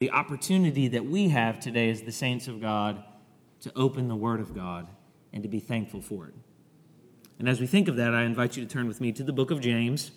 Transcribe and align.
the 0.00 0.10
opportunity 0.12 0.88
that 0.88 1.04
we 1.04 1.28
have 1.28 1.60
today 1.60 1.90
as 1.90 2.00
the 2.00 2.10
saints 2.10 2.48
of 2.48 2.58
God 2.58 3.04
to 3.60 3.70
open 3.76 4.08
the 4.08 4.16
Word 4.16 4.40
of 4.40 4.54
God 4.54 4.88
and 5.30 5.42
to 5.42 5.48
be 5.50 5.60
thankful 5.60 6.00
for 6.00 6.26
it. 6.26 6.34
And 7.38 7.46
as 7.46 7.60
we 7.60 7.66
think 7.66 7.86
of 7.86 7.96
that, 7.96 8.14
I 8.14 8.22
invite 8.22 8.56
you 8.56 8.64
to 8.64 8.70
turn 8.70 8.88
with 8.88 9.02
me 9.02 9.12
to 9.12 9.22
the 9.22 9.34
book 9.34 9.50
of 9.50 9.60
James. 9.60 10.10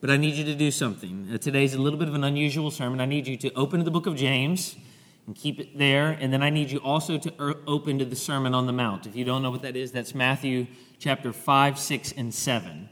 But 0.00 0.08
I 0.08 0.16
need 0.16 0.36
you 0.36 0.44
to 0.46 0.54
do 0.54 0.70
something. 0.70 1.28
Uh, 1.30 1.36
today's 1.36 1.74
a 1.74 1.78
little 1.78 1.98
bit 1.98 2.08
of 2.08 2.14
an 2.14 2.24
unusual 2.24 2.70
sermon. 2.70 2.98
I 3.02 3.04
need 3.04 3.26
you 3.26 3.36
to 3.36 3.52
open 3.52 3.80
to 3.80 3.84
the 3.84 3.90
book 3.90 4.06
of 4.06 4.16
James 4.16 4.74
and 5.26 5.36
keep 5.36 5.60
it 5.60 5.76
there. 5.76 6.08
And 6.08 6.32
then 6.32 6.42
I 6.42 6.48
need 6.48 6.70
you 6.70 6.78
also 6.78 7.18
to 7.18 7.34
er- 7.38 7.60
open 7.66 7.98
to 7.98 8.06
the 8.06 8.16
Sermon 8.16 8.54
on 8.54 8.64
the 8.64 8.72
Mount. 8.72 9.06
If 9.06 9.14
you 9.14 9.26
don't 9.26 9.42
know 9.42 9.50
what 9.50 9.60
that 9.62 9.76
is, 9.76 9.92
that's 9.92 10.14
Matthew 10.14 10.66
chapter 10.98 11.34
5, 11.34 11.78
6, 11.78 12.12
and 12.12 12.32
7 12.32 12.88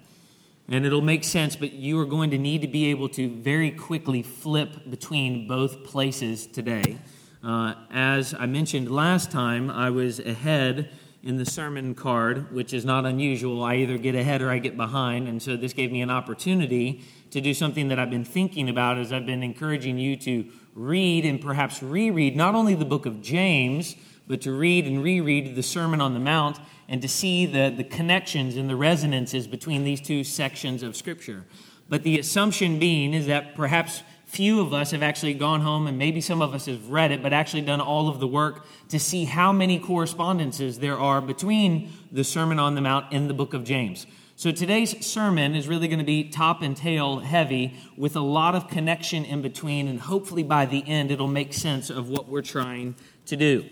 and 0.71 0.87
it'll 0.87 1.03
make 1.03 1.25
sense, 1.25 1.57
but 1.57 1.73
you 1.73 1.99
are 1.99 2.07
going 2.07 2.31
to 2.31 2.39
need 2.39 2.63
to 2.63 2.69
be 2.69 2.87
able 2.87 3.09
to 3.11 3.29
very 3.29 3.73
quickly 3.73 4.23
flip 4.23 4.89
between 4.89 5.49
both 5.49 5.83
places 5.83 6.47
today. 6.47 6.99
Uh, 7.43 7.75
as 7.91 8.35
I 8.35 8.47
mentioned 8.47 8.89
last 8.89 9.33
time, 9.33 9.69
I 9.69 9.91
was 9.91 10.21
ahead 10.21 10.91
in 11.23 11.37
the 11.37 11.45
sermon 11.45 11.95
card, 11.95 12.53
which 12.55 12.73
is 12.73 12.85
not 12.85 13.05
unusual. 13.05 13.65
I 13.65 13.77
either 13.77 13.99
get 13.99 14.15
ahead 14.15 14.43
or 14.43 14.51
I 14.51 14.59
get 14.59 14.77
behind, 14.77 15.27
and 15.27 15.43
so 15.43 15.57
this 15.57 15.73
gave 15.73 15.91
me 15.91 16.03
an 16.03 16.11
opportunity 16.11 17.03
to 17.33 17.41
do 17.41 17.53
something 17.53 17.89
that 17.89 17.99
I've 17.99 18.11
been 18.11 18.25
thinking 18.25 18.69
about 18.69 18.97
as 18.97 19.13
I've 19.13 19.27
been 19.27 19.43
encouraging 19.43 19.99
you 19.99 20.17
to 20.19 20.47
read 20.75 21.25
and 21.25 21.41
perhaps 21.41 21.83
reread 21.83 22.37
not 22.37 22.55
only 22.55 22.75
the 22.75 22.85
book 22.85 23.07
of 23.07 23.21
James, 23.21 23.97
but 24.29 24.41
to 24.43 24.53
read 24.53 24.87
and 24.87 25.03
reread 25.03 25.57
the 25.57 25.63
Sermon 25.63 26.01
on 26.01 26.15
the 26.15 26.21
Mount 26.21 26.61
and 26.91 27.01
to 27.01 27.09
see 27.09 27.47
the, 27.47 27.73
the 27.75 27.85
connections 27.85 28.57
and 28.57 28.69
the 28.69 28.77
resonances 28.77 29.47
between 29.47 29.85
these 29.85 30.01
two 30.01 30.25
sections 30.25 30.83
of 30.83 30.97
Scripture. 30.97 31.47
But 31.89 32.03
the 32.03 32.19
assumption 32.19 32.79
being 32.79 33.15
is 33.15 33.27
that 33.27 33.55
perhaps 33.55 34.03
few 34.27 34.61
of 34.61 34.75
us 34.75 34.91
have 34.91 35.03
actually 35.03 35.35
gone 35.35 35.61
home, 35.61 35.87
and 35.87 35.97
maybe 35.97 36.21
some 36.21 36.43
of 36.43 36.53
us 36.53 36.67
have 36.67 36.91
read 36.91 37.13
it, 37.13 37.23
but 37.23 37.33
actually 37.33 37.63
done 37.63 37.81
all 37.81 38.09
of 38.09 38.21
the 38.21 38.27
work 38.27 38.67
to 38.89 38.99
see 38.99 39.25
how 39.25 39.53
many 39.53 39.79
correspondences 39.79 40.81
there 40.81 40.99
are 40.99 41.21
between 41.21 41.91
the 42.13 42.25
Sermon 42.25 42.59
on 42.59 42.75
the 42.75 42.81
Mount 42.81 43.07
and 43.13 43.31
the 43.31 43.35
book 43.35 43.55
of 43.55 43.65
James. 43.65 44.07
So 44.37 44.51
today's 44.51 45.05
sermon 45.05 45.55
is 45.55 45.69
really 45.69 45.87
going 45.87 45.99
to 45.99 46.05
be 46.05 46.25
top 46.25 46.63
and 46.63 46.77
tail 46.77 47.19
heavy 47.19 47.75
with 47.97 48.17
a 48.17 48.21
lot 48.21 48.55
of 48.55 48.69
connection 48.69 49.25
in 49.25 49.43
between, 49.43 49.87
and 49.87 50.01
hopefully 50.01 50.43
by 50.43 50.67
the 50.67 50.83
end 50.89 51.11
it'll 51.11 51.29
make 51.29 51.53
sense 51.53 51.91
of 51.91 52.09
what 52.09 52.29
we're 52.29 52.43
trying 52.43 52.95
to 53.27 53.37
do. 53.37 53.69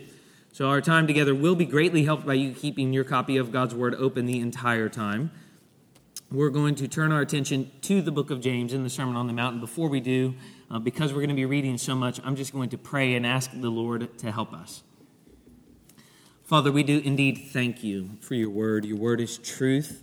So, 0.58 0.66
our 0.66 0.80
time 0.80 1.06
together 1.06 1.36
will 1.36 1.54
be 1.54 1.64
greatly 1.64 2.02
helped 2.02 2.26
by 2.26 2.34
you 2.34 2.50
keeping 2.50 2.92
your 2.92 3.04
copy 3.04 3.36
of 3.36 3.52
God's 3.52 3.76
Word 3.76 3.94
open 3.94 4.26
the 4.26 4.40
entire 4.40 4.88
time. 4.88 5.30
We're 6.32 6.50
going 6.50 6.74
to 6.74 6.88
turn 6.88 7.12
our 7.12 7.20
attention 7.20 7.70
to 7.82 8.02
the 8.02 8.10
book 8.10 8.32
of 8.32 8.40
James 8.40 8.72
in 8.72 8.82
the 8.82 8.90
Sermon 8.90 9.14
on 9.14 9.28
the 9.28 9.32
Mountain. 9.32 9.60
Before 9.60 9.88
we 9.88 10.00
do, 10.00 10.34
uh, 10.68 10.80
because 10.80 11.12
we're 11.12 11.20
going 11.20 11.28
to 11.28 11.36
be 11.36 11.44
reading 11.44 11.78
so 11.78 11.94
much, 11.94 12.20
I'm 12.24 12.34
just 12.34 12.52
going 12.52 12.70
to 12.70 12.76
pray 12.76 13.14
and 13.14 13.24
ask 13.24 13.52
the 13.54 13.68
Lord 13.68 14.18
to 14.18 14.32
help 14.32 14.52
us. 14.52 14.82
Father, 16.42 16.72
we 16.72 16.82
do 16.82 17.02
indeed 17.04 17.50
thank 17.52 17.84
you 17.84 18.10
for 18.20 18.34
your 18.34 18.50
word. 18.50 18.84
Your 18.84 18.98
word 18.98 19.20
is 19.20 19.38
truth, 19.38 20.02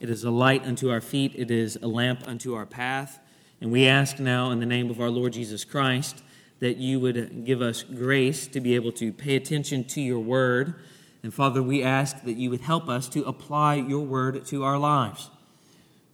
it 0.00 0.10
is 0.10 0.24
a 0.24 0.30
light 0.32 0.66
unto 0.66 0.90
our 0.90 1.00
feet, 1.00 1.34
it 1.36 1.52
is 1.52 1.78
a 1.80 1.86
lamp 1.86 2.26
unto 2.26 2.54
our 2.54 2.66
path. 2.66 3.20
And 3.60 3.70
we 3.70 3.86
ask 3.86 4.18
now 4.18 4.50
in 4.50 4.58
the 4.58 4.66
name 4.66 4.90
of 4.90 5.00
our 5.00 5.08
Lord 5.08 5.34
Jesus 5.34 5.64
Christ 5.64 6.20
that 6.64 6.78
you 6.78 6.98
would 6.98 7.44
give 7.44 7.60
us 7.60 7.82
grace 7.82 8.46
to 8.46 8.58
be 8.58 8.74
able 8.74 8.90
to 8.90 9.12
pay 9.12 9.36
attention 9.36 9.84
to 9.84 10.00
your 10.00 10.18
word. 10.18 10.74
And 11.22 11.32
Father, 11.32 11.62
we 11.62 11.82
ask 11.82 12.22
that 12.22 12.38
you 12.38 12.48
would 12.48 12.62
help 12.62 12.88
us 12.88 13.06
to 13.10 13.22
apply 13.24 13.74
your 13.74 14.00
word 14.00 14.46
to 14.46 14.64
our 14.64 14.78
lives. 14.78 15.28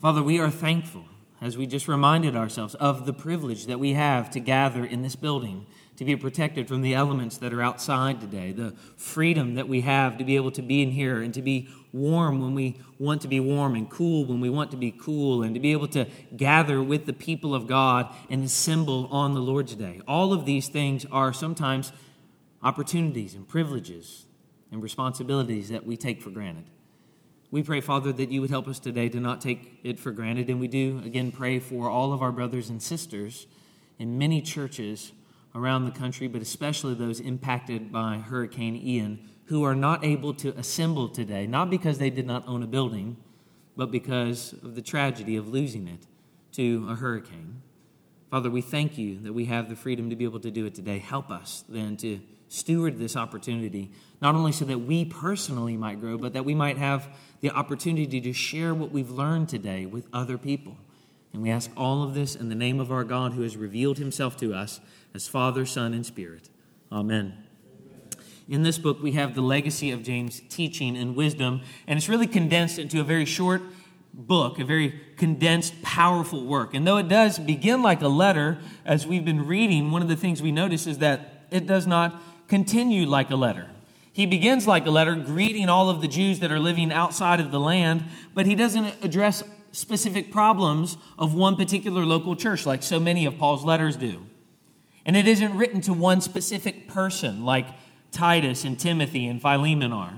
Father, 0.02 0.24
we 0.24 0.40
are 0.40 0.50
thankful, 0.50 1.04
as 1.40 1.56
we 1.56 1.68
just 1.68 1.86
reminded 1.86 2.34
ourselves, 2.34 2.74
of 2.74 3.06
the 3.06 3.12
privilege 3.12 3.66
that 3.66 3.78
we 3.78 3.92
have 3.92 4.28
to 4.32 4.40
gather 4.40 4.84
in 4.84 5.02
this 5.02 5.14
building 5.14 5.66
to 6.00 6.04
be 6.06 6.16
protected 6.16 6.66
from 6.66 6.80
the 6.80 6.94
elements 6.94 7.36
that 7.36 7.52
are 7.52 7.60
outside 7.60 8.22
today, 8.22 8.52
the 8.52 8.72
freedom 8.96 9.56
that 9.56 9.68
we 9.68 9.82
have 9.82 10.16
to 10.16 10.24
be 10.24 10.34
able 10.34 10.50
to 10.50 10.62
be 10.62 10.80
in 10.80 10.90
here 10.90 11.20
and 11.20 11.34
to 11.34 11.42
be 11.42 11.68
warm 11.92 12.40
when 12.40 12.54
we 12.54 12.74
want 12.98 13.20
to 13.20 13.28
be 13.28 13.38
warm 13.38 13.74
and 13.74 13.90
cool 13.90 14.24
when 14.24 14.40
we 14.40 14.48
want 14.48 14.70
to 14.70 14.78
be 14.78 14.90
cool 14.90 15.42
and 15.42 15.52
to 15.52 15.60
be 15.60 15.72
able 15.72 15.86
to 15.86 16.06
gather 16.34 16.82
with 16.82 17.04
the 17.04 17.12
people 17.12 17.54
of 17.54 17.66
God 17.66 18.08
and 18.30 18.42
assemble 18.42 19.08
on 19.08 19.34
the 19.34 19.40
Lord's 19.40 19.74
day. 19.74 20.00
All 20.08 20.32
of 20.32 20.46
these 20.46 20.68
things 20.68 21.04
are 21.12 21.34
sometimes 21.34 21.92
opportunities 22.62 23.34
and 23.34 23.46
privileges 23.46 24.24
and 24.72 24.82
responsibilities 24.82 25.68
that 25.68 25.84
we 25.84 25.98
take 25.98 26.22
for 26.22 26.30
granted. 26.30 26.64
We 27.50 27.62
pray, 27.62 27.82
Father, 27.82 28.10
that 28.10 28.30
you 28.30 28.40
would 28.40 28.48
help 28.48 28.68
us 28.68 28.78
today 28.78 29.10
to 29.10 29.20
not 29.20 29.42
take 29.42 29.78
it 29.84 29.98
for 29.98 30.12
granted. 30.12 30.48
And 30.48 30.60
we 30.60 30.68
do, 30.68 31.02
again, 31.04 31.30
pray 31.30 31.58
for 31.58 31.90
all 31.90 32.14
of 32.14 32.22
our 32.22 32.32
brothers 32.32 32.70
and 32.70 32.82
sisters 32.82 33.46
in 33.98 34.16
many 34.16 34.40
churches 34.40 35.12
around 35.54 35.84
the 35.84 35.90
country, 35.90 36.28
but 36.28 36.42
especially 36.42 36.94
those 36.94 37.20
impacted 37.20 37.90
by 37.90 38.18
Hurricane 38.18 38.76
Ian, 38.76 39.28
who 39.46 39.64
are 39.64 39.74
not 39.74 40.04
able 40.04 40.32
to 40.34 40.56
assemble 40.56 41.08
today, 41.08 41.46
not 41.46 41.70
because 41.70 41.98
they 41.98 42.10
did 42.10 42.26
not 42.26 42.46
own 42.46 42.62
a 42.62 42.66
building, 42.66 43.16
but 43.76 43.90
because 43.90 44.52
of 44.62 44.74
the 44.74 44.82
tragedy 44.82 45.36
of 45.36 45.48
losing 45.48 45.88
it 45.88 46.06
to 46.52 46.86
a 46.88 46.94
hurricane. 46.94 47.62
Father, 48.30 48.48
we 48.50 48.60
thank 48.60 48.96
you 48.96 49.18
that 49.20 49.32
we 49.32 49.46
have 49.46 49.68
the 49.68 49.74
freedom 49.74 50.08
to 50.10 50.16
be 50.16 50.24
able 50.24 50.38
to 50.40 50.52
do 50.52 50.66
it 50.66 50.74
today. 50.74 50.98
Help 50.98 51.30
us 51.30 51.64
then 51.68 51.96
to 51.96 52.20
steward 52.46 52.98
this 52.98 53.16
opportunity, 53.16 53.90
not 54.20 54.34
only 54.34 54.52
so 54.52 54.64
that 54.64 54.78
we 54.78 55.04
personally 55.04 55.76
might 55.76 56.00
grow, 56.00 56.16
but 56.16 56.32
that 56.32 56.44
we 56.44 56.54
might 56.54 56.78
have 56.78 57.08
the 57.40 57.50
opportunity 57.50 58.20
to 58.20 58.32
share 58.32 58.74
what 58.74 58.92
we've 58.92 59.10
learned 59.10 59.48
today 59.48 59.86
with 59.86 60.06
other 60.12 60.38
people. 60.38 60.76
And 61.32 61.42
we 61.42 61.50
ask 61.50 61.70
all 61.76 62.02
of 62.02 62.14
this 62.14 62.34
in 62.34 62.48
the 62.48 62.54
name 62.54 62.80
of 62.80 62.90
our 62.90 63.04
God 63.04 63.32
who 63.32 63.42
has 63.42 63.56
revealed 63.56 63.98
himself 63.98 64.36
to 64.38 64.52
us 64.52 64.80
as 65.14 65.28
Father, 65.28 65.64
Son, 65.64 65.94
and 65.94 66.04
Spirit. 66.04 66.48
Amen. 66.90 67.44
In 68.48 68.64
this 68.64 68.78
book, 68.78 69.00
we 69.00 69.12
have 69.12 69.36
the 69.36 69.42
legacy 69.42 69.92
of 69.92 70.02
James' 70.02 70.42
teaching 70.48 70.96
and 70.96 71.14
wisdom, 71.14 71.60
and 71.86 71.96
it's 71.96 72.08
really 72.08 72.26
condensed 72.26 72.80
into 72.80 73.00
a 73.00 73.04
very 73.04 73.24
short 73.24 73.62
book, 74.12 74.58
a 74.58 74.64
very 74.64 75.00
condensed, 75.16 75.80
powerful 75.82 76.44
work. 76.44 76.74
And 76.74 76.84
though 76.84 76.96
it 76.96 77.08
does 77.08 77.38
begin 77.38 77.80
like 77.80 78.02
a 78.02 78.08
letter, 78.08 78.58
as 78.84 79.06
we've 79.06 79.24
been 79.24 79.46
reading, 79.46 79.92
one 79.92 80.02
of 80.02 80.08
the 80.08 80.16
things 80.16 80.42
we 80.42 80.50
notice 80.50 80.88
is 80.88 80.98
that 80.98 81.46
it 81.52 81.68
does 81.68 81.86
not 81.86 82.20
continue 82.48 83.06
like 83.06 83.30
a 83.30 83.36
letter. 83.36 83.68
He 84.12 84.26
begins 84.26 84.66
like 84.66 84.84
a 84.84 84.90
letter, 84.90 85.14
greeting 85.14 85.68
all 85.68 85.88
of 85.88 86.00
the 86.00 86.08
Jews 86.08 86.40
that 86.40 86.50
are 86.50 86.58
living 86.58 86.92
outside 86.92 87.38
of 87.38 87.52
the 87.52 87.60
land, 87.60 88.04
but 88.34 88.46
he 88.46 88.56
doesn't 88.56 89.04
address 89.04 89.44
specific 89.72 90.32
problems 90.32 90.96
of 91.18 91.34
one 91.34 91.56
particular 91.56 92.04
local 92.04 92.36
church 92.36 92.66
like 92.66 92.82
so 92.82 93.00
many 93.00 93.26
of 93.26 93.38
Paul's 93.38 93.64
letters 93.64 93.96
do. 93.96 94.26
And 95.04 95.16
it 95.16 95.26
isn't 95.26 95.56
written 95.56 95.80
to 95.82 95.92
one 95.92 96.20
specific 96.20 96.88
person 96.88 97.44
like 97.44 97.66
Titus 98.12 98.64
and 98.64 98.78
Timothy 98.78 99.26
and 99.26 99.40
Philemon 99.40 99.92
are. 99.92 100.14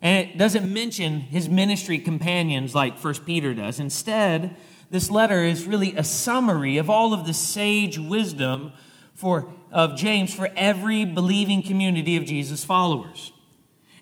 And 0.00 0.28
it 0.28 0.36
doesn't 0.36 0.72
mention 0.72 1.20
his 1.20 1.48
ministry 1.48 1.98
companions 1.98 2.74
like 2.74 2.98
First 2.98 3.24
Peter 3.24 3.54
does. 3.54 3.78
Instead, 3.78 4.56
this 4.90 5.10
letter 5.10 5.42
is 5.44 5.64
really 5.64 5.96
a 5.96 6.04
summary 6.04 6.76
of 6.76 6.90
all 6.90 7.14
of 7.14 7.26
the 7.26 7.32
sage 7.32 7.98
wisdom 7.98 8.72
for, 9.14 9.52
of 9.70 9.96
James 9.96 10.34
for 10.34 10.50
every 10.56 11.04
believing 11.04 11.62
community 11.62 12.16
of 12.16 12.24
Jesus' 12.24 12.64
followers. 12.64 13.32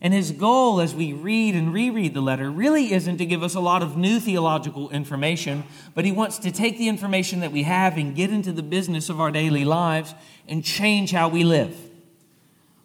And 0.02 0.14
his 0.14 0.32
goal 0.32 0.80
as 0.80 0.94
we 0.94 1.12
read 1.12 1.54
and 1.54 1.74
reread 1.74 2.14
the 2.14 2.22
letter 2.22 2.50
really 2.50 2.92
isn't 2.92 3.18
to 3.18 3.26
give 3.26 3.42
us 3.42 3.54
a 3.54 3.60
lot 3.60 3.82
of 3.82 3.98
new 3.98 4.18
theological 4.18 4.88
information, 4.90 5.64
but 5.94 6.06
he 6.06 6.12
wants 6.12 6.38
to 6.38 6.50
take 6.50 6.78
the 6.78 6.88
information 6.88 7.40
that 7.40 7.52
we 7.52 7.64
have 7.64 7.98
and 7.98 8.16
get 8.16 8.30
into 8.30 8.52
the 8.52 8.62
business 8.62 9.10
of 9.10 9.20
our 9.20 9.30
daily 9.30 9.64
lives 9.64 10.14
and 10.48 10.64
change 10.64 11.10
how 11.10 11.28
we 11.28 11.44
live. 11.44 11.76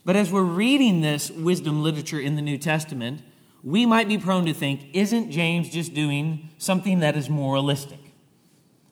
But 0.03 0.17
as 0.17 0.29
we're 0.31 0.43
reading 0.43 1.01
this 1.01 1.31
wisdom 1.31 1.81
literature 1.81 2.19
in 2.19 2.35
the 2.35 2.41
New 2.41 2.57
Testament, 2.57 3.21
we 3.63 3.85
might 3.85 4.09
be 4.09 4.17
prone 4.17 4.45
to 4.45 4.53
think, 4.53 4.89
isn't 4.93 5.31
James 5.31 5.69
just 5.69 5.93
doing 5.93 6.49
something 6.57 6.99
that 6.99 7.15
is 7.15 7.29
moralistic? 7.29 7.99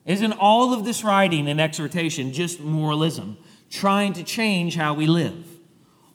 Isn't 0.06 0.32
all 0.32 0.72
of 0.72 0.84
this 0.84 1.04
writing 1.04 1.48
and 1.48 1.60
exhortation 1.60 2.32
just 2.32 2.58
moralism, 2.58 3.36
trying 3.70 4.14
to 4.14 4.24
change 4.24 4.76
how 4.76 4.94
we 4.94 5.06
live? 5.06 5.46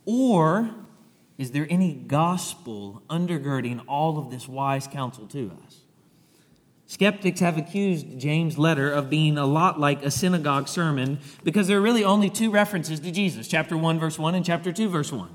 Or 0.05 0.69
is 1.39 1.51
there 1.51 1.65
any 1.69 1.93
gospel 1.93 3.01
undergirding 3.09 3.81
all 3.87 4.19
of 4.19 4.29
this 4.29 4.47
wise 4.47 4.87
counsel 4.87 5.25
to 5.27 5.51
us? 5.65 5.77
Skeptics 6.85 7.39
have 7.39 7.57
accused 7.57 8.19
James' 8.19 8.57
letter 8.57 8.91
of 8.91 9.09
being 9.09 9.37
a 9.37 9.45
lot 9.45 9.79
like 9.79 10.03
a 10.03 10.11
synagogue 10.11 10.67
sermon 10.67 11.17
because 11.43 11.67
there 11.67 11.77
are 11.77 11.81
really 11.81 12.03
only 12.03 12.29
two 12.29 12.51
references 12.51 12.99
to 12.99 13.09
Jesus 13.09 13.47
chapter 13.47 13.77
1, 13.77 13.99
verse 13.99 14.19
1, 14.19 14.35
and 14.35 14.43
chapter 14.43 14.73
2, 14.73 14.89
verse 14.89 15.13
1. 15.13 15.29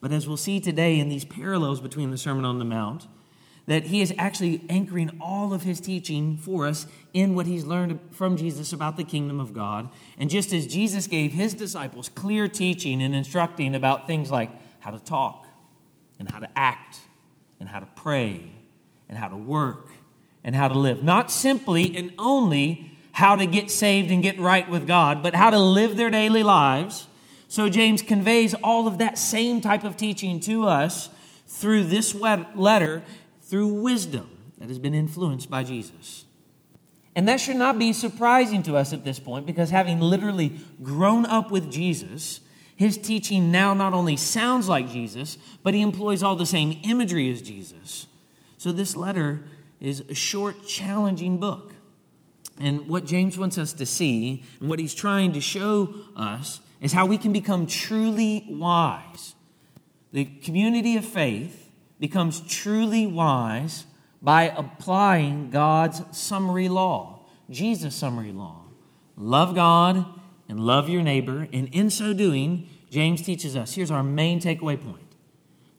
But 0.00 0.10
as 0.10 0.26
we'll 0.26 0.36
see 0.36 0.58
today 0.58 0.98
in 0.98 1.08
these 1.08 1.24
parallels 1.24 1.80
between 1.80 2.10
the 2.10 2.18
Sermon 2.18 2.44
on 2.44 2.58
the 2.58 2.64
Mount, 2.64 3.06
that 3.66 3.84
he 3.84 4.00
is 4.00 4.12
actually 4.18 4.64
anchoring 4.68 5.16
all 5.20 5.52
of 5.52 5.62
his 5.62 5.80
teaching 5.80 6.38
for 6.38 6.66
us 6.66 6.86
in 7.12 7.36
what 7.36 7.46
he's 7.46 7.64
learned 7.64 8.00
from 8.10 8.36
Jesus 8.36 8.72
about 8.72 8.96
the 8.96 9.04
kingdom 9.04 9.38
of 9.38 9.52
God. 9.52 9.90
And 10.18 10.28
just 10.28 10.52
as 10.52 10.66
Jesus 10.66 11.06
gave 11.06 11.32
his 11.32 11.54
disciples 11.54 12.08
clear 12.08 12.48
teaching 12.48 13.00
and 13.00 13.14
instructing 13.14 13.76
about 13.76 14.08
things 14.08 14.30
like 14.30 14.50
how 14.86 14.92
to 14.92 15.00
talk 15.00 15.48
and 16.20 16.30
how 16.30 16.38
to 16.38 16.48
act 16.56 17.00
and 17.58 17.68
how 17.68 17.80
to 17.80 17.88
pray 17.96 18.40
and 19.08 19.18
how 19.18 19.26
to 19.26 19.36
work 19.36 19.88
and 20.44 20.54
how 20.54 20.68
to 20.68 20.78
live. 20.78 21.02
Not 21.02 21.28
simply 21.28 21.96
and 21.96 22.12
only 22.20 22.92
how 23.10 23.34
to 23.34 23.46
get 23.46 23.68
saved 23.68 24.12
and 24.12 24.22
get 24.22 24.38
right 24.38 24.70
with 24.70 24.86
God, 24.86 25.24
but 25.24 25.34
how 25.34 25.50
to 25.50 25.58
live 25.58 25.96
their 25.96 26.08
daily 26.08 26.44
lives. 26.44 27.08
So 27.48 27.68
James 27.68 28.00
conveys 28.00 28.54
all 28.54 28.86
of 28.86 28.98
that 28.98 29.18
same 29.18 29.60
type 29.60 29.82
of 29.82 29.96
teaching 29.96 30.38
to 30.40 30.68
us 30.68 31.08
through 31.48 31.82
this 31.86 32.14
letter, 32.14 33.02
through 33.42 33.66
wisdom 33.82 34.30
that 34.58 34.68
has 34.68 34.78
been 34.78 34.94
influenced 34.94 35.50
by 35.50 35.64
Jesus. 35.64 36.26
And 37.16 37.26
that 37.26 37.40
should 37.40 37.56
not 37.56 37.76
be 37.76 37.92
surprising 37.92 38.62
to 38.62 38.76
us 38.76 38.92
at 38.92 39.04
this 39.04 39.18
point 39.18 39.46
because 39.46 39.70
having 39.70 39.98
literally 39.98 40.60
grown 40.80 41.26
up 41.26 41.50
with 41.50 41.72
Jesus, 41.72 42.38
his 42.76 42.98
teaching 42.98 43.50
now 43.50 43.72
not 43.72 43.94
only 43.94 44.16
sounds 44.16 44.68
like 44.68 44.90
Jesus, 44.90 45.38
but 45.62 45.74
he 45.74 45.80
employs 45.80 46.22
all 46.22 46.36
the 46.36 46.46
same 46.46 46.78
imagery 46.84 47.30
as 47.30 47.40
Jesus. 47.40 48.06
So 48.58 48.70
this 48.70 48.94
letter 48.94 49.42
is 49.80 50.00
a 50.08 50.14
short, 50.14 50.66
challenging 50.66 51.38
book. 51.38 51.72
And 52.60 52.86
what 52.88 53.06
James 53.06 53.38
wants 53.38 53.58
us 53.58 53.72
to 53.74 53.86
see, 53.86 54.42
and 54.60 54.68
what 54.68 54.78
he's 54.78 54.94
trying 54.94 55.32
to 55.32 55.40
show 55.40 55.94
us, 56.16 56.60
is 56.80 56.92
how 56.92 57.06
we 57.06 57.18
can 57.18 57.32
become 57.32 57.66
truly 57.66 58.46
wise. 58.48 59.34
The 60.12 60.24
community 60.24 60.96
of 60.96 61.04
faith 61.04 61.70
becomes 61.98 62.40
truly 62.40 63.06
wise 63.06 63.86
by 64.22 64.44
applying 64.44 65.50
God's 65.50 66.02
summary 66.16 66.68
law, 66.68 67.26
Jesus' 67.50 67.94
summary 67.94 68.32
law. 68.32 68.62
Love 69.16 69.54
God 69.54 70.04
and 70.48 70.60
love 70.60 70.88
your 70.88 71.02
neighbor. 71.02 71.48
And 71.52 71.68
in 71.72 71.90
so 71.90 72.12
doing, 72.12 72.68
James 72.90 73.22
teaches 73.22 73.56
us 73.56 73.74
here's 73.74 73.90
our 73.90 74.02
main 74.02 74.40
takeaway 74.40 74.80
point 74.80 75.06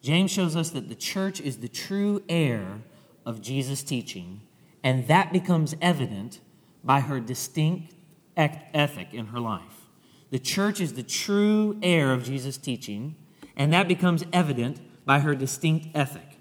James 0.02 0.32
shows 0.32 0.56
us 0.56 0.70
that 0.72 0.90
the 0.90 0.96
church 0.96 1.42
is 1.42 1.58
the 1.58 1.68
true 1.68 2.24
heir 2.30 2.82
of 3.26 3.42
Jesus' 3.42 3.84
teaching, 3.84 4.42
and 4.84 5.08
that 5.08 5.34
becomes 5.34 5.76
evident 5.82 6.40
by 6.84 7.02
her 7.02 7.20
distinct 7.20 7.94
ethic 8.36 9.14
in 9.14 9.28
her 9.28 9.40
life. 9.40 9.88
The 10.30 10.40
church 10.40 10.80
is 10.80 10.94
the 10.94 11.04
true 11.04 11.78
heir 11.82 12.14
of 12.14 12.24
Jesus' 12.24 12.58
teaching, 12.58 13.16
and 13.56 13.74
that 13.74 13.88
becomes 13.88 14.24
evident 14.32 14.80
by 15.06 15.20
her 15.20 15.36
distinct 15.36 15.88
ethic. 15.96 16.38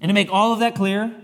And 0.00 0.08
to 0.08 0.14
make 0.14 0.32
all 0.32 0.52
of 0.52 0.60
that 0.60 0.74
clear, 0.74 1.14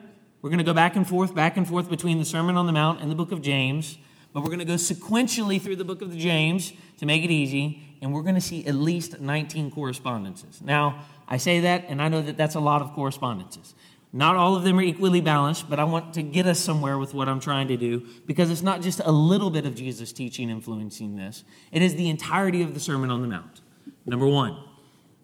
we're 0.42 0.50
going 0.50 0.58
to 0.58 0.64
go 0.64 0.74
back 0.74 0.96
and 0.96 1.06
forth, 1.06 1.34
back 1.34 1.56
and 1.56 1.66
forth 1.66 1.88
between 1.88 2.18
the 2.18 2.24
Sermon 2.24 2.56
on 2.56 2.66
the 2.66 2.72
Mount 2.72 3.00
and 3.00 3.10
the 3.10 3.14
book 3.14 3.32
of 3.32 3.42
James, 3.42 3.98
but 4.32 4.40
we're 4.40 4.48
going 4.48 4.60
to 4.60 4.64
go 4.64 4.74
sequentially 4.74 5.60
through 5.60 5.76
the 5.76 5.84
book 5.84 6.02
of 6.02 6.10
the 6.10 6.18
James 6.18 6.72
to 6.98 7.06
make 7.06 7.24
it 7.24 7.30
easy, 7.30 7.82
and 8.00 8.12
we're 8.12 8.22
going 8.22 8.34
to 8.34 8.40
see 8.40 8.66
at 8.66 8.74
least 8.74 9.20
19 9.20 9.70
correspondences. 9.70 10.62
Now, 10.62 11.04
I 11.28 11.36
say 11.36 11.60
that, 11.60 11.84
and 11.88 12.00
I 12.00 12.08
know 12.08 12.22
that 12.22 12.36
that's 12.36 12.54
a 12.54 12.60
lot 12.60 12.82
of 12.82 12.92
correspondences. 12.92 13.74
Not 14.12 14.34
all 14.34 14.56
of 14.56 14.64
them 14.64 14.78
are 14.78 14.82
equally 14.82 15.20
balanced, 15.20 15.70
but 15.70 15.78
I 15.78 15.84
want 15.84 16.14
to 16.14 16.22
get 16.22 16.46
us 16.46 16.58
somewhere 16.58 16.98
with 16.98 17.14
what 17.14 17.28
I'm 17.28 17.38
trying 17.38 17.68
to 17.68 17.76
do 17.76 18.04
because 18.26 18.50
it's 18.50 18.62
not 18.62 18.82
just 18.82 19.00
a 19.04 19.12
little 19.12 19.50
bit 19.50 19.66
of 19.66 19.76
Jesus' 19.76 20.12
teaching 20.12 20.50
influencing 20.50 21.16
this, 21.16 21.44
it 21.70 21.80
is 21.80 21.94
the 21.94 22.08
entirety 22.08 22.62
of 22.62 22.74
the 22.74 22.80
Sermon 22.80 23.10
on 23.10 23.22
the 23.22 23.28
Mount. 23.28 23.60
Number 24.06 24.26
one, 24.26 24.56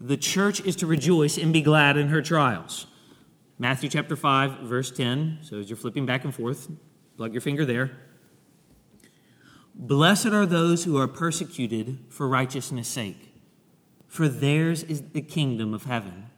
the 0.00 0.16
church 0.16 0.60
is 0.60 0.76
to 0.76 0.86
rejoice 0.86 1.36
and 1.36 1.52
be 1.52 1.62
glad 1.62 1.96
in 1.96 2.08
her 2.08 2.22
trials. 2.22 2.86
Matthew 3.58 3.88
chapter 3.88 4.14
5, 4.14 4.60
verse 4.60 4.90
10. 4.90 5.38
So 5.42 5.58
as 5.58 5.68
you're 5.68 5.76
flipping 5.76 6.06
back 6.06 6.24
and 6.24 6.34
forth, 6.34 6.68
plug 7.16 7.32
your 7.32 7.40
finger 7.40 7.64
there. 7.64 7.90
Blessed 9.78 10.28
are 10.28 10.46
those 10.46 10.84
who 10.84 10.96
are 10.96 11.06
persecuted 11.06 11.98
for 12.08 12.26
righteousness' 12.26 12.88
sake, 12.88 13.34
for 14.08 14.26
theirs 14.26 14.82
is 14.82 15.02
the 15.12 15.20
kingdom 15.20 15.74
of 15.74 15.84
heaven. 15.84 16.30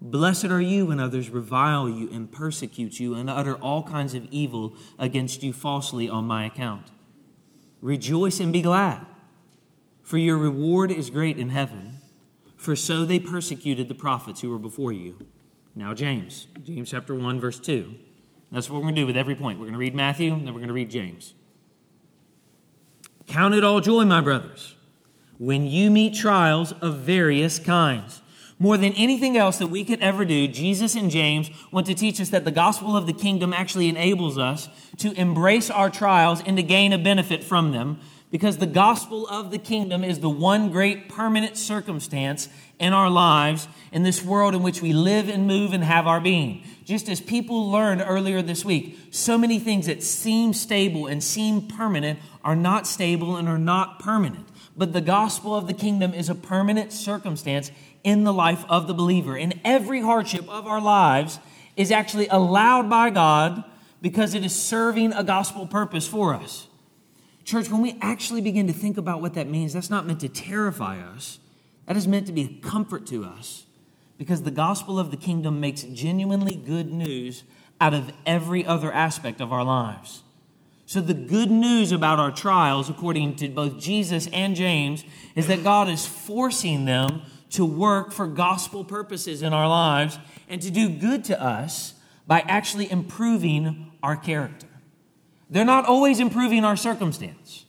Blessed 0.00 0.44
are 0.44 0.60
you 0.60 0.86
when 0.86 1.00
others 1.00 1.28
revile 1.28 1.88
you 1.88 2.08
and 2.12 2.30
persecute 2.30 3.00
you 3.00 3.14
and 3.14 3.28
utter 3.28 3.56
all 3.56 3.82
kinds 3.82 4.14
of 4.14 4.28
evil 4.30 4.74
against 4.96 5.42
you 5.42 5.52
falsely 5.52 6.08
on 6.08 6.24
my 6.24 6.46
account. 6.46 6.86
Rejoice 7.82 8.38
and 8.38 8.52
be 8.52 8.62
glad, 8.62 9.04
for 10.00 10.16
your 10.16 10.38
reward 10.38 10.92
is 10.92 11.10
great 11.10 11.36
in 11.36 11.48
heaven, 11.48 11.96
for 12.56 12.76
so 12.76 13.04
they 13.04 13.18
persecuted 13.18 13.88
the 13.88 13.94
prophets 13.94 14.40
who 14.40 14.50
were 14.50 14.58
before 14.58 14.92
you. 14.92 15.26
Now, 15.74 15.94
James, 15.94 16.46
James 16.62 16.90
chapter 16.90 17.14
1, 17.14 17.40
verse 17.40 17.58
2. 17.58 17.92
That's 18.52 18.70
what 18.70 18.76
we're 18.76 18.82
going 18.82 18.94
to 18.94 19.00
do 19.00 19.06
with 19.06 19.16
every 19.16 19.34
point. 19.34 19.58
We're 19.58 19.66
going 19.66 19.72
to 19.74 19.80
read 19.80 19.96
Matthew, 19.96 20.32
and 20.32 20.46
then 20.46 20.54
we're 20.54 20.60
going 20.60 20.68
to 20.68 20.74
read 20.74 20.90
James. 20.90 21.34
Count 23.30 23.54
it 23.54 23.62
all 23.62 23.80
joy, 23.80 24.04
my 24.04 24.20
brothers, 24.20 24.74
when 25.38 25.64
you 25.64 25.88
meet 25.88 26.16
trials 26.16 26.72
of 26.72 26.96
various 26.96 27.60
kinds 27.60 28.20
more 28.58 28.76
than 28.76 28.92
anything 28.94 29.36
else 29.36 29.58
that 29.58 29.68
we 29.68 29.84
could 29.84 30.00
ever 30.00 30.24
do, 30.24 30.48
Jesus 30.48 30.96
and 30.96 31.12
James 31.12 31.48
want 31.70 31.86
to 31.86 31.94
teach 31.94 32.20
us 32.20 32.28
that 32.30 32.44
the 32.44 32.50
gospel 32.50 32.96
of 32.96 33.06
the 33.06 33.12
kingdom 33.12 33.52
actually 33.52 33.88
enables 33.88 34.36
us 34.36 34.68
to 34.98 35.12
embrace 35.12 35.70
our 35.70 35.88
trials 35.88 36.42
and 36.44 36.56
to 36.56 36.62
gain 36.64 36.92
a 36.92 36.98
benefit 36.98 37.44
from 37.44 37.70
them 37.70 38.00
because 38.32 38.58
the 38.58 38.66
gospel 38.66 39.28
of 39.28 39.52
the 39.52 39.58
kingdom 39.58 40.02
is 40.02 40.18
the 40.18 40.28
one 40.28 40.70
great 40.70 41.08
permanent 41.08 41.56
circumstance 41.56 42.48
in 42.80 42.92
our 42.92 43.08
lives 43.08 43.68
in 43.92 44.02
this 44.02 44.24
world 44.24 44.54
in 44.54 44.62
which 44.62 44.82
we 44.82 44.92
live 44.92 45.28
and 45.28 45.46
move 45.46 45.72
and 45.72 45.84
have 45.84 46.06
our 46.06 46.20
being. 46.20 46.62
Just 46.90 47.08
as 47.08 47.20
people 47.20 47.70
learned 47.70 48.02
earlier 48.04 48.42
this 48.42 48.64
week, 48.64 48.98
so 49.12 49.38
many 49.38 49.60
things 49.60 49.86
that 49.86 50.02
seem 50.02 50.52
stable 50.52 51.06
and 51.06 51.22
seem 51.22 51.68
permanent 51.68 52.18
are 52.42 52.56
not 52.56 52.84
stable 52.84 53.36
and 53.36 53.48
are 53.48 53.60
not 53.60 54.00
permanent. 54.00 54.48
But 54.76 54.92
the 54.92 55.00
gospel 55.00 55.54
of 55.54 55.68
the 55.68 55.72
kingdom 55.72 56.12
is 56.12 56.28
a 56.28 56.34
permanent 56.34 56.92
circumstance 56.92 57.70
in 58.02 58.24
the 58.24 58.32
life 58.32 58.64
of 58.68 58.88
the 58.88 58.92
believer. 58.92 59.38
And 59.38 59.60
every 59.64 60.00
hardship 60.00 60.48
of 60.48 60.66
our 60.66 60.80
lives 60.80 61.38
is 61.76 61.92
actually 61.92 62.26
allowed 62.26 62.90
by 62.90 63.10
God 63.10 63.62
because 64.02 64.34
it 64.34 64.44
is 64.44 64.52
serving 64.52 65.12
a 65.12 65.22
gospel 65.22 65.68
purpose 65.68 66.08
for 66.08 66.34
us. 66.34 66.66
Church, 67.44 67.70
when 67.70 67.82
we 67.82 67.98
actually 68.02 68.40
begin 68.40 68.66
to 68.66 68.72
think 68.72 68.96
about 68.96 69.20
what 69.20 69.34
that 69.34 69.46
means, 69.46 69.74
that's 69.74 69.90
not 69.90 70.08
meant 70.08 70.18
to 70.22 70.28
terrify 70.28 70.98
us. 70.98 71.38
That 71.86 71.96
is 71.96 72.08
meant 72.08 72.26
to 72.26 72.32
be 72.32 72.58
a 72.60 72.68
comfort 72.68 73.06
to 73.06 73.24
us 73.24 73.66
because 74.20 74.42
the 74.42 74.50
gospel 74.50 74.98
of 74.98 75.10
the 75.10 75.16
kingdom 75.16 75.60
makes 75.60 75.80
genuinely 75.82 76.54
good 76.54 76.92
news 76.92 77.42
out 77.80 77.94
of 77.94 78.12
every 78.26 78.66
other 78.66 78.92
aspect 78.92 79.40
of 79.40 79.50
our 79.50 79.64
lives. 79.64 80.22
So, 80.84 81.00
the 81.00 81.14
good 81.14 81.50
news 81.50 81.90
about 81.90 82.18
our 82.18 82.30
trials, 82.30 82.90
according 82.90 83.36
to 83.36 83.48
both 83.48 83.80
Jesus 83.80 84.26
and 84.26 84.54
James, 84.54 85.04
is 85.34 85.46
that 85.46 85.64
God 85.64 85.88
is 85.88 86.04
forcing 86.04 86.84
them 86.84 87.22
to 87.52 87.64
work 87.64 88.12
for 88.12 88.26
gospel 88.26 88.84
purposes 88.84 89.40
in 89.40 89.54
our 89.54 89.66
lives 89.66 90.18
and 90.50 90.60
to 90.60 90.70
do 90.70 90.90
good 90.90 91.24
to 91.24 91.42
us 91.42 91.94
by 92.26 92.40
actually 92.40 92.92
improving 92.92 93.90
our 94.02 94.16
character. 94.16 94.68
They're 95.48 95.64
not 95.64 95.86
always 95.86 96.20
improving 96.20 96.62
our 96.66 96.76
circumstance, 96.76 97.64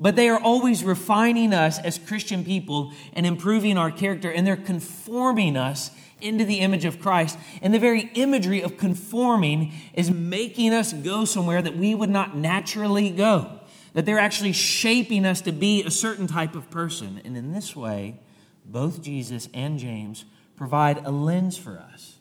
but 0.00 0.16
they 0.16 0.28
are 0.28 0.40
always 0.40 0.84
refining 0.84 1.52
us 1.52 1.78
as 1.78 1.98
Christian 1.98 2.44
people 2.44 2.92
and 3.12 3.26
improving 3.26 3.76
our 3.76 3.90
character, 3.90 4.30
and 4.30 4.46
they're 4.46 4.56
conforming 4.56 5.56
us 5.56 5.90
into 6.20 6.44
the 6.44 6.60
image 6.60 6.84
of 6.84 7.00
Christ. 7.00 7.38
And 7.62 7.72
the 7.74 7.78
very 7.78 8.10
imagery 8.14 8.62
of 8.62 8.76
conforming 8.76 9.72
is 9.94 10.10
making 10.10 10.72
us 10.72 10.92
go 10.92 11.24
somewhere 11.24 11.62
that 11.62 11.76
we 11.76 11.94
would 11.94 12.10
not 12.10 12.36
naturally 12.36 13.10
go, 13.10 13.60
that 13.92 14.06
they're 14.06 14.18
actually 14.18 14.52
shaping 14.52 15.24
us 15.24 15.40
to 15.42 15.52
be 15.52 15.82
a 15.82 15.90
certain 15.90 16.26
type 16.26 16.54
of 16.54 16.70
person. 16.70 17.20
And 17.24 17.36
in 17.36 17.52
this 17.52 17.74
way, 17.74 18.20
both 18.64 19.02
Jesus 19.02 19.48
and 19.54 19.78
James 19.78 20.24
provide 20.56 21.04
a 21.04 21.10
lens 21.10 21.56
for 21.56 21.78
us. 21.78 22.16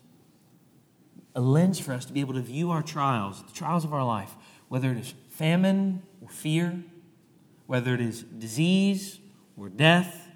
A 1.36 1.42
lens 1.42 1.80
for 1.80 1.94
us 1.94 2.06
to 2.06 2.14
be 2.14 2.22
able 2.22 2.34
to 2.34 2.42
view 2.42 2.72
our 2.72 2.82
trials, 2.82 3.44
the 3.44 3.52
trials 3.52 3.84
of 3.84 3.94
our 3.94 4.06
life, 4.06 4.34
whether 4.68 4.92
it 4.92 4.98
is 4.98 5.14
famine 5.30 6.02
or 6.22 6.30
fear, 6.30 6.84
whether 7.68 7.94
it 7.94 8.02
is 8.02 8.24
disease 8.24 9.20
or 9.58 9.70
death, 9.70 10.30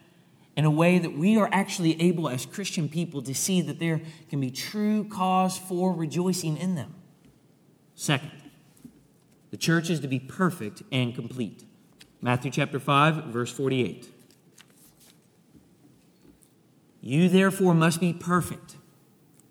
in 0.55 0.65
a 0.65 0.71
way 0.71 1.00
that 1.00 1.17
we 1.17 1.38
are 1.38 1.50
actually 1.51 2.00
able 2.01 2.27
as 2.27 2.45
Christian 2.45 2.89
people 2.89 3.21
to 3.23 3.33
see 3.33 3.61
that 3.61 3.79
there 3.79 4.01
can 4.29 4.39
be 4.41 4.51
true 4.51 5.05
cause 5.05 5.57
for 5.57 5.93
rejoicing 5.93 6.57
in 6.57 6.75
them. 6.75 6.93
Second, 7.95 8.31
the 9.50 9.57
church 9.57 9.89
is 9.89 10.00
to 10.01 10.07
be 10.07 10.19
perfect 10.19 10.83
and 10.91 11.15
complete. 11.15 11.63
Matthew 12.21 12.51
chapter 12.51 12.79
5, 12.79 13.25
verse 13.25 13.51
48. 13.51 14.09
You 17.01 17.29
therefore 17.29 17.73
must 17.73 18.00
be 18.00 18.13
perfect 18.13 18.75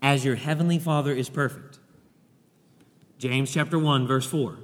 as 0.00 0.24
your 0.24 0.36
heavenly 0.36 0.78
Father 0.78 1.12
is 1.12 1.28
perfect. 1.28 1.78
James 3.18 3.52
chapter 3.52 3.78
1 3.78 4.06
verse 4.06 4.26
4. 4.26 4.58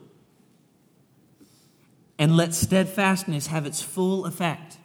And 2.18 2.36
let 2.36 2.54
steadfastness 2.54 3.48
have 3.48 3.66
its 3.66 3.82
full 3.82 4.24
effect, 4.24 4.78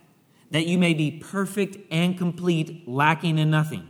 that 0.51 0.67
you 0.67 0.77
may 0.77 0.93
be 0.93 1.11
perfect 1.11 1.77
and 1.89 2.17
complete, 2.17 2.88
lacking 2.88 3.38
in 3.38 3.50
nothing. 3.50 3.88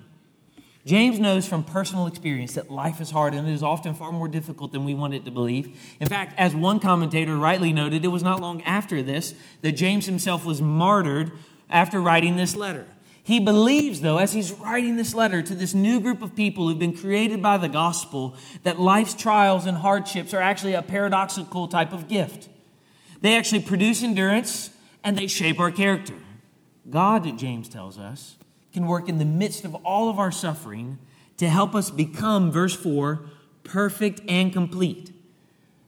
James 0.86 1.20
knows 1.20 1.48
from 1.48 1.64
personal 1.64 2.08
experience 2.08 2.56
that 2.56 2.72
life 2.72 3.00
is 3.02 3.12
hard 3.12 3.36
and 3.36 3.48
it 3.48 3.52
is 3.52 3.62
often 3.62 3.94
far 3.94 4.12
more 4.12 4.28
difficult 4.28 4.72
than 4.72 4.84
we 4.84 4.96
want 4.96 5.14
it 5.14 5.26
to 5.26 5.32
believe. 5.32 5.80
In 6.00 6.08
fact, 6.08 6.34
as 6.38 6.56
one 6.56 6.80
commentator 6.80 7.38
rightly 7.38 7.72
noted, 7.72 8.04
it 8.04 8.08
was 8.08 8.24
not 8.24 8.42
long 8.42 8.64
after 8.64 9.04
this 9.04 9.36
that 9.62 9.74
James 9.74 10.08
himself 10.08 10.44
was 10.44 10.62
martyred 10.62 11.32
after 11.70 12.02
writing 12.02 12.36
this 12.36 12.56
letter. 12.56 12.88
He 13.24 13.40
believes, 13.40 14.02
though, 14.02 14.18
as 14.18 14.34
he's 14.34 14.52
writing 14.52 14.96
this 14.96 15.14
letter 15.14 15.44
to 15.44 15.54
this 15.54 15.76
new 15.76 16.00
group 16.00 16.24
of 16.24 16.36
people 16.36 16.68
who've 16.68 16.80
been 16.80 16.98
created 16.98 17.42
by 17.42 17.58
the 17.58 17.70
gospel, 17.70 18.36
that 18.64 18.80
life's 18.80 19.14
trials 19.14 19.68
and 19.68 19.78
hardships 19.78 20.34
are 20.34 20.42
actually 20.42 20.74
a 20.74 20.82
paradoxical 20.82 21.68
type 21.68 21.94
of 21.94 22.08
gift. 22.08 22.50
They 23.22 23.38
actually 23.38 23.62
produce 23.62 24.04
endurance 24.04 24.72
and 25.04 25.18
they 25.18 25.28
shape 25.28 25.60
our 25.60 25.72
character. 25.72 26.16
God, 26.90 27.38
James 27.38 27.70
tells 27.70 27.98
us, 27.98 28.38
can 28.74 28.88
work 28.88 29.08
in 29.08 29.18
the 29.18 29.26
midst 29.26 29.66
of 29.66 29.76
all 29.86 30.10
of 30.10 30.20
our 30.20 30.32
suffering 30.32 30.98
to 31.38 31.48
help 31.48 31.76
us 31.76 31.90
become, 31.90 32.52
verse 32.52 32.76
4, 32.76 33.22
perfect 33.64 34.22
and 34.28 34.52
complete. 34.52 35.12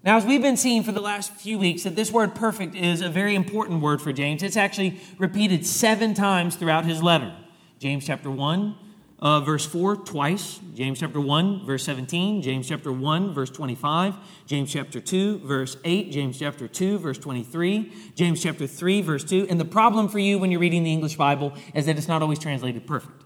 Now, 0.04 0.18
as 0.18 0.26
we've 0.26 0.42
been 0.42 0.58
seeing 0.58 0.84
for 0.84 0.92
the 0.92 1.02
last 1.02 1.32
few 1.34 1.58
weeks, 1.58 1.84
that 1.84 1.96
this 1.96 2.12
word 2.12 2.36
perfect 2.36 2.76
is 2.76 3.02
a 3.02 3.10
very 3.10 3.36
important 3.36 3.82
word 3.82 4.02
for 4.02 4.12
James. 4.12 4.44
It's 4.44 4.58
actually 4.58 5.00
repeated 5.18 5.66
seven 5.66 6.14
times 6.14 6.56
throughout 6.56 6.86
his 6.86 7.02
letter. 7.02 7.34
James 7.80 8.06
chapter 8.06 8.30
1, 8.30 8.76
uh, 9.24 9.40
verse 9.40 9.66
4 9.66 9.96
twice, 9.96 10.60
James 10.76 11.00
chapter 11.00 11.22
1, 11.22 11.66
verse 11.66 11.86
17, 11.86 12.42
James 12.42 12.68
chapter 12.68 12.92
1, 12.92 13.34
verse 13.34 13.50
25, 13.50 14.16
James 14.46 14.70
chapter 14.70 15.00
2, 15.00 15.40
verse 15.40 15.78
8, 15.86 16.12
James 16.12 16.38
chapter 16.38 16.68
2, 16.68 17.00
verse 17.00 17.18
23, 17.18 17.94
James 18.16 18.44
chapter 18.44 18.68
3, 18.68 19.02
verse 19.02 19.24
2. 19.24 19.48
And 19.50 19.62
the 19.62 19.66
problem 19.66 20.10
for 20.10 20.20
you 20.20 20.38
when 20.38 20.52
you're 20.52 20.60
reading 20.60 20.84
the 20.84 20.92
English 20.92 21.16
Bible 21.16 21.54
is 21.74 21.86
that 21.86 21.98
it's 21.98 22.10
not 22.10 22.22
always 22.22 22.38
translated 22.38 22.86
perfect, 22.86 23.24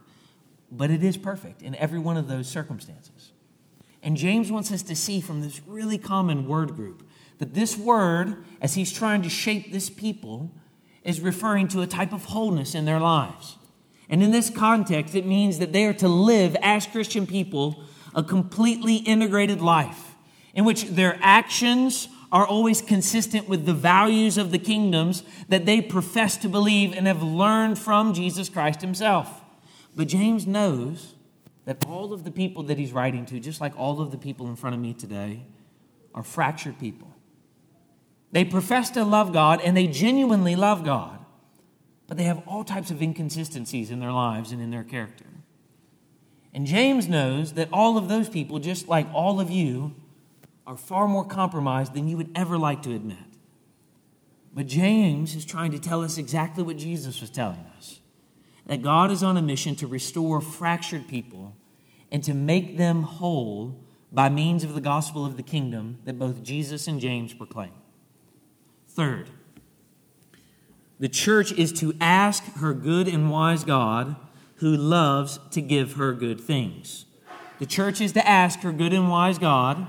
but 0.72 0.92
it 0.92 1.04
is 1.04 1.18
perfect 1.18 1.64
in 1.64 1.74
every 1.76 2.00
one 2.00 2.16
of 2.16 2.28
those 2.28 2.48
circumstances. 2.48 3.32
And 4.04 4.16
James 4.16 4.52
wants 4.52 4.72
us 4.72 4.84
to 4.84 4.96
see 4.96 5.20
from 5.20 5.42
this 5.42 5.62
really 5.66 5.98
common 5.98 6.48
word 6.48 6.76
group 6.76 7.10
that 7.40 7.56
this 7.56 7.76
word, 7.76 8.46
as 8.62 8.76
he's 8.76 8.94
trying 8.94 9.24
to 9.24 9.30
shape 9.30 9.72
this 9.72 9.90
people, 9.90 10.52
is 11.04 11.22
referring 11.22 11.68
to 11.70 11.82
a 11.82 11.88
type 11.88 12.14
of 12.14 12.26
wholeness 12.26 12.76
in 12.76 12.86
their 12.86 13.00
lives. 13.00 13.58
And 14.10 14.24
in 14.24 14.32
this 14.32 14.50
context, 14.50 15.16
it 15.16 15.26
means 15.26 15.60
that 15.60 15.74
they 15.74 15.86
are 15.86 15.94
to 15.94 16.08
live 16.08 16.56
as 16.62 16.88
Christian 16.88 17.28
people 17.28 17.84
a 18.16 18.24
completely 18.24 18.98
integrated 18.98 19.62
life 19.62 20.16
in 20.54 20.66
which 20.66 20.86
their 20.86 21.20
actions 21.22 22.08
are 22.32 22.46
always 22.46 22.82
consistent 22.82 23.48
with 23.48 23.66
the 23.66 23.74
values 23.74 24.38
of 24.38 24.52
the 24.52 24.60
kingdoms 24.60 25.24
that 25.50 25.66
they 25.66 25.82
profess 25.82 26.36
to 26.38 26.50
believe 26.50 26.94
and 26.94 27.08
have 27.08 27.24
learned 27.24 27.78
from 27.78 28.14
Jesus 28.14 28.50
Christ 28.50 28.82
himself. 28.82 29.42
But 29.96 30.08
James 30.08 30.46
knows 30.46 31.16
that 31.66 31.86
all 31.86 32.14
of 32.14 32.24
the 32.24 32.32
people 32.32 32.64
that 32.64 32.78
he's 32.78 32.92
writing 32.92 33.26
to, 33.26 33.40
just 33.40 33.62
like 33.62 33.78
all 33.78 34.02
of 34.02 34.12
the 34.12 34.18
people 34.18 34.48
in 34.48 34.56
front 34.56 34.76
of 34.76 34.82
me 34.82 34.94
today, 34.94 35.46
are 36.14 36.24
fractured 36.24 36.80
people. 36.80 37.14
They 38.32 38.44
profess 38.44 38.90
to 38.92 39.04
love 39.04 39.32
God 39.32 39.62
and 39.62 39.76
they 39.76 39.88
genuinely 39.88 40.56
love 40.56 40.84
God 40.84 41.17
but 42.08 42.18
they 42.18 42.24
have 42.24 42.42
all 42.48 42.64
types 42.64 42.90
of 42.90 43.02
inconsistencies 43.02 43.92
in 43.92 44.00
their 44.00 44.12
lives 44.12 44.52
and 44.52 44.62
in 44.62 44.72
their 44.72 44.84
character. 44.84 45.26
And 46.54 46.66
James 46.66 47.08
knows 47.08 47.54
that 47.54 47.70
all 47.72 47.98
of 47.98 48.08
those 48.08 48.30
people, 48.30 48.60
just 48.60 48.88
like 48.88 49.08
all 49.14 49.40
of 49.40 49.52
you, 49.52 49.94
are 50.66 50.78
far 50.78 51.08
more 51.08 51.26
compromised 51.26 51.94
than 51.94 52.08
you 52.08 52.18
would 52.18 52.32
ever 52.36 52.58
like 52.58 52.82
to 52.84 52.96
admit. 52.96 53.18
But 54.54 54.68
James 54.68 55.36
is 55.36 55.46
trying 55.46 55.72
to 55.72 55.80
tell 55.80 56.04
us 56.04 56.18
exactly 56.18 56.64
what 56.64 56.78
Jesus 56.78 57.22
was 57.22 57.30
telling 57.30 57.66
us 57.78 58.00
that 58.68 58.82
God 58.82 59.12
is 59.12 59.24
on 59.24 59.38
a 59.38 59.42
mission 59.42 59.76
to 59.78 59.88
restore 59.88 60.42
fractured 60.42 61.08
people 61.08 61.56
and 62.12 62.24
to 62.24 62.34
make 62.34 62.78
them 62.78 63.04
whole 63.04 63.80
by 64.12 64.30
means 64.30 64.64
of 64.64 64.76
the 64.76 64.82
gospel 64.82 65.26
of 65.26 65.38
the 65.38 65.44
kingdom 65.44 66.00
that 66.06 66.20
both 66.20 66.44
Jesus 66.44 66.88
and 66.88 67.00
James 67.00 67.34
proclaim. 67.34 67.72
Third, 68.90 69.30
the 71.00 71.10
church 71.10 71.52
is 71.52 71.72
to 71.74 71.94
ask 72.02 72.44
her 72.58 72.74
good 72.74 73.08
and 73.08 73.32
wise 73.32 73.64
God 73.64 74.16
who 74.56 74.76
loves 74.76 75.40
to 75.52 75.62
give 75.62 75.94
her 75.94 76.14
good 76.14 76.42
things. 76.42 77.06
The 77.60 77.66
church 77.66 78.02
is 78.02 78.12
to 78.14 78.28
ask 78.28 78.60
her 78.62 78.72
good 78.72 78.94
and 78.94 79.10
wise 79.10 79.38
God 79.38 79.88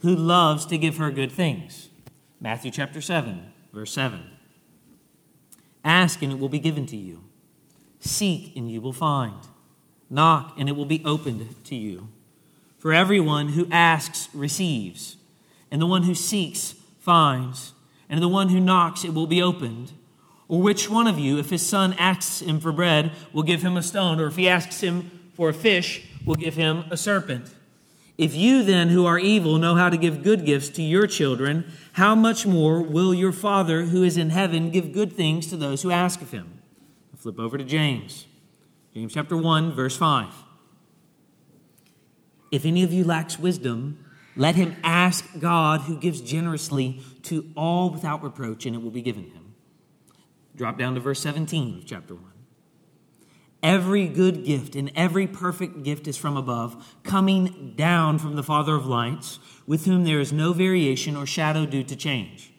who 0.00 0.14
loves 0.14 0.66
to 0.66 0.78
give 0.78 0.96
her 0.96 1.10
good 1.10 1.32
things. 1.32 1.88
Matthew 2.40 2.70
chapter 2.70 3.00
7, 3.00 3.52
verse 3.72 3.92
7. 3.92 4.20
Ask 5.84 6.22
and 6.22 6.32
it 6.32 6.38
will 6.38 6.48
be 6.48 6.58
given 6.58 6.86
to 6.86 6.96
you. 6.96 7.22
Seek 8.00 8.56
and 8.56 8.70
you 8.70 8.80
will 8.80 8.92
find. 8.92 9.46
Knock 10.10 10.54
and 10.58 10.68
it 10.68 10.72
will 10.72 10.86
be 10.86 11.02
opened 11.04 11.54
to 11.64 11.74
you. 11.74 12.08
For 12.78 12.92
everyone 12.92 13.50
who 13.50 13.68
asks 13.70 14.28
receives, 14.34 15.16
and 15.70 15.80
the 15.80 15.86
one 15.86 16.02
who 16.02 16.14
seeks 16.14 16.74
finds, 16.98 17.74
and 18.08 18.20
the 18.20 18.28
one 18.28 18.48
who 18.48 18.58
knocks 18.58 19.04
it 19.04 19.14
will 19.14 19.28
be 19.28 19.40
opened. 19.40 19.92
Or 20.52 20.60
which 20.60 20.90
one 20.90 21.06
of 21.06 21.18
you, 21.18 21.38
if 21.38 21.48
his 21.48 21.66
son 21.66 21.94
asks 21.94 22.42
him 22.42 22.60
for 22.60 22.72
bread, 22.72 23.12
will 23.32 23.42
give 23.42 23.62
him 23.62 23.74
a 23.74 23.82
stone? 23.82 24.20
Or 24.20 24.26
if 24.26 24.36
he 24.36 24.50
asks 24.50 24.82
him 24.82 25.30
for 25.32 25.48
a 25.48 25.54
fish, 25.54 26.06
will 26.26 26.34
give 26.34 26.56
him 26.56 26.84
a 26.90 26.96
serpent? 26.98 27.54
If 28.18 28.34
you 28.34 28.62
then, 28.62 28.90
who 28.90 29.06
are 29.06 29.18
evil, 29.18 29.56
know 29.56 29.76
how 29.76 29.88
to 29.88 29.96
give 29.96 30.22
good 30.22 30.44
gifts 30.44 30.68
to 30.68 30.82
your 30.82 31.06
children, 31.06 31.72
how 31.92 32.14
much 32.14 32.44
more 32.44 32.82
will 32.82 33.14
your 33.14 33.32
Father 33.32 33.84
who 33.84 34.02
is 34.02 34.18
in 34.18 34.28
heaven 34.28 34.68
give 34.68 34.92
good 34.92 35.14
things 35.14 35.46
to 35.46 35.56
those 35.56 35.80
who 35.80 35.90
ask 35.90 36.20
of 36.20 36.32
him? 36.32 36.60
I'll 37.14 37.18
flip 37.18 37.40
over 37.40 37.56
to 37.56 37.64
James. 37.64 38.26
James 38.92 39.14
chapter 39.14 39.38
1, 39.38 39.72
verse 39.72 39.96
5. 39.96 40.34
If 42.50 42.66
any 42.66 42.82
of 42.82 42.92
you 42.92 43.04
lacks 43.04 43.38
wisdom, 43.38 44.04
let 44.36 44.56
him 44.56 44.76
ask 44.84 45.26
God 45.40 45.80
who 45.80 45.96
gives 45.96 46.20
generously 46.20 47.00
to 47.22 47.50
all 47.56 47.88
without 47.88 48.22
reproach, 48.22 48.66
and 48.66 48.76
it 48.76 48.82
will 48.82 48.90
be 48.90 49.00
given 49.00 49.30
him. 49.30 49.41
Drop 50.54 50.78
down 50.78 50.94
to 50.94 51.00
verse 51.00 51.20
17 51.20 51.78
of 51.78 51.86
chapter 51.86 52.14
1. 52.14 52.24
Every 53.62 54.08
good 54.08 54.44
gift 54.44 54.74
and 54.74 54.90
every 54.96 55.26
perfect 55.26 55.84
gift 55.84 56.08
is 56.08 56.16
from 56.16 56.36
above, 56.36 56.96
coming 57.04 57.74
down 57.76 58.18
from 58.18 58.34
the 58.34 58.42
Father 58.42 58.74
of 58.74 58.86
lights, 58.86 59.38
with 59.66 59.84
whom 59.84 60.04
there 60.04 60.20
is 60.20 60.32
no 60.32 60.52
variation 60.52 61.16
or 61.16 61.26
shadow 61.26 61.64
due 61.64 61.84
to 61.84 61.94
change. 61.94 62.52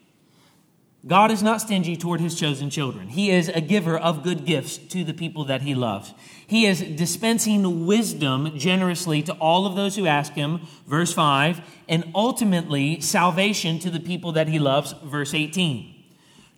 God 1.05 1.31
is 1.31 1.43
not 1.43 1.59
stingy 1.59 1.97
toward 1.97 2.21
his 2.21 2.39
chosen 2.39 2.69
children. 2.69 3.09
He 3.09 3.29
is 3.29 3.49
a 3.49 3.59
giver 3.59 3.97
of 3.97 4.23
good 4.23 4.45
gifts 4.45 4.77
to 4.77 5.03
the 5.03 5.13
people 5.13 5.43
that 5.45 5.61
he 5.61 5.75
loves. 5.75 6.13
He 6.47 6.65
is 6.65 6.79
dispensing 6.81 7.85
wisdom 7.85 8.57
generously 8.57 9.21
to 9.23 9.33
all 9.33 9.65
of 9.65 9.75
those 9.75 9.97
who 9.97 10.07
ask 10.07 10.31
him, 10.31 10.61
verse 10.87 11.11
5, 11.13 11.59
and 11.89 12.09
ultimately 12.15 13.01
salvation 13.01 13.79
to 13.79 13.89
the 13.89 13.99
people 13.99 14.31
that 14.31 14.47
he 14.47 14.59
loves, 14.59 14.93
verse 15.03 15.33
18. 15.33 15.92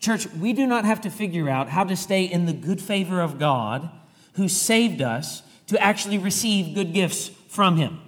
Church, 0.05 0.27
we 0.33 0.53
do 0.53 0.67
not 0.67 0.85
have 0.85 1.01
to 1.01 1.09
figure 1.09 1.49
out 1.49 1.67
how 1.67 1.83
to 1.83 1.95
stay 1.95 2.25
in 2.25 2.45
the 2.45 2.53
good 2.53 2.79
favor 2.79 3.21
of 3.21 3.39
God 3.39 3.89
who 4.33 4.47
saved 4.47 5.01
us 5.01 5.41
to 5.65 5.81
actually 5.81 6.19
receive 6.19 6.75
good 6.75 6.93
gifts 6.93 7.29
from 7.47 7.77
Him. 7.77 7.99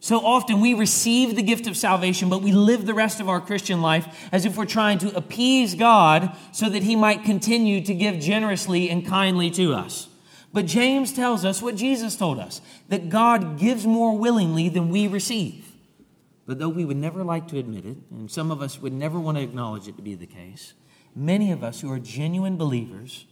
So 0.00 0.24
often 0.24 0.62
we 0.62 0.72
receive 0.72 1.36
the 1.36 1.42
gift 1.42 1.66
of 1.66 1.76
salvation, 1.76 2.30
but 2.30 2.40
we 2.40 2.52
live 2.52 2.86
the 2.86 2.94
rest 2.94 3.20
of 3.20 3.28
our 3.28 3.38
Christian 3.38 3.82
life 3.82 4.30
as 4.32 4.46
if 4.46 4.56
we're 4.56 4.64
trying 4.64 4.96
to 5.00 5.14
appease 5.14 5.74
God 5.74 6.34
so 6.52 6.70
that 6.70 6.84
He 6.84 6.96
might 6.96 7.22
continue 7.22 7.84
to 7.84 7.92
give 7.92 8.18
generously 8.18 8.88
and 8.88 9.06
kindly 9.06 9.50
to 9.50 9.74
us. 9.74 10.08
But 10.54 10.64
James 10.64 11.12
tells 11.12 11.44
us 11.44 11.60
what 11.60 11.76
Jesus 11.76 12.16
told 12.16 12.38
us 12.38 12.62
that 12.88 13.10
God 13.10 13.58
gives 13.58 13.86
more 13.86 14.16
willingly 14.16 14.70
than 14.70 14.88
we 14.88 15.06
receive. 15.06 15.70
But 16.46 16.58
though 16.58 16.70
we 16.70 16.86
would 16.86 16.96
never 16.96 17.22
like 17.22 17.46
to 17.48 17.58
admit 17.58 17.84
it, 17.84 17.98
and 18.10 18.30
some 18.30 18.50
of 18.50 18.62
us 18.62 18.80
would 18.80 18.94
never 18.94 19.20
want 19.20 19.36
to 19.36 19.44
acknowledge 19.44 19.86
it 19.86 19.96
to 19.96 20.02
be 20.02 20.14
the 20.14 20.26
case, 20.26 20.72
many 21.14 21.52
of 21.52 21.62
us 21.62 21.80
who 21.80 21.92
are 21.92 21.98
genuine 21.98 22.56
believers 22.56 23.26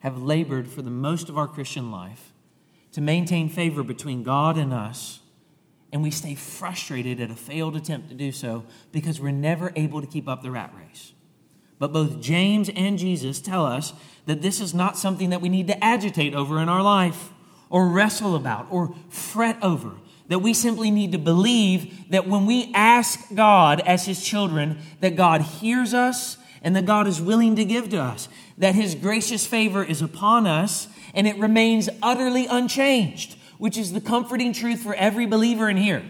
have 0.00 0.20
labored 0.20 0.68
for 0.68 0.82
the 0.82 0.90
most 0.90 1.28
of 1.28 1.38
our 1.38 1.48
Christian 1.48 1.90
life 1.90 2.32
to 2.92 3.00
maintain 3.00 3.48
favor 3.48 3.82
between 3.82 4.22
God 4.22 4.56
and 4.58 4.72
us, 4.72 5.20
and 5.92 6.02
we 6.02 6.10
stay 6.10 6.34
frustrated 6.34 7.20
at 7.20 7.30
a 7.30 7.36
failed 7.36 7.76
attempt 7.76 8.08
to 8.08 8.14
do 8.14 8.32
so 8.32 8.64
because 8.92 9.20
we're 9.20 9.30
never 9.30 9.72
able 9.76 10.00
to 10.00 10.06
keep 10.06 10.28
up 10.28 10.42
the 10.42 10.50
rat 10.50 10.72
race. 10.76 11.12
But 11.78 11.92
both 11.92 12.20
James 12.20 12.68
and 12.76 12.98
Jesus 12.98 13.40
tell 13.40 13.64
us 13.64 13.92
that 14.26 14.42
this 14.42 14.60
is 14.60 14.74
not 14.74 14.98
something 14.98 15.30
that 15.30 15.40
we 15.40 15.48
need 15.48 15.66
to 15.68 15.84
agitate 15.84 16.34
over 16.34 16.60
in 16.60 16.68
our 16.68 16.82
life 16.82 17.30
or 17.70 17.88
wrestle 17.88 18.36
about 18.36 18.66
or 18.70 18.94
fret 19.08 19.56
over. 19.62 19.92
That 20.28 20.40
we 20.40 20.54
simply 20.54 20.90
need 20.90 21.12
to 21.12 21.18
believe 21.18 22.10
that 22.10 22.28
when 22.28 22.46
we 22.46 22.70
ask 22.74 23.34
God 23.34 23.80
as 23.80 24.06
His 24.06 24.22
children, 24.22 24.78
that 25.00 25.16
God 25.16 25.40
hears 25.40 25.94
us 25.94 26.36
and 26.62 26.76
that 26.76 26.86
God 26.86 27.06
is 27.06 27.20
willing 27.20 27.56
to 27.56 27.64
give 27.64 27.88
to 27.90 27.98
us, 27.98 28.28
that 28.58 28.74
His 28.74 28.94
gracious 28.94 29.46
favor 29.46 29.82
is 29.82 30.02
upon 30.02 30.46
us 30.46 30.88
and 31.14 31.26
it 31.26 31.38
remains 31.38 31.88
utterly 32.02 32.46
unchanged, 32.46 33.36
which 33.58 33.76
is 33.76 33.92
the 33.92 34.00
comforting 34.00 34.52
truth 34.52 34.80
for 34.80 34.94
every 34.94 35.26
believer 35.26 35.68
in 35.68 35.76
here. 35.76 36.04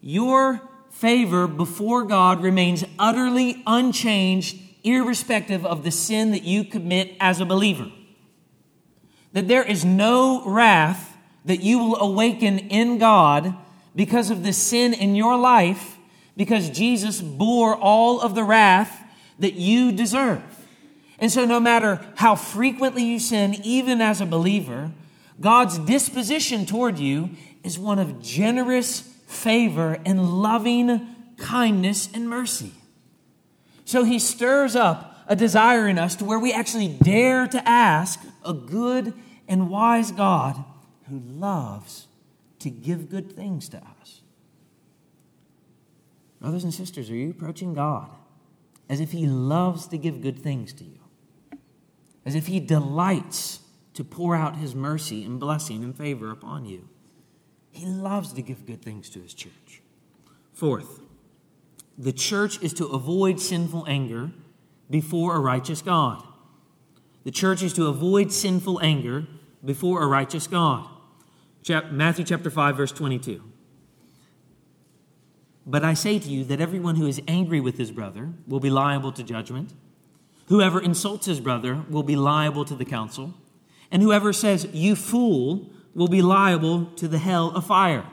Your 0.00 0.62
favor 0.90 1.46
before 1.46 2.04
God 2.04 2.42
remains 2.42 2.84
utterly 2.98 3.62
unchanged, 3.66 4.56
irrespective 4.84 5.64
of 5.66 5.82
the 5.82 5.90
sin 5.90 6.30
that 6.30 6.44
you 6.44 6.64
commit 6.64 7.16
as 7.18 7.40
a 7.40 7.46
believer. 7.46 7.90
That 9.32 9.48
there 9.48 9.64
is 9.64 9.84
no 9.84 10.44
wrath 10.46 11.16
that 11.44 11.60
you 11.60 11.78
will 11.78 11.96
awaken 11.96 12.58
in 12.58 12.98
God 12.98 13.54
because 13.96 14.30
of 14.30 14.42
the 14.42 14.52
sin 14.52 14.94
in 14.94 15.14
your 15.14 15.36
life, 15.36 15.96
because 16.36 16.70
Jesus 16.70 17.20
bore 17.20 17.76
all 17.76 18.20
of 18.20 18.34
the 18.34 18.44
wrath 18.44 19.03
that 19.38 19.54
you 19.54 19.92
deserve. 19.92 20.42
And 21.18 21.30
so, 21.30 21.44
no 21.44 21.60
matter 21.60 22.04
how 22.16 22.34
frequently 22.34 23.04
you 23.04 23.18
sin, 23.18 23.54
even 23.62 24.00
as 24.00 24.20
a 24.20 24.26
believer, 24.26 24.90
God's 25.40 25.78
disposition 25.78 26.66
toward 26.66 26.98
you 26.98 27.30
is 27.62 27.78
one 27.78 27.98
of 27.98 28.22
generous 28.22 29.00
favor 29.26 29.98
and 30.04 30.42
loving 30.42 31.06
kindness 31.38 32.08
and 32.12 32.28
mercy. 32.28 32.72
So 33.84 34.04
he 34.04 34.18
stirs 34.18 34.76
up 34.76 35.24
a 35.26 35.36
desire 35.36 35.88
in 35.88 35.98
us 35.98 36.16
to 36.16 36.24
where 36.24 36.38
we 36.38 36.52
actually 36.52 36.88
dare 36.88 37.46
to 37.46 37.68
ask 37.68 38.20
a 38.44 38.52
good 38.52 39.14
and 39.48 39.70
wise 39.70 40.12
God 40.12 40.62
who 41.08 41.18
loves 41.18 42.06
to 42.60 42.70
give 42.70 43.10
good 43.10 43.32
things 43.32 43.68
to 43.70 43.78
us. 43.78 44.22
Brothers 46.40 46.64
and 46.64 46.72
sisters, 46.72 47.10
are 47.10 47.14
you 47.14 47.30
approaching 47.30 47.74
God 47.74 48.08
as 48.88 49.00
if 49.00 49.12
He 49.12 49.26
loves 49.26 49.86
to 49.88 49.98
give 49.98 50.20
good 50.20 50.38
things 50.38 50.72
to 50.74 50.84
you? 50.84 50.98
As 52.24 52.34
if 52.34 52.46
He 52.46 52.60
delights 52.60 53.60
to 53.94 54.04
pour 54.04 54.34
out 54.34 54.56
His 54.56 54.74
mercy 54.74 55.24
and 55.24 55.38
blessing 55.40 55.82
and 55.84 55.96
favor 55.96 56.30
upon 56.30 56.64
you? 56.64 56.88
He 57.70 57.86
loves 57.86 58.32
to 58.34 58.42
give 58.42 58.66
good 58.66 58.82
things 58.82 59.10
to 59.10 59.20
His 59.20 59.34
church. 59.34 59.82
Fourth, 60.52 61.00
the 61.98 62.12
church 62.12 62.62
is 62.62 62.72
to 62.74 62.86
avoid 62.86 63.40
sinful 63.40 63.84
anger 63.88 64.30
before 64.90 65.34
a 65.34 65.40
righteous 65.40 65.82
God. 65.82 66.22
The 67.24 67.30
church 67.30 67.62
is 67.62 67.72
to 67.74 67.86
avoid 67.86 68.32
sinful 68.32 68.80
anger 68.82 69.26
before 69.64 70.02
a 70.02 70.06
righteous 70.06 70.46
God. 70.46 70.88
Matthew 71.90 72.24
chapter 72.24 72.50
5, 72.50 72.76
verse 72.76 72.92
22. 72.92 73.42
But 75.66 75.84
I 75.84 75.94
say 75.94 76.18
to 76.18 76.28
you 76.28 76.44
that 76.44 76.60
everyone 76.60 76.96
who 76.96 77.06
is 77.06 77.22
angry 77.26 77.60
with 77.60 77.78
his 77.78 77.90
brother 77.90 78.30
will 78.46 78.60
be 78.60 78.70
liable 78.70 79.12
to 79.12 79.22
judgment. 79.22 79.72
Whoever 80.46 80.80
insults 80.80 81.26
his 81.26 81.40
brother 81.40 81.84
will 81.88 82.02
be 82.02 82.16
liable 82.16 82.64
to 82.66 82.74
the 82.74 82.84
council. 82.84 83.34
And 83.90 84.02
whoever 84.02 84.32
says, 84.32 84.68
You 84.72 84.94
fool, 84.94 85.70
will 85.94 86.08
be 86.08 86.22
liable 86.22 86.86
to 86.96 87.08
the 87.08 87.18
hell 87.18 87.50
of 87.50 87.66
fire. 87.66 88.04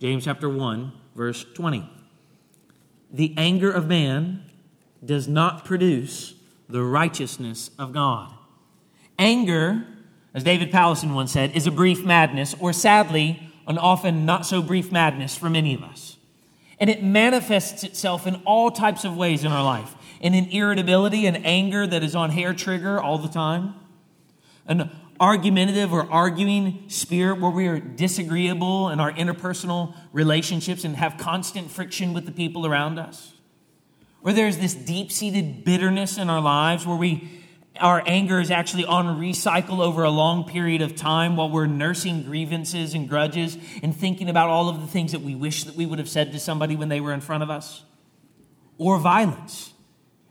James 0.00 0.24
chapter 0.24 0.48
1, 0.48 0.92
verse 1.14 1.44
20. 1.54 1.88
The 3.12 3.34
anger 3.36 3.70
of 3.70 3.86
man 3.86 4.44
does 5.04 5.28
not 5.28 5.64
produce 5.64 6.34
the 6.68 6.82
righteousness 6.82 7.70
of 7.78 7.92
God. 7.92 8.32
Anger, 9.18 9.86
as 10.34 10.44
David 10.44 10.70
Powlison 10.70 11.14
once 11.14 11.32
said, 11.32 11.52
is 11.56 11.66
a 11.66 11.70
brief 11.70 12.04
madness, 12.04 12.54
or 12.58 12.72
sadly, 12.72 13.50
an 13.66 13.78
often 13.78 14.24
not 14.24 14.46
so 14.46 14.62
brief 14.62 14.90
madness 14.90 15.36
for 15.36 15.50
many 15.50 15.74
of 15.74 15.82
us. 15.82 16.16
And 16.80 16.88
it 16.88 17.02
manifests 17.02 17.84
itself 17.84 18.26
in 18.26 18.36
all 18.46 18.70
types 18.70 19.04
of 19.04 19.16
ways 19.16 19.44
in 19.44 19.52
our 19.52 19.62
life. 19.62 19.94
In 20.20 20.34
an 20.34 20.46
irritability 20.46 21.26
and 21.26 21.46
anger 21.46 21.86
that 21.86 22.02
is 22.02 22.16
on 22.16 22.30
hair 22.30 22.54
trigger 22.54 22.98
all 23.00 23.18
the 23.18 23.28
time, 23.28 23.74
an 24.66 24.90
argumentative 25.20 25.92
or 25.92 26.10
arguing 26.10 26.84
spirit 26.88 27.38
where 27.38 27.50
we 27.50 27.66
are 27.66 27.78
disagreeable 27.78 28.88
in 28.88 28.98
our 28.98 29.12
interpersonal 29.12 29.94
relationships 30.12 30.84
and 30.84 30.96
have 30.96 31.18
constant 31.18 31.70
friction 31.70 32.14
with 32.14 32.24
the 32.24 32.32
people 32.32 32.66
around 32.66 32.98
us, 32.98 33.34
where 34.22 34.32
there's 34.32 34.56
this 34.56 34.74
deep 34.74 35.12
seated 35.12 35.64
bitterness 35.64 36.16
in 36.16 36.30
our 36.30 36.40
lives 36.40 36.86
where 36.86 36.96
we 36.96 37.28
our 37.80 38.02
anger 38.06 38.40
is 38.40 38.50
actually 38.50 38.84
on 38.84 39.20
recycle 39.20 39.80
over 39.80 40.04
a 40.04 40.10
long 40.10 40.44
period 40.44 40.82
of 40.82 40.94
time 40.94 41.36
while 41.36 41.50
we're 41.50 41.66
nursing 41.66 42.22
grievances 42.22 42.94
and 42.94 43.08
grudges 43.08 43.56
and 43.82 43.96
thinking 43.96 44.28
about 44.28 44.48
all 44.48 44.68
of 44.68 44.80
the 44.80 44.86
things 44.86 45.12
that 45.12 45.22
we 45.22 45.34
wish 45.34 45.64
that 45.64 45.74
we 45.74 45.86
would 45.86 45.98
have 45.98 46.08
said 46.08 46.32
to 46.32 46.38
somebody 46.38 46.76
when 46.76 46.88
they 46.88 47.00
were 47.00 47.12
in 47.12 47.20
front 47.20 47.42
of 47.42 47.50
us. 47.50 47.84
Or 48.78 48.98
violence, 48.98 49.72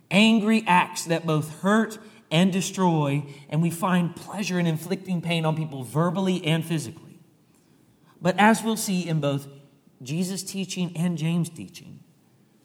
angry 0.10 0.64
acts 0.68 1.06
that 1.06 1.26
both 1.26 1.62
hurt 1.62 1.98
and 2.32 2.54
destroy, 2.54 3.24
and 3.50 3.62
we 3.62 3.70
find 3.70 4.16
pleasure 4.16 4.60
in 4.60 4.68
inflicting 4.68 5.22
pain 5.22 5.46
on 5.46 5.56
people 5.56 5.84
verbally 5.84 6.46
and 6.46 6.64
physically. 6.64 7.20
But 8.22 8.38
as 8.38 8.64
we'll 8.64 8.78
see 8.78 9.08
in 9.08 9.20
both 9.20 9.48
Jesus' 10.02 10.44
teaching 10.44 10.96
and 10.96 11.18
James' 11.18 11.50
teaching, 11.50 12.00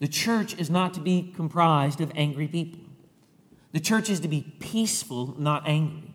the 0.00 0.08
church 0.08 0.58
is 0.58 0.68
not 0.68 0.92
to 0.94 1.00
be 1.00 1.32
comprised 1.34 2.00
of 2.00 2.12
angry 2.14 2.48
people. 2.48 2.83
The 3.74 3.80
church 3.80 4.08
is 4.08 4.20
to 4.20 4.28
be 4.28 4.54
peaceful, 4.60 5.34
not 5.36 5.66
angry. 5.66 6.14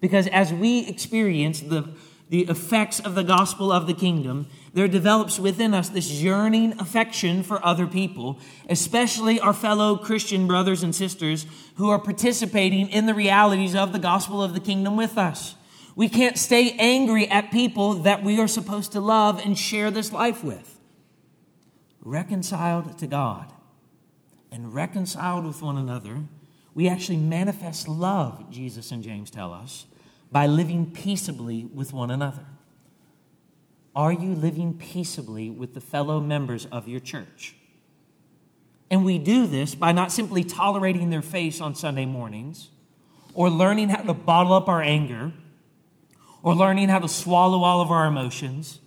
Because 0.00 0.28
as 0.28 0.52
we 0.52 0.86
experience 0.86 1.60
the, 1.60 1.90
the 2.28 2.42
effects 2.42 3.00
of 3.00 3.16
the 3.16 3.24
gospel 3.24 3.72
of 3.72 3.88
the 3.88 3.92
kingdom, 3.92 4.46
there 4.72 4.86
develops 4.86 5.36
within 5.36 5.74
us 5.74 5.88
this 5.88 6.08
yearning 6.12 6.78
affection 6.78 7.42
for 7.42 7.64
other 7.66 7.88
people, 7.88 8.38
especially 8.70 9.40
our 9.40 9.52
fellow 9.52 9.96
Christian 9.96 10.46
brothers 10.46 10.84
and 10.84 10.94
sisters 10.94 11.44
who 11.74 11.90
are 11.90 11.98
participating 11.98 12.88
in 12.88 13.06
the 13.06 13.14
realities 13.14 13.74
of 13.74 13.92
the 13.92 13.98
gospel 13.98 14.40
of 14.40 14.54
the 14.54 14.60
kingdom 14.60 14.96
with 14.96 15.18
us. 15.18 15.56
We 15.96 16.08
can't 16.08 16.38
stay 16.38 16.76
angry 16.78 17.28
at 17.28 17.50
people 17.50 17.94
that 17.94 18.22
we 18.22 18.38
are 18.38 18.46
supposed 18.46 18.92
to 18.92 19.00
love 19.00 19.44
and 19.44 19.58
share 19.58 19.90
this 19.90 20.12
life 20.12 20.44
with. 20.44 20.78
Reconciled 22.00 22.96
to 22.98 23.08
God 23.08 23.52
and 24.52 24.72
reconciled 24.72 25.44
with 25.44 25.62
one 25.62 25.76
another 25.76 26.28
we 26.74 26.88
actually 26.88 27.18
manifest 27.18 27.88
love, 27.88 28.50
Jesus 28.50 28.90
and 28.90 29.02
James 29.02 29.30
tell 29.30 29.52
us, 29.52 29.86
by 30.30 30.46
living 30.46 30.90
peaceably 30.90 31.64
with 31.64 31.92
one 31.92 32.10
another. 32.10 32.46
Are 33.94 34.12
you 34.12 34.34
living 34.34 34.74
peaceably 34.74 35.50
with 35.50 35.74
the 35.74 35.80
fellow 35.80 36.20
members 36.20 36.66
of 36.66 36.88
your 36.88 37.00
church? 37.00 37.54
And 38.90 39.04
we 39.04 39.18
do 39.18 39.46
this 39.46 39.74
by 39.74 39.92
not 39.92 40.12
simply 40.12 40.44
tolerating 40.44 41.10
their 41.10 41.22
face 41.22 41.60
on 41.60 41.74
Sunday 41.74 42.06
mornings, 42.06 42.70
or 43.34 43.50
learning 43.50 43.90
how 43.90 44.02
to 44.02 44.14
bottle 44.14 44.52
up 44.52 44.68
our 44.68 44.82
anger, 44.82 45.32
or 46.42 46.54
learning 46.54 46.88
how 46.88 46.98
to 46.98 47.08
swallow 47.08 47.62
all 47.62 47.80
of 47.80 47.90
our 47.90 48.06
emotions, 48.06 48.80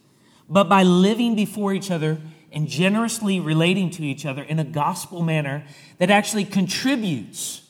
but 0.50 0.70
by 0.70 0.84
living 0.84 1.36
before 1.36 1.74
each 1.74 1.90
other 1.90 2.20
and 2.52 2.68
generously 2.68 3.40
relating 3.40 3.90
to 3.92 4.04
each 4.04 4.26
other 4.26 4.44
in 4.44 4.60
a 4.60 4.64
gospel 4.64 5.22
manner 5.22 5.64
that 5.98 6.10
actually 6.10 6.46
contributes 6.46 7.65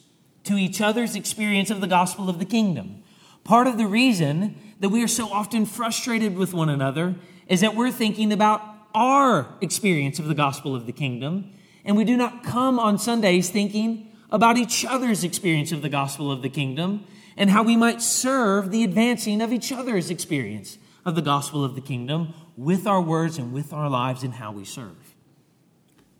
to 0.45 0.57
each 0.57 0.81
other's 0.81 1.15
experience 1.15 1.69
of 1.69 1.81
the 1.81 1.87
gospel 1.87 2.29
of 2.29 2.39
the 2.39 2.45
kingdom. 2.45 3.03
Part 3.43 3.67
of 3.67 3.77
the 3.77 3.87
reason 3.87 4.55
that 4.79 4.89
we 4.89 5.03
are 5.03 5.07
so 5.07 5.31
often 5.31 5.65
frustrated 5.65 6.35
with 6.35 6.53
one 6.53 6.69
another 6.69 7.15
is 7.47 7.61
that 7.61 7.75
we're 7.75 7.91
thinking 7.91 8.31
about 8.31 8.61
our 8.93 9.47
experience 9.61 10.19
of 10.19 10.27
the 10.27 10.33
gospel 10.33 10.75
of 10.75 10.85
the 10.85 10.91
kingdom, 10.91 11.51
and 11.83 11.95
we 11.95 12.03
do 12.03 12.17
not 12.17 12.43
come 12.43 12.79
on 12.79 12.97
Sundays 12.97 13.49
thinking 13.49 14.11
about 14.31 14.57
each 14.57 14.85
other's 14.85 15.23
experience 15.23 15.71
of 15.71 15.81
the 15.81 15.89
gospel 15.89 16.31
of 16.31 16.41
the 16.41 16.49
kingdom 16.49 17.05
and 17.37 17.49
how 17.49 17.63
we 17.63 17.75
might 17.75 18.01
serve 18.01 18.71
the 18.71 18.83
advancing 18.83 19.41
of 19.41 19.51
each 19.51 19.71
other's 19.71 20.09
experience 20.09 20.77
of 21.05 21.15
the 21.15 21.21
gospel 21.21 21.63
of 21.63 21.75
the 21.75 21.81
kingdom 21.81 22.33
with 22.57 22.87
our 22.87 23.01
words 23.01 23.37
and 23.37 23.53
with 23.53 23.73
our 23.73 23.89
lives 23.89 24.23
and 24.23 24.33
how 24.35 24.51
we 24.51 24.65
serve. 24.65 25.15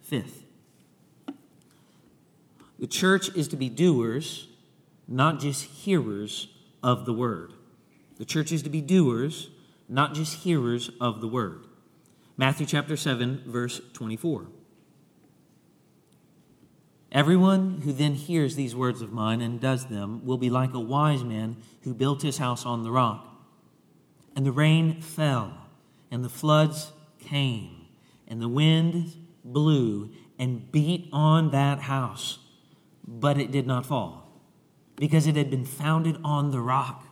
Fifth, 0.02 0.45
the 2.80 2.88
church 2.88 3.34
is 3.36 3.48
to 3.50 3.56
be 3.56 3.70
doers, 3.70 4.48
not 5.08 5.40
just 5.40 5.64
hearers 5.64 6.50
of 6.84 7.06
the 7.06 7.14
word. 7.14 7.54
The 8.18 8.26
church 8.26 8.52
is 8.52 8.64
to 8.64 8.70
be 8.70 8.82
doers, 8.82 9.50
not 9.88 10.14
just 10.14 10.44
hearers 10.44 10.90
of 11.00 11.22
the 11.22 11.28
word. 11.28 11.66
Matthew 12.38 12.66
chapter 12.66 12.98
7, 12.98 13.44
verse 13.46 13.82
24. 13.94 14.48
Everyone 17.12 17.82
who 17.84 17.94
then 17.94 18.16
hears 18.16 18.56
these 18.56 18.76
words 18.76 19.02
of 19.02 19.14
mine 19.14 19.40
and 19.40 19.62
does 19.62 19.86
them 19.86 20.26
will 20.26 20.38
be 20.38 20.50
like 20.50 20.74
a 20.74 20.80
wise 20.80 21.24
man 21.24 21.56
who 21.84 21.94
built 21.94 22.22
his 22.22 22.40
house 22.40 22.66
on 22.66 22.84
the 22.84 22.92
rock. 22.92 23.26
And 24.36 24.46
the 24.46 24.52
rain 24.52 25.00
fell, 25.00 25.54
and 26.12 26.26
the 26.26 26.30
floods 26.30 26.92
came, 27.20 27.86
and 28.28 28.42
the 28.42 28.50
wind 28.50 29.14
blew 29.46 30.10
and 30.38 30.70
beat 30.74 31.08
on 31.14 31.52
that 31.52 31.80
house 31.80 32.40
but 33.08 33.38
it 33.38 33.52
did 33.52 33.68
not 33.68 33.86
fall 33.86 34.26
because 34.96 35.28
it 35.28 35.36
had 35.36 35.50
been 35.50 35.66
founded 35.66 36.18
on 36.24 36.52
the 36.52 36.60
rock. 36.60 37.06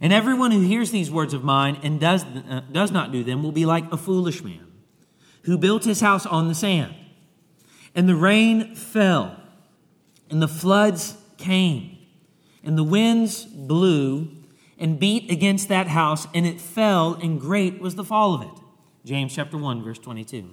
And 0.00 0.12
everyone 0.12 0.50
who 0.50 0.60
hears 0.60 0.90
these 0.90 1.10
words 1.10 1.32
of 1.32 1.42
mine 1.42 1.78
and 1.82 1.98
does, 1.98 2.24
uh, 2.24 2.62
does 2.70 2.90
not 2.90 3.12
do 3.12 3.24
them 3.24 3.42
will 3.42 3.52
be 3.52 3.64
like 3.64 3.90
a 3.90 3.96
foolish 3.96 4.42
man 4.44 4.66
who 5.42 5.56
built 5.56 5.84
his 5.84 6.00
house 6.00 6.26
on 6.26 6.48
the 6.48 6.54
sand. 6.54 6.94
And 7.94 8.08
the 8.08 8.14
rain 8.14 8.74
fell, 8.74 9.40
and 10.28 10.42
the 10.42 10.48
floods 10.48 11.16
came, 11.38 11.96
and 12.62 12.76
the 12.76 12.84
winds 12.84 13.44
blew 13.44 14.28
and 14.78 15.00
beat 15.00 15.30
against 15.30 15.68
that 15.68 15.86
house, 15.86 16.26
and 16.34 16.46
it 16.46 16.60
fell, 16.60 17.14
and 17.14 17.40
great 17.40 17.80
was 17.80 17.94
the 17.94 18.04
fall 18.04 18.34
of 18.34 18.42
it. 18.42 18.62
James 19.06 19.34
chapter 19.34 19.56
1, 19.56 19.82
verse 19.82 19.98
22. 19.98 20.50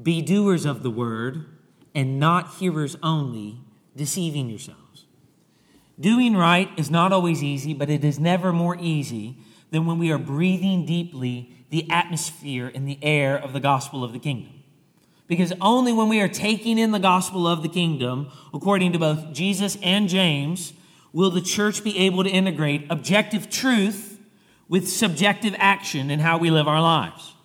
Be 0.00 0.22
doers 0.22 0.64
of 0.64 0.84
the 0.84 0.90
word 0.90 1.55
and 1.96 2.20
not 2.20 2.56
hearers 2.56 2.94
only, 3.02 3.58
deceiving 3.96 4.50
yourselves. 4.50 5.06
Doing 5.98 6.36
right 6.36 6.68
is 6.76 6.90
not 6.90 7.10
always 7.10 7.42
easy, 7.42 7.72
but 7.72 7.88
it 7.88 8.04
is 8.04 8.20
never 8.20 8.52
more 8.52 8.76
easy 8.78 9.38
than 9.70 9.86
when 9.86 9.98
we 9.98 10.12
are 10.12 10.18
breathing 10.18 10.84
deeply 10.84 11.50
the 11.70 11.90
atmosphere 11.90 12.70
and 12.72 12.86
the 12.86 12.98
air 13.02 13.36
of 13.36 13.54
the 13.54 13.60
gospel 13.60 14.04
of 14.04 14.12
the 14.12 14.18
kingdom. 14.18 14.52
Because 15.26 15.54
only 15.60 15.92
when 15.92 16.08
we 16.08 16.20
are 16.20 16.28
taking 16.28 16.78
in 16.78 16.92
the 16.92 16.98
gospel 16.98 17.48
of 17.48 17.62
the 17.62 17.68
kingdom, 17.68 18.30
according 18.52 18.92
to 18.92 18.98
both 18.98 19.32
Jesus 19.32 19.78
and 19.82 20.08
James, 20.08 20.74
will 21.14 21.30
the 21.30 21.40
church 21.40 21.82
be 21.82 21.98
able 21.98 22.22
to 22.22 22.30
integrate 22.30 22.86
objective 22.90 23.48
truth 23.48 24.20
with 24.68 24.86
subjective 24.86 25.54
action 25.56 26.10
in 26.10 26.20
how 26.20 26.36
we 26.36 26.50
live 26.50 26.68
our 26.68 26.80
lives. 26.80 27.35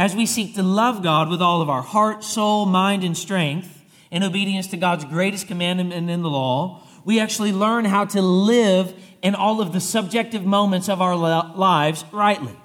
As 0.00 0.16
we 0.16 0.24
seek 0.24 0.54
to 0.54 0.62
love 0.62 1.02
God 1.02 1.28
with 1.28 1.42
all 1.42 1.60
of 1.60 1.68
our 1.68 1.82
heart, 1.82 2.24
soul, 2.24 2.64
mind, 2.64 3.04
and 3.04 3.14
strength, 3.14 3.84
in 4.10 4.22
obedience 4.22 4.66
to 4.68 4.78
God's 4.78 5.04
greatest 5.04 5.46
commandment 5.46 5.92
in 5.92 6.22
the 6.22 6.30
law, 6.30 6.82
we 7.04 7.20
actually 7.20 7.52
learn 7.52 7.84
how 7.84 8.06
to 8.06 8.22
live 8.22 8.94
in 9.20 9.34
all 9.34 9.60
of 9.60 9.74
the 9.74 9.80
subjective 9.80 10.42
moments 10.42 10.88
of 10.88 11.02
our 11.02 11.14
lives 11.14 12.06
rightly. 12.12 12.56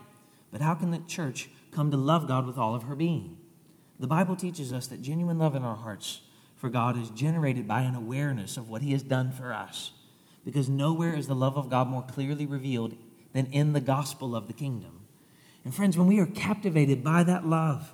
But 0.50 0.62
how 0.62 0.76
can 0.76 0.91
the 0.91 1.00
church 1.10 1.50
come 1.74 1.91
to 1.91 1.98
love 1.98 2.26
God 2.26 2.48
with 2.48 2.58
all 2.58 2.74
of 2.74 2.84
her 2.84 2.95
being? 2.95 3.38
The 4.00 4.08
Bible 4.08 4.38
teaches 4.38 4.71
us 4.71 4.88
that 4.88 5.02
genuine 5.02 5.38
love 5.38 5.56
in 5.56 5.63
our 5.63 5.76
hearts 5.76 6.21
for 6.56 6.69
God 6.69 6.98
is 6.98 7.10
generated 7.10 7.67
by 7.67 7.82
an 7.82 7.95
awareness 7.95 8.56
of 8.56 8.69
what 8.69 8.82
He 8.82 8.93
has 8.93 9.04
done 9.04 9.34
for 9.34 9.52
us. 9.52 9.91
Because 10.45 10.69
nowhere 10.69 11.13
is 11.13 11.28
the 11.28 11.36
love 11.36 11.58
of 11.58 11.69
God 11.69 11.89
more 11.89 12.04
clearly 12.04 12.45
revealed 12.45 12.95
than 13.34 13.48
in 13.48 13.74
the 13.74 13.82
gospel 13.82 14.38
of 14.38 14.48
the 14.48 14.54
kingdom. 14.54 14.95
And 15.65 15.73
friends, 15.73 15.97
when 15.97 16.08
we 16.08 16.19
are 16.19 16.28
captivated 16.28 17.04
by 17.04 17.23
that 17.23 17.45
love, 17.45 17.91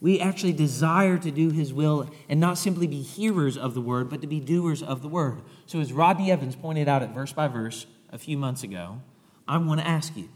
we 0.00 0.20
actually 0.20 0.52
desire 0.52 1.18
to 1.18 1.30
do 1.30 1.50
his 1.50 1.72
will 1.72 2.08
and 2.28 2.40
not 2.40 2.58
simply 2.58 2.86
be 2.86 3.02
hearers 3.02 3.56
of 3.56 3.74
the 3.74 3.80
word, 3.80 4.08
but 4.08 4.20
to 4.22 4.26
be 4.26 4.40
doers 4.40 4.82
of 4.82 5.02
the 5.02 5.08
word. 5.08 5.42
So, 5.66 5.80
as 5.80 5.92
Rodney 5.92 6.30
Evans 6.30 6.56
pointed 6.56 6.88
out 6.88 7.02
at 7.02 7.14
verse 7.14 7.32
by 7.32 7.48
verse 7.48 7.86
a 8.10 8.18
few 8.18 8.38
months 8.38 8.62
ago, 8.62 9.00
I 9.46 9.58
want 9.58 9.80
to 9.80 9.86
ask 9.86 10.16
you 10.16 10.28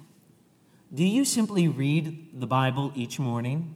do 0.95 1.05
you 1.05 1.25
simply 1.25 1.67
read 1.67 2.41
the 2.41 2.47
Bible 2.47 2.93
each 2.95 3.19
morning, 3.19 3.75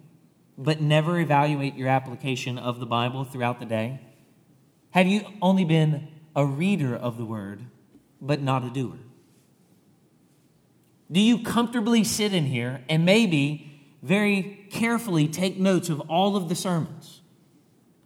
but 0.57 0.81
never 0.81 1.19
evaluate 1.19 1.75
your 1.75 1.89
application 1.89 2.57
of 2.57 2.79
the 2.79 2.87
Bible 2.87 3.25
throughout 3.25 3.59
the 3.59 3.67
day? 3.67 4.01
Have 4.91 5.09
you 5.09 5.23
only 5.43 5.65
been 5.65 6.09
a 6.37 6.47
reader 6.47 6.95
of 6.95 7.19
the 7.19 7.25
word, 7.25 7.63
but 8.21 8.41
not 8.41 8.65
a 8.65 8.71
doer? 8.71 8.99
Do 11.11 11.21
you 11.21 11.43
comfortably 11.43 12.05
sit 12.05 12.33
in 12.33 12.47
here 12.47 12.83
and 12.89 13.05
maybe 13.05 13.71
very 14.03 14.67
carefully 14.71 15.29
take 15.29 15.59
notes 15.59 15.89
of 15.89 16.01
all 16.03 16.37
of 16.37 16.49
the 16.49 16.55
sermons, 16.55 17.21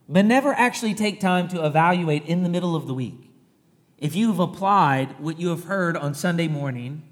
but 0.09 0.25
never 0.25 0.53
actually 0.53 0.95
take 0.95 1.21
time 1.21 1.49
to 1.49 1.65
evaluate 1.65 2.25
in 2.27 2.43
the 2.43 2.49
middle 2.49 2.75
of 2.75 2.87
the 2.87 2.95
week 2.95 3.31
if 3.99 4.15
you 4.15 4.29
have 4.29 4.41
applied 4.41 5.19
what 5.21 5.39
you 5.39 5.49
have 5.49 5.65
heard 5.65 5.97
on 5.97 6.15
Sunday 6.15 6.49
morning 6.49 7.03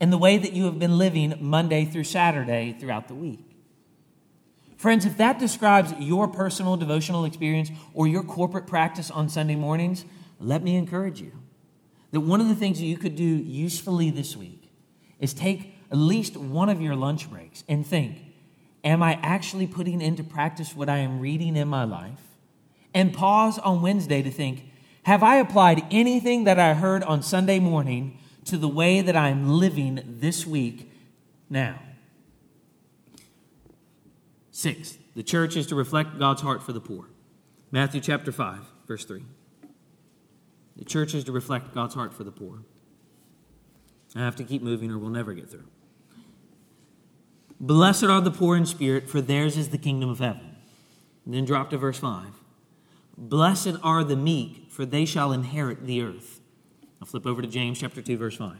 and 0.00 0.12
the 0.12 0.18
way 0.18 0.38
that 0.38 0.52
you 0.52 0.64
have 0.64 0.78
been 0.78 0.98
living 0.98 1.34
Monday 1.40 1.84
through 1.84 2.04
Saturday 2.04 2.76
throughout 2.80 3.08
the 3.08 3.14
week. 3.14 3.44
Friends, 4.76 5.04
if 5.04 5.18
that 5.18 5.38
describes 5.38 5.92
your 5.98 6.26
personal 6.26 6.76
devotional 6.76 7.24
experience 7.24 7.70
or 7.92 8.06
your 8.06 8.22
corporate 8.22 8.66
practice 8.66 9.10
on 9.10 9.28
Sunday 9.28 9.54
mornings, 9.54 10.06
let 10.38 10.62
me 10.62 10.74
encourage 10.74 11.20
you 11.20 11.32
that 12.12 12.20
one 12.20 12.40
of 12.40 12.48
the 12.48 12.54
things 12.54 12.78
that 12.78 12.86
you 12.86 12.96
could 12.96 13.14
do 13.14 13.24
usefully 13.24 14.10
this 14.10 14.36
week 14.36 14.59
is 15.20 15.32
take 15.32 15.76
at 15.90 15.98
least 15.98 16.36
one 16.36 16.68
of 16.68 16.80
your 16.80 16.96
lunch 16.96 17.30
breaks 17.30 17.62
and 17.68 17.86
think, 17.86 18.24
Am 18.82 19.02
I 19.02 19.20
actually 19.22 19.66
putting 19.66 20.00
into 20.00 20.24
practice 20.24 20.74
what 20.74 20.88
I 20.88 20.98
am 20.98 21.20
reading 21.20 21.54
in 21.54 21.68
my 21.68 21.84
life? 21.84 22.20
And 22.94 23.12
pause 23.12 23.58
on 23.58 23.82
Wednesday 23.82 24.22
to 24.22 24.30
think, 24.30 24.70
have 25.04 25.22
I 25.22 25.36
applied 25.36 25.82
anything 25.90 26.44
that 26.44 26.58
I 26.58 26.74
heard 26.74 27.02
on 27.04 27.22
Sunday 27.22 27.58
morning 27.58 28.18
to 28.44 28.56
the 28.56 28.68
way 28.68 29.00
that 29.00 29.16
I'm 29.16 29.48
living 29.48 30.02
this 30.06 30.46
week 30.46 30.90
now? 31.48 31.80
Six, 34.50 34.98
the 35.16 35.22
church 35.22 35.56
is 35.56 35.66
to 35.68 35.74
reflect 35.74 36.18
God's 36.18 36.42
heart 36.42 36.62
for 36.62 36.72
the 36.72 36.80
poor. 36.80 37.06
Matthew 37.70 38.00
chapter 38.00 38.32
5, 38.32 38.60
verse 38.86 39.04
3. 39.04 39.24
The 40.76 40.84
church 40.84 41.14
is 41.14 41.24
to 41.24 41.32
reflect 41.32 41.74
God's 41.74 41.94
heart 41.94 42.12
for 42.12 42.24
the 42.24 42.32
poor. 42.32 42.60
I 44.14 44.20
have 44.20 44.36
to 44.36 44.44
keep 44.44 44.62
moving 44.62 44.90
or 44.90 44.98
we'll 44.98 45.10
never 45.10 45.32
get 45.32 45.50
through. 45.50 45.68
Blessed 47.60 48.04
are 48.04 48.20
the 48.20 48.30
poor 48.30 48.56
in 48.56 48.64
spirit, 48.64 49.08
for 49.08 49.20
theirs 49.20 49.56
is 49.56 49.68
the 49.68 49.78
kingdom 49.78 50.08
of 50.08 50.18
heaven. 50.18 50.56
And 51.24 51.34
then 51.34 51.44
drop 51.44 51.70
to 51.70 51.78
verse 51.78 51.98
5. 51.98 52.26
Blessed 53.18 53.74
are 53.82 54.02
the 54.02 54.16
meek, 54.16 54.66
for 54.70 54.86
they 54.86 55.04
shall 55.04 55.30
inherit 55.30 55.86
the 55.86 56.00
earth. 56.00 56.40
I'll 57.00 57.06
flip 57.06 57.26
over 57.26 57.42
to 57.42 57.48
James 57.48 57.78
chapter 57.78 58.00
2, 58.00 58.16
verse 58.16 58.36
5. 58.36 58.56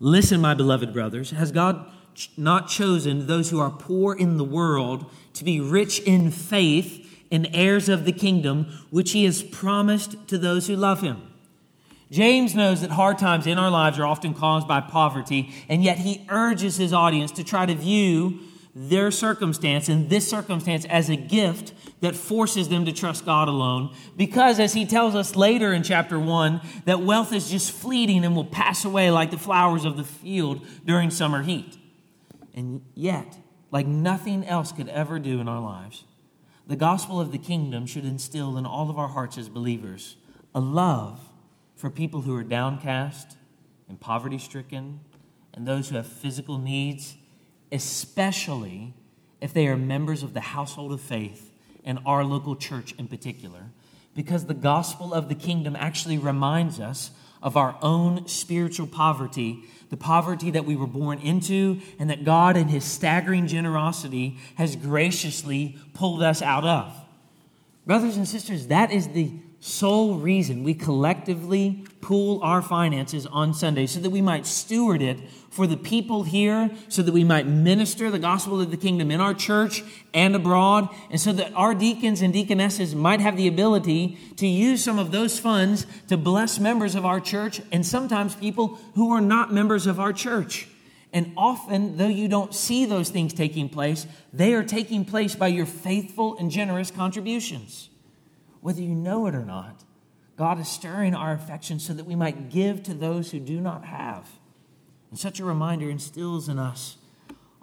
Listen, 0.00 0.40
my 0.40 0.54
beloved 0.54 0.92
brothers, 0.92 1.30
has 1.30 1.52
God 1.52 1.90
not 2.36 2.68
chosen 2.68 3.26
those 3.26 3.50
who 3.50 3.60
are 3.60 3.70
poor 3.70 4.14
in 4.14 4.38
the 4.38 4.44
world 4.44 5.10
to 5.34 5.44
be 5.44 5.60
rich 5.60 6.00
in 6.00 6.30
faith 6.30 7.02
and 7.30 7.48
heirs 7.52 7.88
of 7.88 8.06
the 8.06 8.12
kingdom, 8.12 8.66
which 8.90 9.12
he 9.12 9.24
has 9.24 9.42
promised 9.42 10.28
to 10.28 10.38
those 10.38 10.66
who 10.66 10.76
love 10.76 11.02
him? 11.02 11.25
James 12.10 12.54
knows 12.54 12.82
that 12.82 12.90
hard 12.90 13.18
times 13.18 13.46
in 13.46 13.58
our 13.58 13.70
lives 13.70 13.98
are 13.98 14.06
often 14.06 14.32
caused 14.32 14.68
by 14.68 14.80
poverty, 14.80 15.52
and 15.68 15.82
yet 15.82 15.98
he 15.98 16.24
urges 16.28 16.76
his 16.76 16.92
audience 16.92 17.32
to 17.32 17.42
try 17.42 17.66
to 17.66 17.74
view 17.74 18.38
their 18.74 19.10
circumstance 19.10 19.88
and 19.88 20.10
this 20.10 20.28
circumstance 20.28 20.84
as 20.84 21.08
a 21.08 21.16
gift 21.16 21.72
that 22.00 22.14
forces 22.14 22.68
them 22.68 22.84
to 22.84 22.92
trust 22.92 23.24
God 23.24 23.48
alone. 23.48 23.92
Because, 24.16 24.60
as 24.60 24.74
he 24.74 24.84
tells 24.84 25.14
us 25.14 25.34
later 25.34 25.72
in 25.72 25.82
chapter 25.82 26.20
1, 26.20 26.60
that 26.84 27.00
wealth 27.00 27.32
is 27.32 27.50
just 27.50 27.72
fleeting 27.72 28.24
and 28.24 28.36
will 28.36 28.44
pass 28.44 28.84
away 28.84 29.10
like 29.10 29.30
the 29.30 29.38
flowers 29.38 29.84
of 29.84 29.96
the 29.96 30.04
field 30.04 30.64
during 30.84 31.10
summer 31.10 31.42
heat. 31.42 31.78
And 32.54 32.82
yet, 32.94 33.38
like 33.70 33.86
nothing 33.86 34.44
else 34.44 34.72
could 34.72 34.88
ever 34.90 35.18
do 35.18 35.40
in 35.40 35.48
our 35.48 35.60
lives, 35.60 36.04
the 36.66 36.76
gospel 36.76 37.18
of 37.18 37.32
the 37.32 37.38
kingdom 37.38 37.86
should 37.86 38.04
instill 38.04 38.58
in 38.58 38.66
all 38.66 38.90
of 38.90 38.98
our 38.98 39.08
hearts 39.08 39.38
as 39.38 39.48
believers 39.48 40.16
a 40.54 40.60
love 40.60 41.25
for 41.76 41.90
people 41.90 42.22
who 42.22 42.34
are 42.34 42.42
downcast 42.42 43.36
and 43.88 44.00
poverty 44.00 44.38
stricken 44.38 45.00
and 45.54 45.66
those 45.66 45.90
who 45.90 45.96
have 45.96 46.06
physical 46.06 46.58
needs, 46.58 47.16
especially 47.70 48.94
if 49.40 49.52
they 49.52 49.68
are 49.68 49.76
members 49.76 50.22
of 50.22 50.34
the 50.34 50.40
household 50.40 50.92
of 50.92 51.00
faith 51.00 51.52
and 51.84 51.98
our 52.04 52.24
local 52.24 52.56
church 52.56 52.94
in 52.98 53.06
particular. 53.06 53.66
Because 54.14 54.46
the 54.46 54.54
gospel 54.54 55.12
of 55.12 55.28
the 55.28 55.34
kingdom 55.34 55.76
actually 55.76 56.18
reminds 56.18 56.80
us 56.80 57.10
of 57.42 57.56
our 57.56 57.78
own 57.82 58.26
spiritual 58.26 58.86
poverty, 58.86 59.62
the 59.90 59.96
poverty 59.96 60.50
that 60.50 60.64
we 60.64 60.74
were 60.74 60.86
born 60.86 61.18
into, 61.18 61.80
and 61.98 62.08
that 62.08 62.24
God, 62.24 62.56
in 62.56 62.68
His 62.68 62.84
staggering 62.84 63.46
generosity, 63.46 64.38
has 64.56 64.74
graciously 64.74 65.78
pulled 65.92 66.22
us 66.22 66.40
out 66.40 66.64
of. 66.64 66.92
Brothers 67.86 68.16
and 68.16 68.26
sisters, 68.26 68.66
that 68.68 68.90
is 68.90 69.08
the 69.08 69.30
sole 69.60 70.16
reason 70.16 70.62
we 70.62 70.74
collectively 70.74 71.84
pool 72.00 72.40
our 72.42 72.62
finances 72.62 73.26
on 73.26 73.52
Sunday 73.52 73.86
so 73.86 73.98
that 73.98 74.10
we 74.10 74.20
might 74.20 74.46
steward 74.46 75.02
it 75.02 75.18
for 75.50 75.66
the 75.66 75.76
people 75.76 76.22
here, 76.22 76.70
so 76.88 77.02
that 77.02 77.12
we 77.12 77.24
might 77.24 77.46
minister 77.46 78.10
the 78.10 78.18
gospel 78.18 78.60
of 78.60 78.70
the 78.70 78.76
kingdom 78.76 79.10
in 79.10 79.20
our 79.22 79.32
church 79.32 79.82
and 80.12 80.36
abroad, 80.36 80.86
and 81.10 81.18
so 81.18 81.32
that 81.32 81.50
our 81.54 81.74
deacons 81.74 82.20
and 82.20 82.34
deaconesses 82.34 82.94
might 82.94 83.20
have 83.20 83.38
the 83.38 83.48
ability 83.48 84.18
to 84.36 84.46
use 84.46 84.84
some 84.84 84.98
of 84.98 85.12
those 85.12 85.38
funds 85.38 85.86
to 86.08 86.16
bless 86.16 86.58
members 86.58 86.94
of 86.94 87.06
our 87.06 87.20
church 87.20 87.62
and 87.72 87.86
sometimes 87.86 88.34
people 88.34 88.78
who 88.94 89.10
are 89.10 89.20
not 89.22 89.52
members 89.52 89.86
of 89.86 89.98
our 89.98 90.12
church. 90.12 90.68
And 91.10 91.32
often, 91.38 91.96
though 91.96 92.06
you 92.06 92.28
don't 92.28 92.54
see 92.54 92.84
those 92.84 93.08
things 93.08 93.32
taking 93.32 93.70
place, 93.70 94.06
they 94.34 94.52
are 94.52 94.62
taking 94.62 95.06
place 95.06 95.34
by 95.34 95.48
your 95.48 95.64
faithful 95.64 96.36
and 96.36 96.50
generous 96.50 96.90
contributions 96.90 97.88
whether 98.66 98.82
you 98.82 98.96
know 98.96 99.28
it 99.28 99.34
or 99.36 99.44
not. 99.44 99.84
God 100.36 100.58
is 100.58 100.66
stirring 100.66 101.14
our 101.14 101.32
affections 101.32 101.86
so 101.86 101.92
that 101.92 102.04
we 102.04 102.16
might 102.16 102.50
give 102.50 102.82
to 102.82 102.94
those 102.94 103.30
who 103.30 103.38
do 103.38 103.60
not 103.60 103.84
have. 103.84 104.28
And 105.08 105.16
such 105.16 105.38
a 105.38 105.44
reminder 105.44 105.88
instills 105.88 106.48
in 106.48 106.58
us 106.58 106.96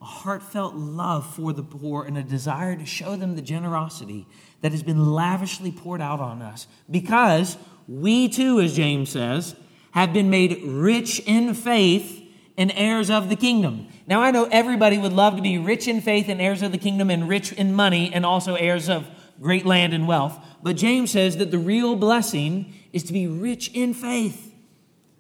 a 0.01 0.05
heartfelt 0.05 0.75
love 0.75 1.25
for 1.35 1.51
the 1.51 1.61
poor 1.61 2.05
and 2.05 2.17
a 2.17 2.23
desire 2.23 2.77
to 2.77 2.85
show 2.85 3.17
them 3.17 3.35
the 3.35 3.41
generosity 3.41 4.25
that 4.61 4.71
has 4.71 4.81
been 4.81 5.11
lavishly 5.11 5.73
poured 5.73 5.99
out 5.99 6.21
on 6.21 6.41
us. 6.41 6.67
Because 6.89 7.57
we 7.85 8.29
too, 8.29 8.61
as 8.61 8.73
James 8.73 9.09
says, 9.09 9.57
have 9.91 10.13
been 10.13 10.29
made 10.29 10.63
rich 10.63 11.19
in 11.25 11.53
faith 11.53 12.23
and 12.57 12.71
heirs 12.75 13.09
of 13.09 13.27
the 13.27 13.35
kingdom. 13.35 13.89
Now, 14.07 14.21
I 14.21 14.31
know 14.31 14.45
everybody 14.45 14.97
would 14.97 15.11
love 15.11 15.35
to 15.35 15.41
be 15.41 15.57
rich 15.57 15.89
in 15.89 15.99
faith 15.99 16.29
and 16.29 16.39
heirs 16.39 16.61
of 16.61 16.71
the 16.71 16.77
kingdom 16.77 17.09
and 17.09 17.27
rich 17.27 17.51
in 17.51 17.73
money 17.73 18.09
and 18.13 18.25
also 18.25 18.55
heirs 18.55 18.87
of 18.87 19.05
great 19.43 19.65
land 19.65 19.93
and 19.93 20.07
wealth. 20.07 20.43
But 20.63 20.77
James 20.77 21.11
says 21.11 21.37
that 21.37 21.51
the 21.51 21.59
real 21.59 21.95
blessing 21.95 22.73
is 22.91 23.03
to 23.03 23.13
be 23.13 23.27
rich 23.27 23.69
in 23.73 23.93
faith. 23.93 24.55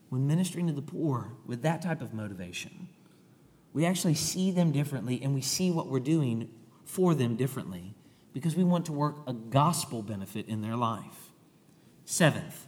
When 0.09 0.27
ministering 0.27 0.67
to 0.67 0.73
the 0.73 0.81
poor 0.81 1.33
with 1.45 1.61
that 1.63 1.81
type 1.81 2.01
of 2.01 2.13
motivation, 2.13 2.87
we 3.73 3.85
actually 3.85 4.13
see 4.13 4.51
them 4.51 4.71
differently 4.71 5.19
and 5.21 5.33
we 5.33 5.41
see 5.41 5.71
what 5.71 5.87
we're 5.87 5.99
doing 5.99 6.49
for 6.85 7.13
them 7.15 7.35
differently 7.35 7.95
because 8.33 8.55
we 8.55 8.63
want 8.63 8.85
to 8.85 8.91
work 8.91 9.17
a 9.27 9.33
gospel 9.33 10.01
benefit 10.01 10.47
in 10.47 10.61
their 10.61 10.75
life. 10.75 11.31
Seventh, 12.05 12.67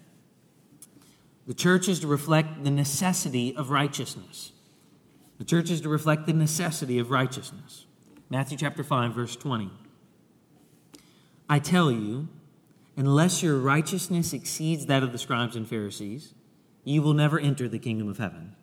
the 1.47 1.53
church 1.53 1.87
is 1.87 1.99
to 1.99 2.07
reflect 2.07 2.63
the 2.63 2.71
necessity 2.71 3.55
of 3.55 3.69
righteousness. 3.69 4.51
The 5.37 5.45
church 5.45 5.69
is 5.69 5.81
to 5.81 5.89
reflect 5.89 6.25
the 6.25 6.33
necessity 6.33 6.97
of 6.97 7.11
righteousness. 7.11 7.85
Matthew 8.29 8.57
chapter 8.57 8.83
5, 8.83 9.13
verse 9.13 9.35
20. 9.35 9.69
I 11.49 11.59
tell 11.59 11.91
you, 11.91 12.27
unless 12.97 13.43
your 13.43 13.57
righteousness 13.59 14.33
exceeds 14.33 14.85
that 14.87 15.03
of 15.03 15.11
the 15.11 15.17
scribes 15.17 15.55
and 15.55 15.67
Pharisees, 15.67 16.33
you 16.83 17.01
will 17.01 17.13
never 17.13 17.39
enter 17.39 17.67
the 17.67 17.79
kingdom 17.79 18.07
of 18.07 18.17
heaven. 18.17 18.55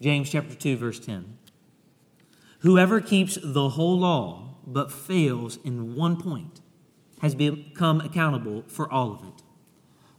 James 0.00 0.30
chapter 0.30 0.54
2 0.54 0.76
verse 0.76 1.00
10. 1.00 1.38
Whoever 2.60 3.00
keeps 3.00 3.38
the 3.42 3.70
whole 3.70 3.98
law 3.98 4.56
but 4.66 4.92
fails 4.92 5.58
in 5.64 5.96
one 5.96 6.16
point 6.16 6.60
has 7.20 7.34
become 7.34 8.00
accountable 8.00 8.64
for 8.66 8.90
all 8.90 9.12
of 9.12 9.22
it. 9.22 9.42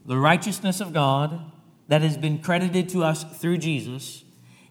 The 0.06 0.17
righteousness 0.17 0.82
of 0.82 0.93
God 0.93 1.52
that 1.88 2.02
has 2.02 2.17
been 2.17 2.39
credited 2.39 2.89
to 2.89 3.04
us 3.04 3.24
through 3.24 3.58
Jesus 3.58 4.24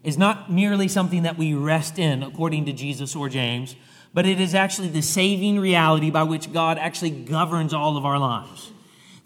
is 0.03 0.17
not 0.17 0.51
merely 0.51 0.87
something 0.87 1.23
that 1.23 1.37
we 1.37 1.53
rest 1.53 1.99
in, 1.99 2.23
according 2.23 2.65
to 2.65 2.73
Jesus 2.73 3.15
or 3.15 3.29
James, 3.29 3.75
but 4.13 4.25
it 4.25 4.39
is 4.39 4.53
actually 4.53 4.89
the 4.89 5.01
saving 5.01 5.59
reality 5.59 6.11
by 6.11 6.23
which 6.23 6.51
God 6.51 6.77
actually 6.77 7.11
governs 7.11 7.73
all 7.73 7.97
of 7.97 8.05
our 8.05 8.19
lives. 8.19 8.71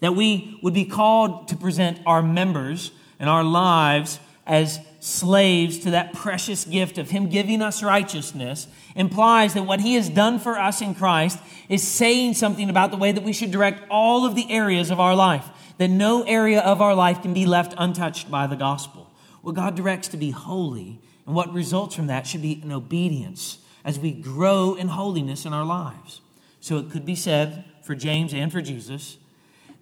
That 0.00 0.14
we 0.14 0.58
would 0.62 0.74
be 0.74 0.84
called 0.84 1.48
to 1.48 1.56
present 1.56 1.98
our 2.06 2.22
members 2.22 2.92
and 3.18 3.28
our 3.28 3.42
lives 3.42 4.20
as 4.46 4.78
slaves 5.00 5.78
to 5.80 5.90
that 5.90 6.12
precious 6.12 6.64
gift 6.64 6.98
of 6.98 7.10
Him 7.10 7.28
giving 7.28 7.62
us 7.62 7.82
righteousness 7.82 8.68
implies 8.94 9.54
that 9.54 9.64
what 9.64 9.80
He 9.80 9.94
has 9.94 10.08
done 10.08 10.38
for 10.38 10.58
us 10.58 10.80
in 10.80 10.94
Christ 10.94 11.38
is 11.68 11.86
saying 11.86 12.34
something 12.34 12.70
about 12.70 12.90
the 12.90 12.96
way 12.96 13.10
that 13.10 13.24
we 13.24 13.32
should 13.32 13.50
direct 13.50 13.82
all 13.90 14.24
of 14.24 14.34
the 14.34 14.50
areas 14.50 14.90
of 14.90 15.00
our 15.00 15.16
life, 15.16 15.48
that 15.78 15.88
no 15.88 16.22
area 16.22 16.60
of 16.60 16.80
our 16.80 16.94
life 16.94 17.22
can 17.22 17.34
be 17.34 17.46
left 17.46 17.74
untouched 17.76 18.30
by 18.30 18.46
the 18.46 18.56
gospel. 18.56 19.10
What 19.42 19.56
God 19.56 19.74
directs 19.74 20.08
to 20.08 20.16
be 20.16 20.30
holy, 20.30 21.00
and 21.26 21.34
what 21.34 21.52
results 21.52 21.96
from 21.96 22.06
that 22.06 22.26
should 22.26 22.42
be 22.42 22.60
an 22.62 22.72
obedience 22.72 23.58
as 23.86 24.00
we 24.00 24.10
grow 24.10 24.74
in 24.74 24.88
holiness 24.88 25.46
in 25.46 25.54
our 25.54 25.64
lives. 25.64 26.20
So 26.60 26.76
it 26.76 26.90
could 26.90 27.06
be 27.06 27.14
said 27.14 27.64
for 27.82 27.94
James 27.94 28.34
and 28.34 28.50
for 28.50 28.60
Jesus 28.60 29.16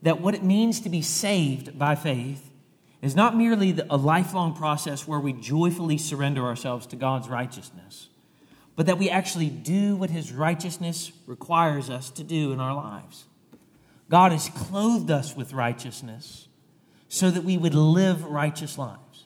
that 0.03 0.21
what 0.21 0.35
it 0.35 0.45
means 0.45 0.81
to 0.83 0.91
be 0.91 1.01
saved 1.01 1.79
by 1.79 1.95
faith 1.95 2.51
is 3.01 3.17
not 3.17 3.35
merely 3.35 3.77
a 3.89 3.97
lifelong 3.97 4.55
process 4.55 5.09
where 5.09 5.19
we 5.19 5.33
joyfully 5.33 5.97
surrender 5.97 6.45
ourselves 6.45 6.87
to 6.89 6.97
God's 6.97 7.29
righteousness, 7.29 8.11
but 8.77 8.85
that 8.85 8.99
we 8.99 9.09
actually 9.09 9.49
do 9.49 9.97
what 9.97 10.11
His 10.11 10.33
righteousness 10.33 11.11
requires 11.27 11.89
us 11.89 12.11
to 12.11 12.23
do 12.23 12.53
in 12.53 12.61
our 12.61 12.75
lives. 12.75 13.25
God 14.11 14.33
has 14.33 14.51
clothed 14.51 15.11
us 15.11 15.35
with 15.35 15.55
righteousness 15.55 16.49
so 17.09 17.31
that 17.31 17.45
we 17.45 17.57
would 17.57 17.75
live 17.75 18.25
righteous 18.25 18.77
lives. 18.77 19.25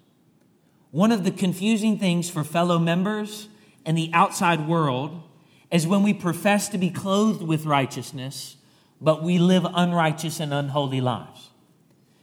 One 0.92 1.10
of 1.10 1.24
the 1.24 1.32
confusing 1.32 1.98
things 1.98 2.30
for 2.30 2.44
fellow 2.44 2.78
members 2.78 3.48
and 3.84 3.96
the 3.96 4.10
outside 4.12 4.68
world 4.68 5.22
is 5.70 5.86
when 5.86 6.02
we 6.02 6.14
profess 6.14 6.68
to 6.70 6.78
be 6.78 6.90
clothed 6.90 7.42
with 7.42 7.66
righteousness, 7.66 8.56
but 9.00 9.22
we 9.22 9.38
live 9.38 9.66
unrighteous 9.74 10.40
and 10.40 10.52
unholy 10.52 11.00
lives. 11.00 11.50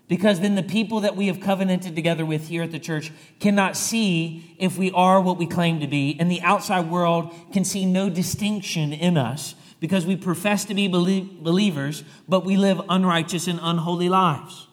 Because 0.07 0.39
then 0.39 0.55
the 0.55 0.63
people 0.63 0.99
that 0.99 1.15
we 1.15 1.27
have 1.27 1.39
covenanted 1.39 1.95
together 1.95 2.25
with 2.25 2.47
here 2.47 2.63
at 2.63 2.71
the 2.71 2.79
church 2.79 3.11
cannot 3.39 3.75
see 3.75 4.55
if 4.59 4.77
we 4.77 4.91
are 4.91 5.19
what 5.19 5.37
we 5.37 5.47
claim 5.47 5.79
to 5.79 5.87
be, 5.87 6.15
and 6.19 6.29
the 6.29 6.41
outside 6.41 6.91
world 6.91 7.33
can 7.51 7.65
see 7.65 7.85
no 7.85 8.09
distinction 8.09 8.93
in 8.93 9.17
us 9.17 9.55
because 9.79 10.05
we 10.05 10.15
profess 10.15 10.65
to 10.65 10.73
be 10.73 10.87
believers, 10.87 12.03
but 12.27 12.45
we 12.45 12.55
live 12.55 12.81
unrighteous 12.87 13.47
and 13.47 13.59
unholy 13.61 14.09
lives. 14.09 14.64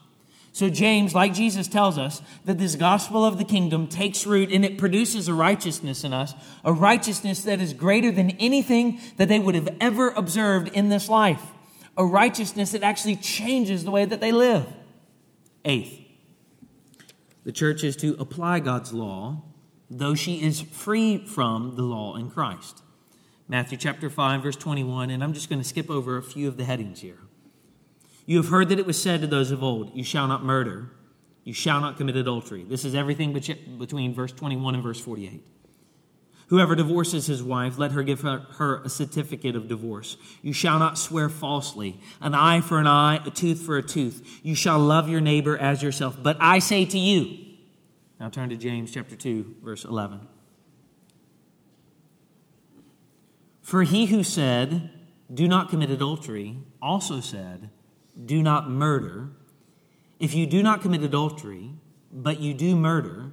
So, 0.55 0.69
James, 0.69 1.15
like 1.15 1.33
Jesus 1.33 1.67
tells 1.67 1.97
us, 1.97 2.21
that 2.45 2.59
this 2.59 2.77
gospel 2.77 3.25
of 3.25 3.39
the 3.39 3.45
kingdom 3.45 3.87
takes 3.87 4.27
root 4.27 4.53
and 4.53 4.67
it 4.67 4.77
produces 4.77 5.27
a 5.27 5.33
righteousness 5.35 6.05
in 6.05 6.13
us, 6.13 6.35
a 6.63 6.73
righteousness 6.75 7.43
that 7.45 7.59
is 7.59 7.73
greater 7.73 8.13
than 8.13 8.33
anything 8.33 9.01
that 9.17 9.29
they 9.29 9.39
would 9.39 9.55
have 9.55 9.75
ever 9.81 10.11
observed 10.11 10.69
in 10.69 10.91
this 10.91 11.09
life, 11.09 11.41
a 11.97 12.05
righteousness 12.05 12.73
that 12.73 12.83
actually 12.83 13.17
changes 13.17 13.85
the 13.85 13.91
way 13.91 14.05
that 14.05 14.21
they 14.21 14.31
live. 14.31 14.67
Eighth, 15.65 15.99
the 17.45 17.53
church 17.53 17.83
is 17.83 17.97
to 17.97 18.15
apply 18.19 18.61
God's 18.61 18.93
law, 18.93 19.43
though 19.89 20.15
she 20.15 20.43
is 20.43 20.61
free 20.61 21.25
from 21.25 21.77
the 21.77 21.83
law 21.83 22.15
in 22.17 22.31
Christ. 22.31 22.83
Matthew 23.49 23.79
chapter 23.79 24.11
5, 24.11 24.43
verse 24.43 24.57
21, 24.57 25.09
and 25.09 25.25
I'm 25.25 25.33
just 25.33 25.49
going 25.49 25.63
to 25.63 25.69
skip 25.69 25.89
over 25.89 26.19
a 26.19 26.23
few 26.23 26.47
of 26.47 26.59
the 26.59 26.65
headings 26.65 27.01
here. 27.01 27.22
You 28.27 28.37
have 28.39 28.49
heard 28.49 28.69
that 28.69 28.79
it 28.79 28.87
was 28.87 29.01
said 29.01 29.21
to 29.21 29.27
those 29.27 29.51
of 29.51 29.63
old, 29.63 29.97
You 29.97 30.05
shall 30.05 30.29
not 30.29 30.45
murder, 30.45 30.91
you 31.45 31.53
shall 31.53 31.81
not 31.81 31.97
commit 31.97 32.17
adultery. 32.17 32.65
This 32.65 32.85
is 32.85 32.95
everything 32.95 33.33
between 33.33 34.15
verse 34.15 34.33
21 34.33 34.75
and 34.75 34.83
verse 34.83 35.01
48. 35.01 35.45
Whoever 36.49 36.75
divorces 36.75 37.27
his 37.27 37.43
wife, 37.43 37.79
let 37.79 37.93
her 37.93 38.03
give 38.03 38.21
her, 38.21 38.41
her, 38.59 38.83
a 38.83 38.89
certificate 38.91 39.57
of 39.57 39.69
divorce. 39.69 40.19
You 40.43 40.53
shall 40.53 40.79
not 40.79 40.99
swear 40.99 41.31
falsely. 41.31 41.99
An 42.21 42.35
eye 42.35 42.61
for 42.61 42.79
an 42.79 42.87
eye, 42.87 43.21
a 43.25 43.31
tooth 43.31 43.63
for 43.63 43.79
a 43.79 43.83
tooth. 43.83 44.41
You 44.43 44.55
shall 44.55 44.79
love 44.79 45.09
your 45.09 45.23
neighbor 45.23 45.57
as 45.57 45.83
yourself. 45.83 46.19
But 46.23 46.37
I 46.41 46.59
say 46.59 46.85
to 46.85 46.99
you, 46.99 47.39
now 48.21 48.29
turn 48.29 48.51
to 48.51 48.57
James 48.57 48.93
chapter 48.93 49.17
2, 49.17 49.57
verse 49.63 49.85
11. 49.85 50.21
For 53.63 53.85
he 53.85 54.07
who 54.07 54.23
said, 54.23 54.91
Do 55.33 55.49
not 55.49 55.71
commit 55.71 55.89
adultery, 55.89 56.59
also 56.83 57.21
said, 57.21 57.71
Do 58.25 58.43
not 58.43 58.69
murder. 58.69 59.31
If 60.19 60.35
you 60.35 60.47
do 60.47 60.63
not 60.63 60.83
commit 60.83 61.03
adultery, 61.03 61.71
but 62.13 62.41
you 62.41 62.55
do 62.55 62.77
murder, 62.77 63.31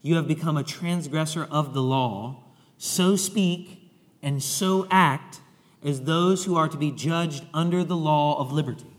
you 0.00 0.16
have 0.16 0.26
become 0.26 0.56
a 0.56 0.64
transgressor 0.64 1.46
of 1.50 1.74
the 1.74 1.82
law 1.82 2.42
so 2.82 3.14
speak 3.14 3.92
and 4.22 4.42
so 4.42 4.88
act 4.90 5.40
as 5.84 6.02
those 6.02 6.44
who 6.44 6.56
are 6.56 6.68
to 6.68 6.76
be 6.76 6.90
judged 6.90 7.44
under 7.54 7.84
the 7.84 7.96
law 7.96 8.40
of 8.40 8.50
liberty. 8.50 8.96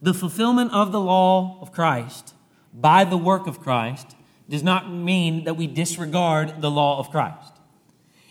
The 0.00 0.14
fulfillment 0.14 0.72
of 0.72 0.92
the 0.92 1.00
law 1.00 1.58
of 1.60 1.72
Christ 1.72 2.32
by 2.72 3.04
the 3.04 3.18
work 3.18 3.46
of 3.46 3.60
Christ 3.60 4.16
does 4.48 4.62
not 4.62 4.90
mean 4.90 5.44
that 5.44 5.58
we 5.58 5.66
disregard 5.66 6.62
the 6.62 6.70
law 6.70 6.98
of 6.98 7.10
Christ. 7.10 7.52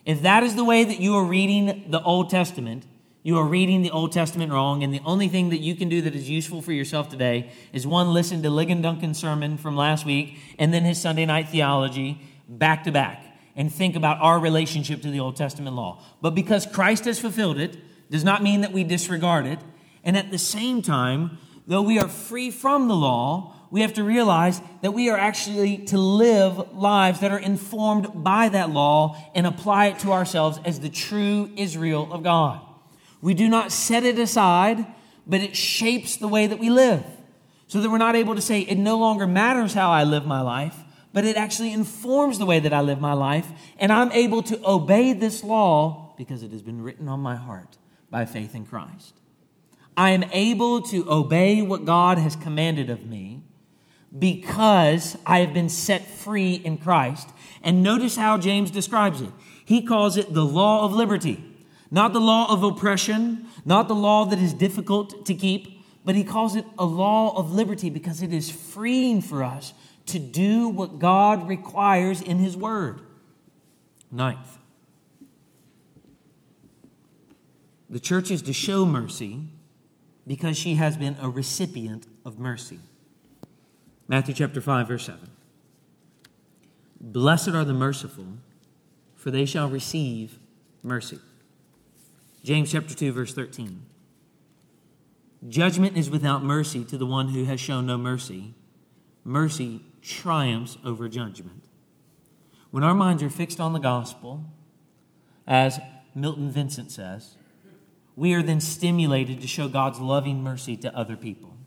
If 0.04 0.24
that 0.24 0.42
is 0.42 0.56
the 0.56 0.64
way 0.64 0.84
that 0.84 1.00
you 1.00 1.16
are 1.16 1.24
reading 1.24 1.86
the 1.90 2.02
Old 2.02 2.32
Testament, 2.32 2.88
you 3.26 3.40
are 3.40 3.44
reading 3.44 3.82
the 3.82 3.90
Old 3.90 4.12
Testament 4.12 4.52
wrong, 4.52 4.84
and 4.84 4.94
the 4.94 5.02
only 5.04 5.28
thing 5.30 5.50
that 5.50 5.58
you 5.58 5.74
can 5.74 5.90
do 5.90 6.00
that 6.04 6.14
is 6.14 6.30
useful 6.30 6.62
for 6.62 6.72
yourself 6.72 7.10
today 7.10 7.50
is 7.74 7.88
one, 7.88 8.14
listen 8.14 8.44
to 8.44 8.50
Ligon 8.50 8.84
Duncan's 8.84 9.18
sermon 9.18 9.58
from 9.58 9.76
last 9.76 10.06
week, 10.06 10.38
and 10.60 10.72
then 10.72 10.84
his 10.84 11.02
Sunday 11.02 11.26
night 11.26 11.50
theology 11.50 12.22
back 12.48 12.84
to 12.84 12.92
back 12.92 13.26
and 13.56 13.74
think 13.74 13.96
about 13.96 14.22
our 14.22 14.40
relationship 14.40 15.02
to 15.02 15.10
the 15.10 15.20
Old 15.20 15.36
Testament 15.36 15.76
law. 15.76 16.04
But 16.22 16.36
because 16.36 16.68
Christ 16.68 17.06
has 17.06 17.18
fulfilled 17.18 17.58
it, 17.58 17.76
does 18.12 18.24
not 18.24 18.44
mean 18.44 18.62
that 18.62 18.72
we 18.72 18.84
disregard 18.84 19.48
it. 19.48 19.58
And 20.04 20.16
at 20.16 20.30
the 20.30 20.38
same 20.38 20.84
time, 20.84 21.40
though 21.66 21.82
we 21.82 21.98
are 21.98 22.08
free 22.08 22.52
from 22.52 22.88
the 22.88 22.96
law, 22.96 23.56
we 23.72 23.82
have 23.82 23.94
to 23.94 24.04
realize 24.04 24.62
that 24.84 24.92
we 24.92 25.10
are 25.10 25.18
actually 25.18 25.80
to 25.86 25.98
live 25.98 26.76
lives 26.76 27.22
that 27.22 27.32
are 27.32 27.40
informed 27.40 28.24
by 28.24 28.50
that 28.50 28.70
law 28.70 29.18
and 29.34 29.48
apply 29.48 29.88
it 29.88 30.00
to 30.02 30.12
ourselves 30.12 30.60
as 30.64 30.80
the 30.80 30.90
true 30.90 31.50
Israel 31.58 32.14
of 32.14 32.22
God. 32.22 32.62
We 33.26 33.34
do 33.34 33.50
not 33.50 33.72
set 33.72 34.04
it 34.04 34.20
aside, 34.20 34.86
but 35.26 35.42
it 35.42 35.56
shapes 35.56 36.16
the 36.18 36.28
way 36.28 36.46
that 36.48 36.60
we 36.60 36.70
live. 36.70 37.04
So 37.68 37.82
that 37.82 37.90
we're 37.90 37.98
not 37.98 38.16
able 38.16 38.36
to 38.36 38.42
say, 38.42 38.62
it 38.62 38.78
no 38.78 38.98
longer 38.98 39.26
matters 39.26 39.74
how 39.74 39.90
I 39.90 40.04
live 40.04 40.26
my 40.26 40.42
life 40.42 40.76
but 41.16 41.24
it 41.24 41.38
actually 41.38 41.72
informs 41.72 42.40
the 42.40 42.46
way 42.46 42.60
that 42.60 42.74
I 42.74 42.82
live 42.82 43.00
my 43.00 43.14
life. 43.14 43.48
And 43.80 43.90
I'm 43.90 44.12
able 44.12 44.44
to 44.44 44.60
obey 44.70 45.14
this 45.14 45.46
law 45.46 46.14
because 46.18 46.44
it 46.44 46.52
has 46.52 46.62
been 46.62 46.82
written 46.82 47.08
on 47.08 47.22
my 47.22 47.38
heart 47.38 47.78
by 48.12 48.26
faith 48.26 48.54
in 48.54 48.66
Christ. 48.66 49.14
I 49.96 50.10
am 50.10 50.26
able 50.34 50.82
to 50.82 51.10
obey 51.10 51.62
what 51.62 51.86
God 51.86 52.18
has 52.18 52.36
commanded 52.36 52.90
of 52.90 53.06
me 53.06 53.44
because 54.20 55.18
I 55.26 55.40
have 55.40 55.54
been 55.54 55.70
set 55.70 56.06
free 56.06 56.56
in 56.56 56.78
Christ. 56.78 57.30
And 57.64 57.82
notice 57.82 58.18
how 58.18 58.38
James 58.38 58.70
describes 58.70 59.22
it. 59.22 59.32
He 59.64 59.84
calls 59.84 60.18
it 60.18 60.34
the 60.34 60.44
law 60.44 60.84
of 60.84 60.92
liberty, 60.92 61.42
not 61.96 62.12
the 62.12 62.20
law 62.20 62.52
of 62.52 62.62
oppression, 62.62 63.48
not 63.64 63.88
the 63.88 63.96
law 63.96 64.26
that 64.26 64.38
is 64.38 64.54
difficult 64.54 65.26
to 65.26 65.34
keep, 65.34 65.82
but 66.04 66.14
he 66.14 66.26
calls 66.26 66.58
it 66.58 66.66
a 66.78 66.84
law 66.84 67.34
of 67.38 67.54
liberty 67.54 67.90
because 67.90 68.22
it 68.22 68.34
is 68.34 68.52
freeing 68.52 69.22
for 69.22 69.46
us 69.46 69.74
to 70.08 70.20
do 70.20 70.68
what 70.68 71.00
God 71.00 71.48
requires 71.48 72.22
in 72.22 72.40
His 72.40 72.58
Word. 72.58 73.00
Ninth, 74.12 74.58
the 77.90 78.02
church 78.02 78.30
is 78.30 78.42
to 78.42 78.52
show 78.52 78.86
mercy 78.86 79.40
because 80.28 80.58
she 80.58 80.74
has 80.76 80.98
been 80.98 81.16
a 81.22 81.30
recipient 81.30 82.08
of 82.26 82.38
mercy. 82.38 82.80
Matthew 84.10 84.34
chapter 84.34 84.60
5, 84.60 84.90
verse 84.90 85.06
7. 85.06 85.30
Blessed 87.00 87.50
are 87.50 87.64
the 87.64 87.74
merciful, 87.74 88.26
for 89.16 89.32
they 89.32 89.46
shall 89.46 89.70
receive 89.70 90.40
mercy. 90.84 91.20
James 92.46 92.72
chapter 92.72 92.94
2, 92.94 93.12
verse 93.12 93.34
13. 93.34 93.82
Judgment 95.50 95.98
is 95.98 96.12
without 96.12 96.44
mercy 96.44 96.86
to 96.86 96.96
the 96.96 97.06
one 97.06 97.30
who 97.30 97.46
has 97.46 97.60
shown 97.60 97.88
no 97.88 97.98
mercy. 97.98 98.54
Mercy 99.24 99.82
triumphs 100.04 100.78
over 100.86 101.10
judgment. 101.10 101.64
When 102.70 102.84
our 102.84 102.94
minds 102.94 103.24
are 103.24 103.32
fixed 103.32 103.60
on 103.60 103.74
the 103.74 103.80
gospel, 103.80 104.46
as 105.48 105.80
Milton 106.14 106.52
Vincent 106.52 106.92
says, 106.92 107.36
we 108.16 108.36
are 108.36 108.44
then 108.44 108.62
stimulated 108.62 109.42
to 109.42 109.48
show 109.48 109.68
God's 109.68 110.00
loving 110.00 110.44
mercy 110.44 110.78
to 110.78 110.96
other 110.96 111.16
people. 111.16 111.58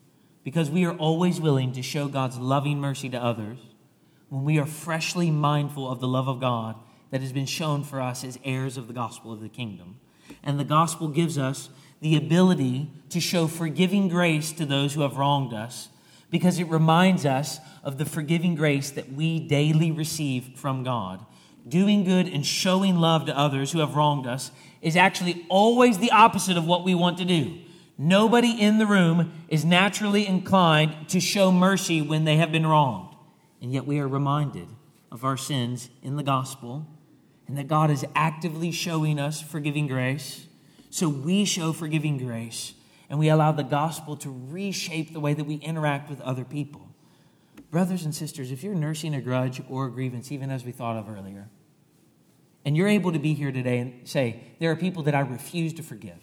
Because 0.45 0.71
we 0.71 0.85
are 0.85 0.95
always 0.95 1.41
willing 1.41 1.73
to 1.73 1.83
show 1.83 2.07
God's 2.07 2.39
loving 2.39 2.79
mercy 2.79 3.09
to 3.09 3.21
others 3.21 3.59
when 4.29 4.45
we 4.45 4.61
are 4.61 4.67
freshly 4.67 5.33
mindful 5.33 5.91
of 5.91 5.99
the 5.99 6.07
love 6.07 6.29
of 6.29 6.39
God 6.39 6.77
that 7.11 7.21
has 7.21 7.33
been 7.33 7.47
shown 7.47 7.83
for 7.83 8.01
us 8.01 8.23
as 8.23 8.39
heirs 8.45 8.77
of 8.77 8.87
the 8.87 8.95
gospel 8.95 9.33
of 9.33 9.41
the 9.41 9.49
kingdom. 9.49 9.99
And 10.43 10.59
the 10.59 10.65
gospel 10.65 11.09
gives 11.09 11.39
us 11.39 11.69
the 12.01 12.17
ability 12.17 12.91
to 13.11 13.21
show 13.21 13.47
forgiving 13.47 14.09
grace 14.09 14.53
to 14.53 14.67
those 14.67 14.95
who 14.95 15.01
have 15.03 15.17
wronged 15.17 15.53
us 15.53 15.89
because 16.31 16.59
it 16.59 16.69
reminds 16.69 17.25
us 17.25 17.59
of 17.83 17.99
the 17.99 18.05
forgiving 18.05 18.55
grace 18.55 18.91
that 18.91 19.13
we 19.13 19.41
daily 19.41 19.91
receive 19.91 20.51
from 20.57 20.85
God. 20.85 21.25
Doing 21.67 22.05
good 22.05 22.29
and 22.29 22.45
showing 22.45 22.97
love 22.97 23.27
to 23.27 23.37
others 23.37 23.73
who 23.73 23.81
have 23.81 23.95
wronged 23.95 24.27
us 24.27 24.51
is 24.81 24.97
actually 24.97 25.47
always 25.49 25.99
the 25.99 26.11
opposite 26.11 26.57
of 26.57 26.67
what 26.67 26.85
we 26.85 26.95
want 26.95 27.19
to 27.19 27.25
do. 27.25 27.59
Nobody 27.97 28.53
in 28.61 28.79
the 28.79 28.87
room 28.87 29.33
is 29.49 29.65
naturally 29.65 30.27
inclined 30.27 31.09
to 31.09 31.21
show 31.21 31.51
mercy 31.51 32.01
when 32.01 32.25
they 32.25 32.37
have 32.37 32.53
been 32.53 32.67
wronged. 32.67 33.15
And 33.61 33.73
yet 33.73 33.87
we 33.87 33.99
are 33.99 34.07
reminded 34.07 34.69
of 35.11 35.25
our 35.25 35.37
sins 35.37 35.89
in 36.03 36.17
the 36.17 36.23
gospel 36.23 36.87
and 37.49 37.57
that 37.57 37.67
God 37.67 37.91
is 37.91 38.05
actively 38.15 38.71
showing 38.71 39.19
us 39.19 39.41
forgiving 39.41 39.87
grace. 39.87 40.47
So 40.91 41.09
we 41.09 41.45
show 41.45 41.73
forgiving 41.73 42.19
grace 42.19 42.75
and 43.11 43.19
we 43.19 43.31
allow 43.31 43.53
the 43.53 43.65
gospel 43.65 44.17
to 44.19 44.31
reshape 44.51 45.13
the 45.13 45.21
way 45.21 45.33
that 45.33 45.45
we 45.45 45.57
interact 45.57 46.11
with 46.11 46.21
other 46.21 46.45
people. 46.45 46.89
Brothers 47.71 48.05
and 48.05 48.15
sisters, 48.15 48.53
if 48.53 48.63
you're 48.63 48.75
nursing 48.75 49.15
a 49.15 49.21
grudge 49.21 49.63
or 49.69 49.87
a 49.87 49.91
grievance, 49.91 50.31
even 50.31 50.51
as 50.51 50.65
we 50.65 50.73
thought 50.73 50.97
of 50.97 51.09
earlier, 51.09 51.49
and 52.65 52.77
you're 52.77 52.89
able 52.89 53.13
to 53.13 53.19
be 53.19 53.35
here 53.35 53.53
today 53.53 53.79
and 53.79 54.07
say, 54.07 54.43
There 54.59 54.71
are 54.71 54.77
people 54.77 55.03
that 55.05 55.15
I 55.15 55.21
refuse 55.21 55.73
to 55.75 55.83
forgive, 55.83 56.23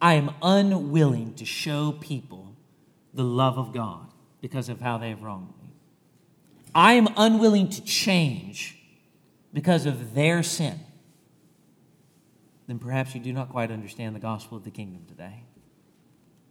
I 0.00 0.14
am 0.14 0.30
unwilling 0.42 1.34
to 1.34 1.44
show 1.44 1.92
people 1.92 2.54
the 3.14 3.22
love 3.22 3.58
of 3.58 3.72
God 3.72 4.06
because 4.40 4.68
of 4.68 4.80
how 4.80 4.98
they 4.98 5.10
have 5.10 5.22
wronged 5.22 5.48
me. 5.62 5.72
I 6.74 6.94
am 6.94 7.08
unwilling 7.16 7.70
to 7.70 7.84
change 7.84 8.78
because 9.54 9.86
of 9.86 10.14
their 10.14 10.42
sin. 10.42 10.78
Then 12.66 12.78
perhaps 12.78 13.14
you 13.14 13.20
do 13.20 13.32
not 13.32 13.48
quite 13.48 13.70
understand 13.70 14.14
the 14.14 14.20
gospel 14.20 14.58
of 14.58 14.64
the 14.64 14.70
kingdom 14.70 15.06
today 15.06 15.44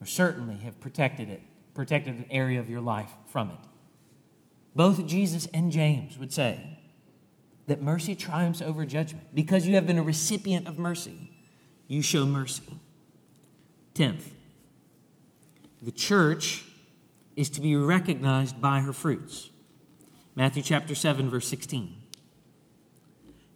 or 0.01 0.05
certainly 0.05 0.57
have 0.57 0.79
protected 0.79 1.29
it, 1.29 1.41
protected 1.73 2.15
an 2.15 2.25
area 2.31 2.59
of 2.59 2.69
your 2.69 2.81
life 2.81 3.11
from 3.27 3.49
it. 3.49 3.57
Both 4.75 5.05
Jesus 5.05 5.47
and 5.53 5.71
James 5.71 6.17
would 6.17 6.33
say 6.33 6.79
that 7.67 7.81
mercy 7.81 8.15
triumphs 8.15 8.61
over 8.61 8.85
judgment. 8.85 9.33
Because 9.33 9.67
you 9.67 9.75
have 9.75 9.87
been 9.87 9.97
a 9.97 10.03
recipient 10.03 10.67
of 10.67 10.77
mercy, 10.77 11.31
you 11.87 12.01
show 12.01 12.25
mercy. 12.25 12.79
Tenth, 13.93 14.33
the 15.81 15.91
church 15.91 16.65
is 17.35 17.49
to 17.51 17.61
be 17.61 17.75
recognized 17.75 18.59
by 18.59 18.79
her 18.81 18.93
fruits. 18.93 19.51
Matthew 20.35 20.63
chapter 20.63 20.95
7, 20.95 21.29
verse 21.29 21.47
16. 21.47 22.02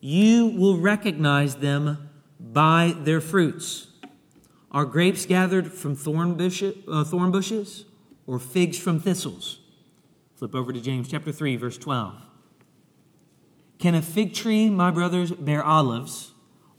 You 0.10 0.48
will 0.48 0.78
recognize 0.78 1.58
them 1.58 2.10
by 2.40 2.96
their 2.98 3.20
fruits. 3.20 3.88
Are 4.72 4.86
grapes 4.86 5.26
gathered 5.26 5.74
from 5.74 5.98
thorn, 5.98 6.36
bushes, 6.36 6.78
uh, 6.88 7.04
thorn 7.04 7.30
bushes 7.30 7.84
or 8.26 8.40
figs 8.40 8.80
from 8.80 9.02
thistles? 9.02 9.60
Flip 10.38 10.56
over 10.56 10.72
to 10.72 10.80
James 10.80 11.10
chapter 11.10 11.34
3, 11.34 11.58
verse 11.58 11.78
12. 11.78 12.16
Can 13.80 13.96
a 13.96 14.02
fig 14.02 14.34
tree, 14.34 14.70
my 14.70 14.92
brothers, 14.92 15.32
bear 15.32 15.62
olives, 15.62 16.32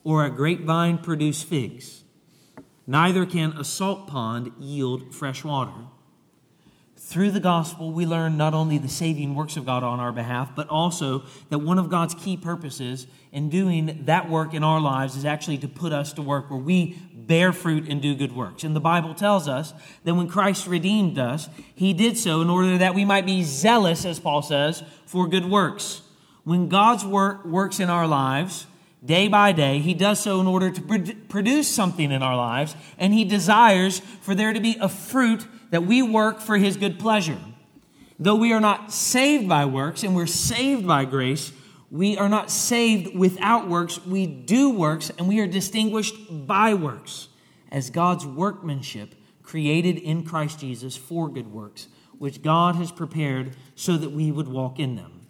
or 0.04 0.24
a 0.24 0.30
grapevine 0.30 0.96
produce 0.96 1.42
figs? 1.42 2.04
Neither 2.86 3.26
can 3.26 3.52
a 3.58 3.62
salt 3.62 4.06
pond 4.06 4.52
yield 4.58 5.14
fresh 5.14 5.44
water. 5.44 5.84
Through 7.08 7.30
the 7.30 7.40
gospel, 7.40 7.90
we 7.90 8.04
learn 8.04 8.36
not 8.36 8.52
only 8.52 8.76
the 8.76 8.86
saving 8.86 9.34
works 9.34 9.56
of 9.56 9.64
God 9.64 9.82
on 9.82 9.98
our 9.98 10.12
behalf, 10.12 10.54
but 10.54 10.68
also 10.68 11.22
that 11.48 11.60
one 11.60 11.78
of 11.78 11.88
God's 11.88 12.14
key 12.14 12.36
purposes 12.36 13.06
in 13.32 13.48
doing 13.48 14.02
that 14.04 14.28
work 14.28 14.52
in 14.52 14.62
our 14.62 14.78
lives 14.78 15.16
is 15.16 15.24
actually 15.24 15.56
to 15.56 15.68
put 15.68 15.90
us 15.90 16.12
to 16.12 16.22
work 16.22 16.50
where 16.50 16.60
we 16.60 16.98
bear 17.14 17.54
fruit 17.54 17.88
and 17.88 18.02
do 18.02 18.14
good 18.14 18.36
works. 18.36 18.62
And 18.62 18.76
the 18.76 18.80
Bible 18.80 19.14
tells 19.14 19.48
us 19.48 19.72
that 20.04 20.14
when 20.16 20.28
Christ 20.28 20.66
redeemed 20.66 21.18
us, 21.18 21.48
he 21.74 21.94
did 21.94 22.18
so 22.18 22.42
in 22.42 22.50
order 22.50 22.76
that 22.76 22.94
we 22.94 23.06
might 23.06 23.24
be 23.24 23.42
zealous, 23.42 24.04
as 24.04 24.20
Paul 24.20 24.42
says, 24.42 24.82
for 25.06 25.26
good 25.26 25.46
works. 25.46 26.02
When 26.44 26.68
God's 26.68 27.06
work 27.06 27.42
works 27.46 27.80
in 27.80 27.88
our 27.88 28.06
lives, 28.06 28.66
day 29.02 29.28
by 29.28 29.52
day, 29.52 29.78
he 29.78 29.94
does 29.94 30.20
so 30.20 30.42
in 30.42 30.46
order 30.46 30.70
to 30.70 31.14
produce 31.30 31.68
something 31.68 32.12
in 32.12 32.22
our 32.22 32.36
lives, 32.36 32.76
and 32.98 33.14
he 33.14 33.24
desires 33.24 34.00
for 34.20 34.34
there 34.34 34.52
to 34.52 34.60
be 34.60 34.76
a 34.78 34.90
fruit 34.90 35.46
that 35.70 35.84
we 35.84 36.02
work 36.02 36.40
for 36.40 36.56
his 36.56 36.76
good 36.76 36.98
pleasure. 36.98 37.38
Though 38.18 38.36
we 38.36 38.52
are 38.52 38.60
not 38.60 38.92
saved 38.92 39.48
by 39.48 39.64
works 39.64 40.02
and 40.02 40.14
we're 40.16 40.26
saved 40.26 40.86
by 40.86 41.04
grace, 41.04 41.52
we 41.90 42.18
are 42.18 42.28
not 42.28 42.50
saved 42.50 43.16
without 43.16 43.68
works. 43.68 44.04
We 44.04 44.26
do 44.26 44.70
works 44.70 45.10
and 45.18 45.28
we 45.28 45.40
are 45.40 45.46
distinguished 45.46 46.46
by 46.46 46.74
works 46.74 47.28
as 47.70 47.90
God's 47.90 48.26
workmanship 48.26 49.14
created 49.42 49.96
in 49.96 50.24
Christ 50.24 50.60
Jesus 50.60 50.96
for 50.96 51.28
good 51.28 51.52
works, 51.52 51.88
which 52.18 52.42
God 52.42 52.76
has 52.76 52.92
prepared 52.92 53.56
so 53.74 53.96
that 53.96 54.10
we 54.10 54.30
would 54.30 54.48
walk 54.48 54.78
in 54.78 54.96
them. 54.96 55.26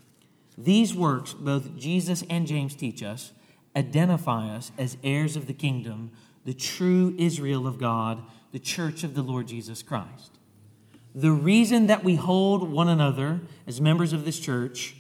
These 0.56 0.94
works, 0.94 1.34
both 1.34 1.76
Jesus 1.76 2.24
and 2.28 2.46
James 2.46 2.74
teach 2.74 3.02
us, 3.02 3.32
identify 3.76 4.48
us 4.48 4.72
as 4.76 4.96
heirs 5.04 5.36
of 5.36 5.46
the 5.46 5.52
kingdom, 5.52 6.10
the 6.44 6.54
true 6.54 7.14
Israel 7.16 7.66
of 7.66 7.78
God 7.78 8.22
the 8.52 8.58
church 8.58 9.04
of 9.04 9.14
the 9.14 9.22
Lord 9.22 9.48
Jesus 9.48 9.82
Christ. 9.82 10.38
The 11.14 11.32
reason 11.32 11.86
that 11.86 12.04
we 12.04 12.14
hold 12.14 12.70
one 12.70 12.88
another 12.88 13.40
as 13.66 13.80
members 13.80 14.12
of 14.12 14.24
this 14.24 14.38
church 14.38 14.96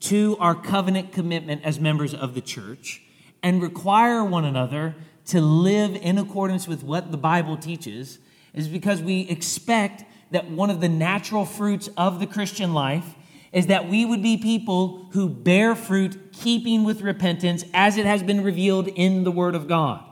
to 0.00 0.36
our 0.40 0.54
covenant 0.54 1.12
commitment 1.12 1.62
as 1.64 1.78
members 1.78 2.12
of 2.12 2.34
the 2.34 2.40
church 2.40 3.02
and 3.42 3.62
require 3.62 4.24
one 4.24 4.44
another 4.44 4.94
to 5.26 5.40
live 5.40 5.94
in 5.94 6.18
accordance 6.18 6.66
with 6.66 6.82
what 6.82 7.12
the 7.12 7.16
Bible 7.16 7.56
teaches 7.56 8.18
is 8.54 8.68
because 8.68 9.00
we 9.00 9.20
expect 9.28 10.04
that 10.32 10.50
one 10.50 10.70
of 10.70 10.80
the 10.80 10.88
natural 10.88 11.44
fruits 11.44 11.88
of 11.96 12.18
the 12.18 12.26
Christian 12.26 12.74
life 12.74 13.14
is 13.52 13.66
that 13.66 13.88
we 13.88 14.04
would 14.04 14.22
be 14.22 14.36
people 14.36 15.08
who 15.12 15.28
bear 15.28 15.74
fruit 15.74 16.32
keeping 16.32 16.84
with 16.84 17.02
repentance 17.02 17.64
as 17.72 17.96
it 17.96 18.06
has 18.06 18.22
been 18.22 18.42
revealed 18.42 18.88
in 18.88 19.24
the 19.24 19.30
Word 19.30 19.54
of 19.54 19.68
God 19.68 20.04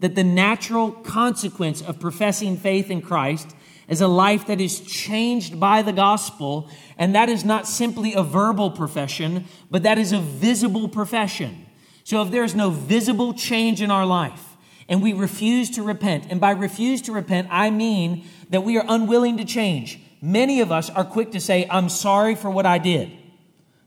that 0.00 0.14
the 0.14 0.24
natural 0.24 0.90
consequence 0.90 1.80
of 1.80 2.00
professing 2.00 2.56
faith 2.56 2.90
in 2.90 3.00
Christ 3.00 3.54
is 3.88 4.00
a 4.00 4.08
life 4.08 4.46
that 4.46 4.60
is 4.60 4.80
changed 4.80 5.58
by 5.58 5.82
the 5.82 5.92
gospel, 5.92 6.68
and 6.96 7.14
that 7.14 7.28
is 7.28 7.44
not 7.44 7.66
simply 7.66 8.14
a 8.14 8.22
verbal 8.22 8.70
profession, 8.70 9.44
but 9.70 9.82
that 9.82 9.98
is 9.98 10.12
a 10.12 10.18
visible 10.18 10.88
profession. 10.88 11.66
So 12.04 12.22
if 12.22 12.30
there's 12.30 12.54
no 12.54 12.70
visible 12.70 13.34
change 13.34 13.82
in 13.82 13.90
our 13.90 14.06
life, 14.06 14.56
and 14.88 15.02
we 15.02 15.12
refuse 15.12 15.70
to 15.70 15.82
repent, 15.82 16.26
and 16.30 16.40
by 16.40 16.50
refuse 16.50 17.02
to 17.02 17.12
repent, 17.12 17.48
I 17.50 17.70
mean 17.70 18.24
that 18.50 18.62
we 18.62 18.78
are 18.78 18.84
unwilling 18.88 19.36
to 19.36 19.44
change. 19.44 20.00
Many 20.22 20.60
of 20.60 20.72
us 20.72 20.90
are 20.90 21.04
quick 21.04 21.32
to 21.32 21.40
say, 21.40 21.66
I'm 21.70 21.88
sorry 21.88 22.34
for 22.34 22.50
what 22.50 22.66
I 22.66 22.78
did. 22.78 23.10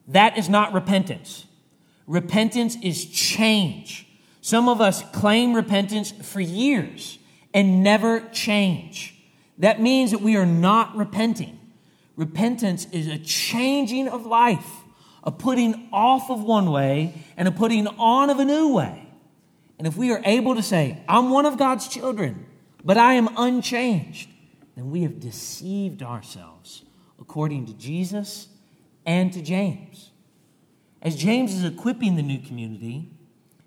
That 0.08 0.38
is 0.38 0.50
not 0.50 0.74
repentance. 0.74 1.46
Repentance 2.08 2.76
is 2.82 3.06
change. 3.06 4.08
Some 4.44 4.68
of 4.68 4.82
us 4.82 5.02
claim 5.14 5.54
repentance 5.54 6.12
for 6.12 6.42
years 6.42 7.18
and 7.54 7.82
never 7.82 8.20
change. 8.34 9.16
That 9.58 9.82
means 9.82 10.12
that 10.12 10.20
we 10.20 10.36
are 10.36 10.46
not 10.46 10.98
repenting. 10.98 11.58
Repentance 12.18 12.86
is 12.92 13.08
a 13.08 13.18
changing 13.20 14.10
of 14.10 14.26
life, 14.26 14.70
a 15.24 15.32
putting 15.32 15.88
off 15.94 16.30
of 16.30 16.44
one 16.44 16.72
way 16.72 17.24
and 17.38 17.48
a 17.48 17.54
putting 17.54 17.88
on 17.88 18.30
of 18.30 18.40
a 18.40 18.44
new 18.44 18.74
way. 18.74 19.08
And 19.78 19.88
if 19.88 19.96
we 19.96 20.12
are 20.12 20.22
able 20.26 20.56
to 20.56 20.62
say, 20.62 21.02
I'm 21.08 21.30
one 21.30 21.46
of 21.46 21.58
God's 21.58 21.88
children, 21.88 22.46
but 22.84 22.98
I 22.98 23.14
am 23.14 23.30
unchanged, 23.38 24.30
then 24.76 24.92
we 24.92 25.04
have 25.04 25.22
deceived 25.22 26.04
ourselves 26.04 26.84
according 27.18 27.68
to 27.68 27.74
Jesus 27.76 28.50
and 29.06 29.32
to 29.32 29.42
James. 29.42 30.12
As 31.02 31.16
James 31.16 31.54
is 31.54 31.64
equipping 31.64 32.18
the 32.18 32.22
new 32.22 32.40
community, 32.40 33.10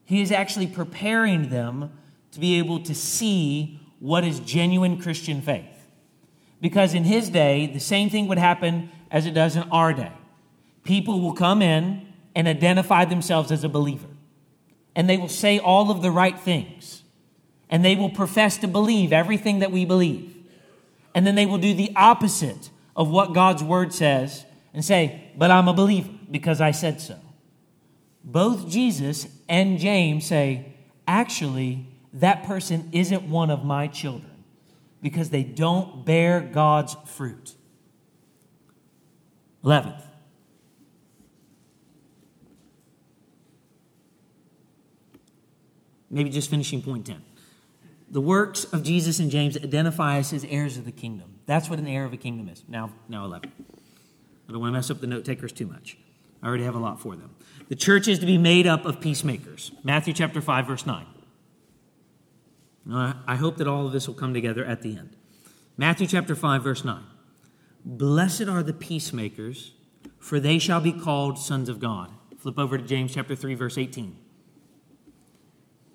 he 0.07 0.23
is 0.23 0.33
actually 0.33 0.69
preparing 0.69 1.51
them 1.51 1.91
to 2.31 2.41
be 2.41 2.59
able 2.59 2.81
to 2.85 2.95
see 2.95 3.81
what 3.99 4.25
is 4.25 4.41
genuine 4.41 5.01
Christian 5.03 5.43
faith. 5.43 5.89
Because 6.61 6.95
in 6.95 7.05
his 7.05 7.29
day, 7.29 7.67
the 7.67 7.81
same 7.81 8.09
thing 8.09 8.29
would 8.29 8.39
happen 8.39 8.91
as 9.11 9.27
it 9.27 9.33
does 9.33 9.57
in 9.57 9.65
our 9.65 9.93
day. 9.93 10.13
People 10.85 11.21
will 11.21 11.35
come 11.35 11.61
in 11.61 12.07
and 12.35 12.47
identify 12.47 13.05
themselves 13.05 13.51
as 13.51 13.65
a 13.65 13.69
believer, 13.69 14.07
and 14.95 15.11
they 15.11 15.17
will 15.17 15.29
say 15.29 15.59
all 15.59 15.91
of 15.91 16.03
the 16.03 16.11
right 16.11 16.39
things, 16.39 17.03
and 17.69 17.85
they 17.85 17.97
will 17.97 18.11
profess 18.11 18.59
to 18.59 18.69
believe 18.69 19.13
everything 19.13 19.59
that 19.59 19.73
we 19.73 19.85
believe. 19.85 20.33
And 21.15 21.27
then 21.27 21.35
they 21.35 21.47
will 21.47 21.59
do 21.59 21.75
the 21.75 21.91
opposite 21.97 22.71
of 22.95 23.11
what 23.11 23.33
God's 23.33 23.63
word 23.65 23.93
says 23.93 24.45
and 24.73 24.85
say, 24.85 25.33
But 25.37 25.51
I'm 25.51 25.67
a 25.67 25.73
believer 25.73 26.11
because 26.31 26.61
I 26.61 26.71
said 26.71 27.01
so 27.01 27.19
both 28.27 28.69
Jesus 28.69 29.29
and 29.49 29.79
James 29.79 30.27
say, 30.27 30.75
actually, 31.07 31.87
that 32.13 32.43
person 32.43 32.89
isn't 32.91 33.23
one 33.23 33.51
of 33.51 33.65
my 33.65 33.87
children 33.87 34.45
because 35.01 35.31
they 35.31 35.45
don't 35.45 36.05
bear 36.05 36.41
God's 36.41 36.97
fruit. 37.07 37.55
11th, 39.65 40.03
maybe 46.11 46.31
just 46.31 46.51
finishing 46.51 46.83
point 46.83 47.07
10. 47.07 47.23
The 48.11 48.21
works 48.21 48.65
of 48.65 48.83
Jesus 48.83 49.19
and 49.19 49.31
James 49.31 49.57
identify 49.57 50.19
us 50.19 50.33
as 50.33 50.45
heirs 50.45 50.77
of 50.77 50.85
the 50.85 50.93
kingdom. 50.93 51.35
That's 51.47 51.69
what 51.69 51.79
an 51.79 51.87
heir 51.87 52.05
of 52.05 52.13
a 52.13 52.17
kingdom 52.17 52.49
is. 52.49 52.65
Now, 52.69 52.93
now 53.09 53.25
11. 53.25 53.53
I 54.49 54.53
don't 54.53 54.61
want 54.61 54.71
to 54.71 54.75
mess 54.75 54.91
up 54.91 55.01
the 55.01 55.09
note 55.09 55.25
takers 55.25 55.53
too 55.53 55.67
much. 55.67 55.99
I 56.43 56.47
already 56.47 56.65
have 56.65 56.77
a 56.77 56.81
lot 56.81 57.01
for 57.01 57.17
them. 57.17 57.35
The 57.69 57.77
church 57.77 58.07
is 58.09 58.19
to 58.21 58.27
be 58.27 58.39
made 58.39 58.67
up 58.67 58.85
of 58.85 59.01
peacemakers. 59.01 59.73
Matthew 59.83 60.15
chapter 60.15 60.41
5, 60.41 60.67
verse 60.67 60.87
9. 60.87 61.07
I 62.89 63.37
hope 63.37 63.57
that 63.57 63.67
all 63.67 63.87
of 63.87 63.93
this 63.93 64.07
will 64.07 64.15
come 64.15 64.33
together 64.33 64.65
at 64.65 64.83
the 64.83 64.97
end. 64.97 65.17
Matthew 65.77 66.07
chapter 66.07 66.37
5, 66.37 66.63
verse 66.63 66.85
9. 66.85 67.03
Blessed 67.85 68.43
are 68.43 68.63
the 68.63 68.73
peacemakers, 68.73 69.73
for 70.19 70.39
they 70.39 70.59
shall 70.59 70.81
be 70.81 70.93
called 70.93 71.39
sons 71.39 71.69
of 71.69 71.81
God. 71.81 72.11
Flip 72.39 72.59
over 72.59 72.79
to 72.79 72.85
James 72.85 73.15
chapter 73.15 73.35
3, 73.35 73.55
verse 73.55 73.77
18. 73.77 74.17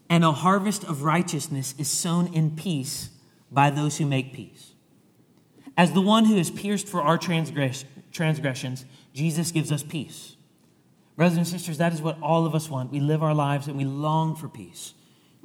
And 0.09 0.25
a 0.25 0.33
harvest 0.33 0.83
of 0.83 1.03
righteousness 1.03 1.73
is 1.77 1.87
sown 1.89 2.33
in 2.33 2.57
peace 2.57 3.09
by 3.49 3.69
those 3.69 3.97
who 3.97 4.05
make 4.05 4.33
peace. 4.33 4.73
As 5.77 5.93
the 5.93 6.01
one 6.01 6.25
who 6.25 6.35
is 6.35 6.51
pierced 6.51 6.89
for 6.89 7.01
our 7.01 7.17
transgress- 7.17 7.85
transgressions, 8.11 8.85
Jesus 9.13 9.51
gives 9.51 9.71
us 9.71 9.83
peace. 9.83 10.35
Brothers 11.15 11.37
and 11.37 11.47
sisters, 11.47 11.77
that 11.77 11.93
is 11.93 12.01
what 12.01 12.19
all 12.21 12.45
of 12.45 12.55
us 12.55 12.69
want. 12.69 12.91
We 12.91 12.99
live 12.99 13.21
our 13.21 13.33
lives 13.33 13.67
and 13.67 13.77
we 13.77 13.85
long 13.85 14.35
for 14.35 14.47
peace. 14.47 14.93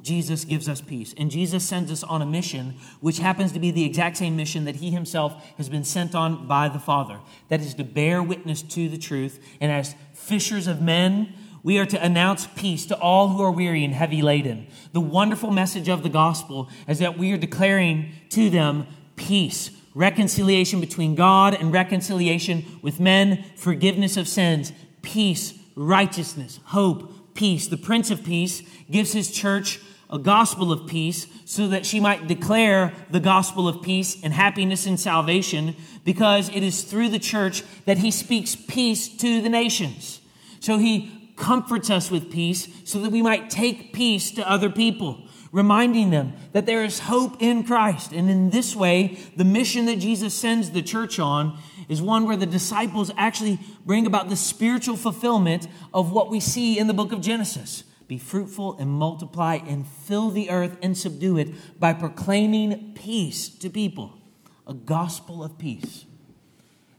Jesus 0.01 0.45
gives 0.45 0.69
us 0.69 0.79
peace. 0.79 1.13
And 1.17 1.29
Jesus 1.29 1.63
sends 1.63 1.91
us 1.91 2.03
on 2.03 2.21
a 2.21 2.25
mission, 2.25 2.75
which 3.01 3.19
happens 3.19 3.51
to 3.51 3.59
be 3.59 3.71
the 3.71 3.83
exact 3.83 4.17
same 4.17 4.35
mission 4.35 4.65
that 4.65 4.77
he 4.77 4.91
himself 4.91 5.33
has 5.57 5.69
been 5.69 5.83
sent 5.83 6.15
on 6.15 6.47
by 6.47 6.69
the 6.69 6.79
Father. 6.79 7.19
That 7.49 7.61
is 7.61 7.73
to 7.75 7.83
bear 7.83 8.21
witness 8.23 8.61
to 8.61 8.89
the 8.89 8.97
truth. 8.97 9.43
And 9.59 9.71
as 9.71 9.95
fishers 10.13 10.67
of 10.67 10.81
men, 10.81 11.33
we 11.63 11.79
are 11.79 11.85
to 11.85 12.01
announce 12.01 12.47
peace 12.55 12.85
to 12.85 12.97
all 12.97 13.29
who 13.29 13.43
are 13.43 13.51
weary 13.51 13.83
and 13.83 13.93
heavy 13.93 14.21
laden. 14.21 14.67
The 14.93 15.01
wonderful 15.01 15.51
message 15.51 15.89
of 15.89 16.03
the 16.03 16.09
gospel 16.09 16.69
is 16.87 16.99
that 16.99 17.17
we 17.17 17.33
are 17.33 17.37
declaring 17.37 18.13
to 18.29 18.49
them 18.49 18.87
peace, 19.15 19.71
reconciliation 19.93 20.79
between 20.79 21.15
God 21.15 21.55
and 21.55 21.73
reconciliation 21.73 22.79
with 22.81 22.99
men, 22.99 23.43
forgiveness 23.55 24.15
of 24.15 24.27
sins, 24.27 24.71
peace, 25.07 25.53
righteousness, 25.75 26.59
hope, 26.65 27.33
peace. 27.33 27.67
The 27.67 27.77
Prince 27.77 28.11
of 28.11 28.25
Peace 28.25 28.61
gives 28.91 29.13
his 29.13 29.31
church 29.31 29.79
a 30.09 30.19
gospel 30.19 30.71
of 30.71 30.85
peace 30.85 31.27
so 31.45 31.69
that 31.69 31.85
she 31.85 32.01
might 32.01 32.27
declare 32.27 32.93
the 33.09 33.21
gospel 33.21 33.69
of 33.69 33.81
peace 33.81 34.21
and 34.21 34.33
happiness 34.33 34.85
and 34.85 34.99
salvation 34.99 35.75
because 36.03 36.49
it 36.49 36.61
is 36.61 36.83
through 36.83 37.07
the 37.09 37.19
church 37.19 37.63
that 37.85 37.99
he 37.99 38.11
speaks 38.11 38.55
peace 38.55 39.07
to 39.07 39.41
the 39.41 39.49
nations. 39.49 40.19
So 40.59 40.77
he 40.77 41.31
comforts 41.37 41.89
us 41.89 42.11
with 42.11 42.29
peace 42.29 42.67
so 42.83 42.99
that 42.99 43.11
we 43.11 43.21
might 43.21 43.49
take 43.49 43.93
peace 43.93 44.31
to 44.31 44.49
other 44.49 44.69
people, 44.69 45.25
reminding 45.53 46.09
them 46.09 46.33
that 46.51 46.65
there 46.65 46.83
is 46.83 46.99
hope 46.99 47.41
in 47.41 47.63
Christ. 47.63 48.11
And 48.11 48.29
in 48.29 48.49
this 48.49 48.75
way, 48.75 49.17
the 49.37 49.45
mission 49.45 49.85
that 49.85 49.99
Jesus 49.99 50.33
sends 50.33 50.71
the 50.71 50.81
church 50.81 51.17
on 51.17 51.57
is 51.87 52.01
one 52.01 52.25
where 52.25 52.37
the 52.37 52.45
disciples 52.45 53.11
actually 53.17 53.59
bring 53.85 54.05
about 54.05 54.29
the 54.29 54.35
spiritual 54.35 54.97
fulfillment 54.97 55.67
of 55.93 56.11
what 56.11 56.29
we 56.29 56.39
see 56.39 56.77
in 56.77 56.87
the 56.87 56.93
book 56.93 57.11
of 57.11 57.21
Genesis. 57.21 57.83
Be 58.07 58.17
fruitful 58.17 58.77
and 58.77 58.89
multiply 58.89 59.55
and 59.55 59.85
fill 59.85 60.29
the 60.29 60.49
earth 60.49 60.77
and 60.81 60.97
subdue 60.97 61.37
it 61.37 61.79
by 61.79 61.93
proclaiming 61.93 62.93
peace 62.95 63.49
to 63.49 63.69
people, 63.69 64.17
a 64.65 64.73
gospel 64.73 65.43
of 65.43 65.57
peace. 65.57 66.05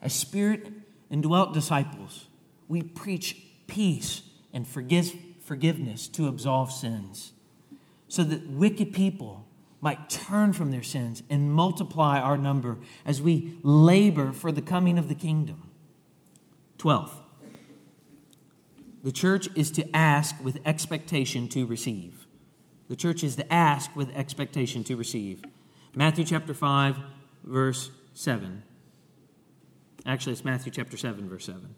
As 0.02 0.12
spirit 0.12 0.70
indwelt 1.10 1.54
disciples, 1.54 2.26
we 2.68 2.82
preach 2.82 3.42
peace 3.66 4.22
and 4.52 4.66
forgive, 4.66 5.14
forgiveness 5.40 6.08
to 6.08 6.28
absolve 6.28 6.70
sins, 6.70 7.32
so 8.08 8.22
that 8.24 8.48
wicked 8.48 8.92
people 8.92 9.47
might 9.80 10.10
turn 10.10 10.52
from 10.52 10.70
their 10.70 10.82
sins 10.82 11.22
and 11.30 11.52
multiply 11.52 12.18
our 12.18 12.36
number 12.36 12.78
as 13.04 13.22
we 13.22 13.58
labor 13.62 14.32
for 14.32 14.50
the 14.50 14.62
coming 14.62 14.98
of 14.98 15.08
the 15.08 15.14
kingdom. 15.14 15.70
12. 16.78 17.16
The 19.02 19.12
church 19.12 19.48
is 19.54 19.70
to 19.72 19.96
ask 19.96 20.34
with 20.42 20.58
expectation 20.64 21.48
to 21.48 21.66
receive. 21.66 22.26
The 22.88 22.96
church 22.96 23.22
is 23.22 23.36
to 23.36 23.52
ask 23.52 23.94
with 23.94 24.14
expectation 24.16 24.82
to 24.84 24.96
receive. 24.96 25.42
Matthew 25.94 26.24
chapter 26.24 26.54
5, 26.54 26.98
verse 27.44 27.90
7. 28.14 28.62
Actually, 30.06 30.32
it's 30.32 30.44
Matthew 30.44 30.72
chapter 30.72 30.96
7, 30.96 31.28
verse 31.28 31.44
7. 31.46 31.74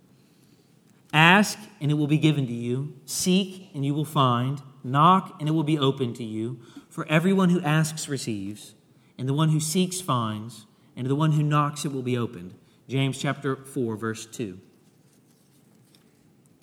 Ask, 1.13 1.59
and 1.81 1.91
it 1.91 1.95
will 1.95 2.07
be 2.07 2.19
given 2.19 2.47
to 2.47 2.53
you. 2.53 2.95
Seek, 3.05 3.71
and 3.75 3.85
you 3.85 3.95
will 3.95 4.05
find. 4.05 4.63
Knock, 4.85 5.37
and 5.41 5.49
it 5.49 5.53
will 5.53 5.65
be 5.65 5.79
opened 5.79 6.17
to 6.17 6.25
you. 6.25 6.61
For 6.89 7.07
everyone 7.09 7.51
who 7.51 7.61
asks 7.63 8.09
receives, 8.09 8.75
and 9.19 9.29
the 9.29 9.35
one 9.35 9.51
who 9.51 9.61
seeks 9.61 10.01
finds, 10.01 10.67
and 10.97 11.05
to 11.05 11.09
the 11.09 11.17
one 11.17 11.33
who 11.33 11.43
knocks 11.43 11.85
it 11.85 11.93
will 11.93 12.03
be 12.03 12.17
opened. 12.17 12.55
James 12.89 13.19
chapter 13.19 13.57
4, 13.57 13.97
verse 13.97 14.27
2. 14.27 14.59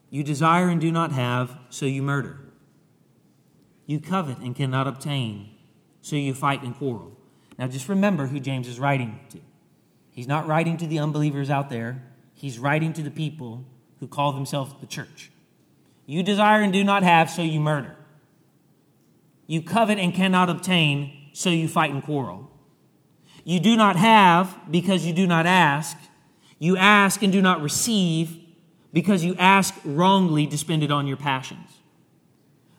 You 0.10 0.24
desire 0.24 0.70
and 0.70 0.80
do 0.80 0.92
not 0.92 1.12
have, 1.12 1.58
so 1.70 1.86
you 1.86 2.02
murder. 2.02 2.40
You 3.86 4.00
covet 4.00 4.40
and 4.40 4.56
cannot 4.56 4.88
obtain, 4.88 5.50
so 6.02 6.16
you 6.16 6.34
fight 6.34 6.64
and 6.64 6.76
quarrel. 6.76 7.18
Now 7.58 7.68
just 7.68 7.90
remember 7.90 8.28
who 8.28 8.40
James 8.40 8.68
is 8.68 8.80
writing 8.80 9.20
to. 9.30 9.40
He's 10.12 10.28
not 10.28 10.48
writing 10.48 10.78
to 10.78 10.88
the 10.88 11.00
unbelievers 11.00 11.50
out 11.50 11.70
there, 11.70 12.04
he's 12.34 12.60
writing 12.60 12.94
to 12.94 13.04
the 13.04 13.12
people 13.12 13.66
who 14.00 14.08
call 14.08 14.32
themselves 14.32 14.74
the 14.80 14.88
church. 14.88 15.32
You 16.06 16.24
desire 16.24 16.62
and 16.62 16.72
do 16.72 16.84
not 16.84 17.04
have, 17.04 17.30
so 17.30 17.42
you 17.42 17.60
murder. 17.60 17.96
You 19.46 19.62
covet 19.62 19.98
and 19.98 20.14
cannot 20.14 20.50
obtain, 20.50 21.30
so 21.34 21.50
you 21.50 21.68
fight 21.68 21.92
and 21.92 22.04
quarrel. 22.04 22.52
You 23.44 23.60
do 23.60 23.78
not 23.78 23.96
have 23.96 24.58
because 24.70 25.06
you 25.06 25.14
do 25.14 25.26
not 25.26 25.46
ask. 25.46 25.98
You 26.60 26.76
ask 26.76 27.24
and 27.24 27.32
do 27.32 27.42
not 27.42 27.62
receive 27.62 28.38
because 28.92 29.24
you 29.24 29.36
ask 29.38 29.74
wrongly 29.86 30.48
to 30.48 30.58
spend 30.58 30.84
it 30.84 30.92
on 30.92 31.08
your 31.08 31.18
passions. 31.18 31.70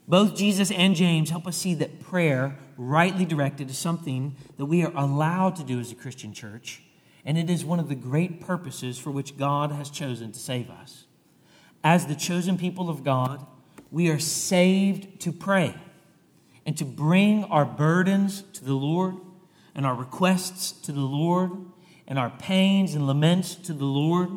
Both 0.07 0.37
Jesus 0.37 0.71
and 0.71 0.95
James 0.95 1.31
help 1.31 1.47
us 1.47 1.57
see 1.57 1.75
that 1.75 2.01
prayer, 2.01 2.59
rightly 2.79 3.27
directed, 3.27 3.69
is 3.69 3.77
something 3.77 4.37
that 4.57 4.65
we 4.65 4.83
are 4.83 4.93
allowed 4.97 5.57
to 5.57 5.65
do 5.65 5.79
as 5.81 5.93
a 5.93 5.95
Christian 5.95 6.33
church, 6.33 6.83
and 7.27 7.37
it 7.37 7.51
is 7.51 7.65
one 7.65 7.79
of 7.79 7.91
the 7.91 7.95
great 7.95 8.41
purposes 8.41 8.99
for 8.99 9.11
which 9.11 9.37
God 9.37 9.71
has 9.71 9.91
chosen 9.91 10.33
to 10.33 10.39
save 10.39 10.71
us. 10.71 11.05
As 11.85 12.07
the 12.07 12.15
chosen 12.15 12.59
people 12.59 12.91
of 12.91 13.05
God, 13.05 13.47
we 13.91 14.09
are 14.09 14.19
saved 14.19 15.21
to 15.21 15.33
pray 15.33 15.75
and 16.67 16.77
to 16.77 16.85
bring 16.85 17.45
our 17.45 17.65
burdens 17.65 18.43
to 18.55 18.65
the 18.65 18.75
Lord 18.75 19.17
and 19.75 19.87
our 19.87 19.95
requests 19.95 20.73
to 20.83 20.93
the 20.93 21.01
Lord 21.01 21.53
and 22.07 22.19
our 22.19 22.31
pains 22.31 22.95
and 22.95 23.07
laments 23.07 23.55
to 23.55 23.73
the 23.73 23.85
Lord 23.85 24.29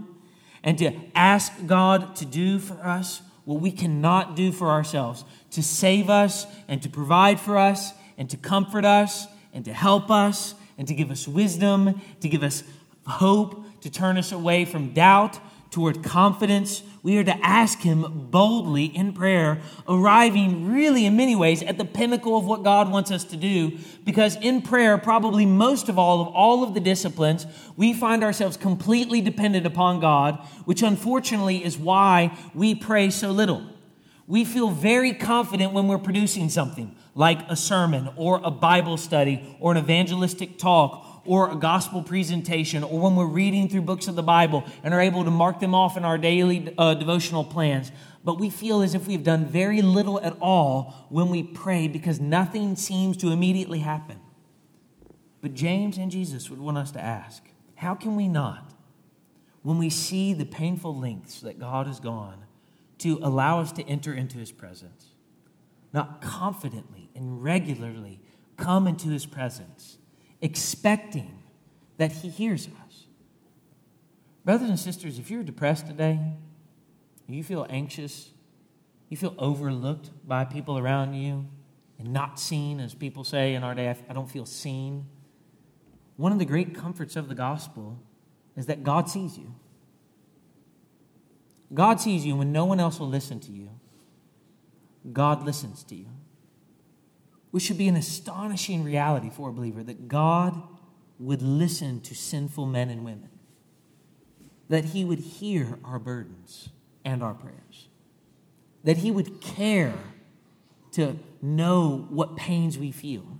and 0.63 0.77
to 0.77 0.93
ask 1.15 1.51
God 1.65 2.15
to 2.17 2.25
do 2.25 2.59
for 2.59 2.75
us 2.75 3.21
what 3.45 3.59
we 3.59 3.71
cannot 3.71 4.35
do 4.35 4.51
for 4.51 4.69
ourselves, 4.69 5.25
to 5.49 5.63
save 5.63 6.09
us 6.09 6.45
and 6.67 6.81
to 6.83 6.89
provide 6.89 7.39
for 7.39 7.57
us 7.57 7.93
and 8.17 8.29
to 8.29 8.37
comfort 8.37 8.85
us 8.85 9.27
and 9.53 9.65
to 9.65 9.73
help 9.73 10.11
us 10.11 10.53
and 10.77 10.87
to 10.87 10.93
give 10.93 11.11
us 11.11 11.27
wisdom, 11.27 11.99
to 12.21 12.29
give 12.29 12.43
us 12.43 12.63
hope, 13.07 13.65
to 13.81 13.89
turn 13.89 14.17
us 14.17 14.31
away 14.31 14.63
from 14.63 14.93
doubt 14.93 15.39
toward 15.71 16.03
confidence. 16.03 16.83
We 17.01 17.17
are 17.17 17.23
to 17.23 17.45
ask 17.45 17.79
Him 17.79 18.27
boldly 18.29 18.85
in 18.85 19.13
prayer, 19.13 19.59
arriving 19.87 20.71
really 20.71 21.05
in 21.05 21.15
many 21.15 21.35
ways 21.35 21.63
at 21.63 21.77
the 21.77 21.85
pinnacle 21.85 22.37
of 22.37 22.45
what 22.45 22.63
God 22.63 22.91
wants 22.91 23.09
us 23.09 23.23
to 23.25 23.37
do. 23.37 23.77
Because 24.03 24.35
in 24.35 24.61
prayer, 24.61 24.97
probably 24.97 25.45
most 25.45 25.89
of 25.89 25.97
all 25.97 26.21
of 26.21 26.27
all 26.27 26.63
of 26.63 26.73
the 26.73 26.79
disciplines, 26.79 27.47
we 27.75 27.93
find 27.93 28.23
ourselves 28.23 28.57
completely 28.57 29.21
dependent 29.21 29.65
upon 29.65 30.01
God, 30.01 30.35
which 30.65 30.83
unfortunately 30.83 31.63
is 31.63 31.77
why 31.77 32.37
we 32.53 32.75
pray 32.75 33.09
so 33.09 33.31
little. 33.31 33.65
We 34.27 34.45
feel 34.45 34.69
very 34.69 35.13
confident 35.13 35.73
when 35.73 35.87
we're 35.87 35.97
producing 35.97 36.49
something 36.49 36.95
like 37.15 37.49
a 37.49 37.55
sermon 37.55 38.09
or 38.15 38.39
a 38.43 38.51
Bible 38.51 38.97
study 38.97 39.57
or 39.59 39.71
an 39.71 39.77
evangelistic 39.77 40.57
talk 40.57 41.05
or 41.25 41.51
a 41.51 41.55
gospel 41.55 42.01
presentation 42.01 42.83
or 42.83 42.99
when 42.99 43.15
we're 43.15 43.25
reading 43.25 43.69
through 43.69 43.81
books 43.81 44.07
of 44.07 44.15
the 44.15 44.23
Bible 44.23 44.63
and 44.83 44.93
are 44.93 45.01
able 45.01 45.23
to 45.23 45.31
mark 45.31 45.59
them 45.59 45.75
off 45.75 45.97
in 45.97 46.03
our 46.03 46.17
daily 46.17 46.73
uh, 46.77 46.93
devotional 46.93 47.43
plans. 47.43 47.91
But 48.23 48.39
we 48.39 48.49
feel 48.49 48.81
as 48.81 48.93
if 48.95 49.07
we've 49.07 49.23
done 49.23 49.45
very 49.45 49.81
little 49.81 50.19
at 50.21 50.35
all 50.39 51.07
when 51.09 51.29
we 51.29 51.43
pray 51.43 51.87
because 51.87 52.19
nothing 52.19 52.75
seems 52.75 53.17
to 53.17 53.31
immediately 53.31 53.79
happen. 53.79 54.19
But 55.41 55.53
James 55.53 55.97
and 55.97 56.11
Jesus 56.11 56.49
would 56.49 56.59
want 56.59 56.77
us 56.77 56.91
to 56.91 57.01
ask 57.01 57.43
how 57.75 57.95
can 57.95 58.15
we 58.15 58.27
not, 58.27 58.73
when 59.63 59.79
we 59.79 59.89
see 59.89 60.33
the 60.33 60.45
painful 60.45 60.95
lengths 60.95 61.41
that 61.41 61.59
God 61.59 61.87
has 61.87 61.99
gone 61.99 62.45
to 62.99 63.19
allow 63.23 63.59
us 63.59 63.71
to 63.73 63.83
enter 63.83 64.13
into 64.13 64.37
his 64.37 64.51
presence, 64.51 65.07
not 65.91 66.21
confidently 66.21 67.09
and 67.15 67.43
regularly 67.43 68.19
come 68.57 68.87
into 68.87 69.09
his 69.09 69.25
presence? 69.25 69.97
Expecting 70.41 71.43
that 71.97 72.11
He 72.11 72.29
hears 72.29 72.67
us. 72.67 73.05
Brothers 74.43 74.69
and 74.69 74.79
sisters, 74.79 75.19
if 75.19 75.29
you're 75.29 75.43
depressed 75.43 75.87
today, 75.87 76.19
you 77.27 77.43
feel 77.43 77.65
anxious, 77.69 78.31
you 79.09 79.17
feel 79.17 79.35
overlooked 79.37 80.09
by 80.27 80.43
people 80.45 80.77
around 80.77 81.13
you, 81.13 81.47
and 81.99 82.11
not 82.11 82.39
seen, 82.39 82.79
as 82.79 82.95
people 82.95 83.23
say 83.23 83.53
in 83.53 83.63
our 83.63 83.75
day. 83.75 83.95
I 84.09 84.13
don't 84.13 84.29
feel 84.29 84.45
seen. 84.45 85.05
One 86.17 86.31
of 86.31 86.39
the 86.39 86.45
great 86.45 86.73
comforts 86.73 87.15
of 87.15 87.27
the 87.27 87.35
gospel 87.35 87.99
is 88.57 88.65
that 88.65 88.83
God 88.83 89.09
sees 89.09 89.37
you. 89.37 89.53
God 91.73 92.01
sees 92.01 92.25
you 92.25 92.35
when 92.35 92.51
no 92.51 92.65
one 92.65 92.79
else 92.79 92.99
will 92.99 93.07
listen 93.07 93.39
to 93.41 93.51
you. 93.51 93.69
God 95.13 95.45
listens 95.45 95.83
to 95.85 95.95
you. 95.95 96.07
Which 97.51 97.63
should 97.63 97.77
be 97.77 97.87
an 97.87 97.95
astonishing 97.95 98.83
reality 98.83 99.29
for 99.29 99.49
a 99.49 99.53
believer 99.53 99.83
that 99.83 100.07
God 100.07 100.61
would 101.19 101.41
listen 101.41 102.01
to 102.01 102.15
sinful 102.15 102.65
men 102.65 102.89
and 102.89 103.05
women, 103.05 103.29
that 104.69 104.85
He 104.85 105.05
would 105.05 105.19
hear 105.19 105.77
our 105.83 105.99
burdens 105.99 106.69
and 107.05 107.21
our 107.21 107.33
prayers, 107.33 107.89
that 108.83 108.97
He 108.97 109.11
would 109.11 109.41
care 109.41 109.93
to 110.93 111.19
know 111.41 112.07
what 112.09 112.35
pains 112.35 112.77
we 112.77 112.91
feel, 112.91 113.37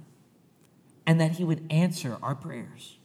and 1.07 1.19
that 1.19 1.31
He 1.31 1.43
would 1.43 1.65
answer 1.71 2.17
our 2.21 2.35
prayers. 2.35 2.97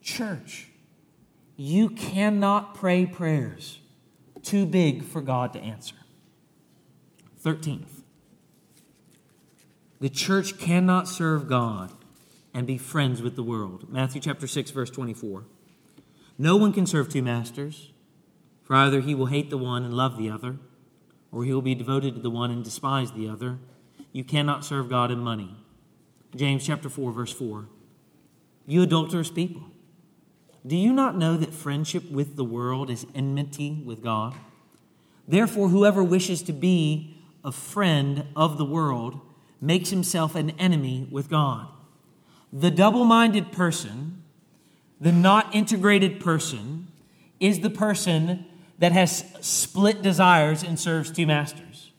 Church, 0.00 0.68
you 1.56 1.90
cannot 1.90 2.74
pray 2.74 3.06
prayers 3.06 3.78
too 4.42 4.66
big 4.66 5.04
for 5.04 5.20
God 5.20 5.52
to 5.52 5.60
answer. 5.60 5.96
13th, 7.44 7.99
the 10.00 10.08
church 10.08 10.58
cannot 10.58 11.08
serve 11.08 11.48
God 11.48 11.92
and 12.54 12.66
be 12.66 12.78
friends 12.78 13.22
with 13.22 13.36
the 13.36 13.42
world. 13.42 13.92
Matthew 13.92 14.20
chapter 14.20 14.46
6 14.46 14.70
verse 14.70 14.90
24. 14.90 15.44
No 16.38 16.56
one 16.56 16.72
can 16.72 16.86
serve 16.86 17.10
two 17.10 17.22
masters, 17.22 17.92
for 18.62 18.74
either 18.74 19.02
he 19.02 19.14
will 19.14 19.26
hate 19.26 19.50
the 19.50 19.58
one 19.58 19.84
and 19.84 19.92
love 19.92 20.16
the 20.16 20.30
other, 20.30 20.56
or 21.30 21.44
he 21.44 21.52
will 21.52 21.62
be 21.62 21.74
devoted 21.74 22.14
to 22.14 22.20
the 22.20 22.30
one 22.30 22.50
and 22.50 22.64
despise 22.64 23.12
the 23.12 23.28
other. 23.28 23.58
You 24.12 24.24
cannot 24.24 24.64
serve 24.64 24.88
God 24.88 25.10
and 25.10 25.22
money. 25.22 25.54
James 26.34 26.66
chapter 26.66 26.88
4 26.88 27.12
verse 27.12 27.32
4. 27.32 27.66
You 28.66 28.82
adulterous 28.82 29.30
people, 29.30 29.62
do 30.66 30.76
you 30.76 30.92
not 30.92 31.16
know 31.16 31.36
that 31.36 31.52
friendship 31.52 32.10
with 32.10 32.36
the 32.36 32.44
world 32.44 32.90
is 32.90 33.06
enmity 33.14 33.82
with 33.84 34.02
God? 34.02 34.34
Therefore, 35.28 35.68
whoever 35.68 36.02
wishes 36.02 36.42
to 36.42 36.52
be 36.52 37.18
a 37.44 37.52
friend 37.52 38.26
of 38.34 38.58
the 38.58 38.64
world 38.64 39.20
makes 39.60 39.90
himself 39.90 40.34
an 40.34 40.50
enemy 40.50 41.06
with 41.10 41.28
God. 41.28 41.68
The 42.52 42.70
double 42.70 43.04
minded 43.04 43.52
person, 43.52 44.22
the 45.00 45.12
not 45.12 45.54
integrated 45.54 46.20
person, 46.20 46.88
is 47.38 47.60
the 47.60 47.70
person 47.70 48.46
that 48.78 48.92
has 48.92 49.24
split 49.40 50.02
desires 50.02 50.62
and 50.62 50.78
serves 50.78 51.10
two 51.10 51.26
masters. 51.26 51.92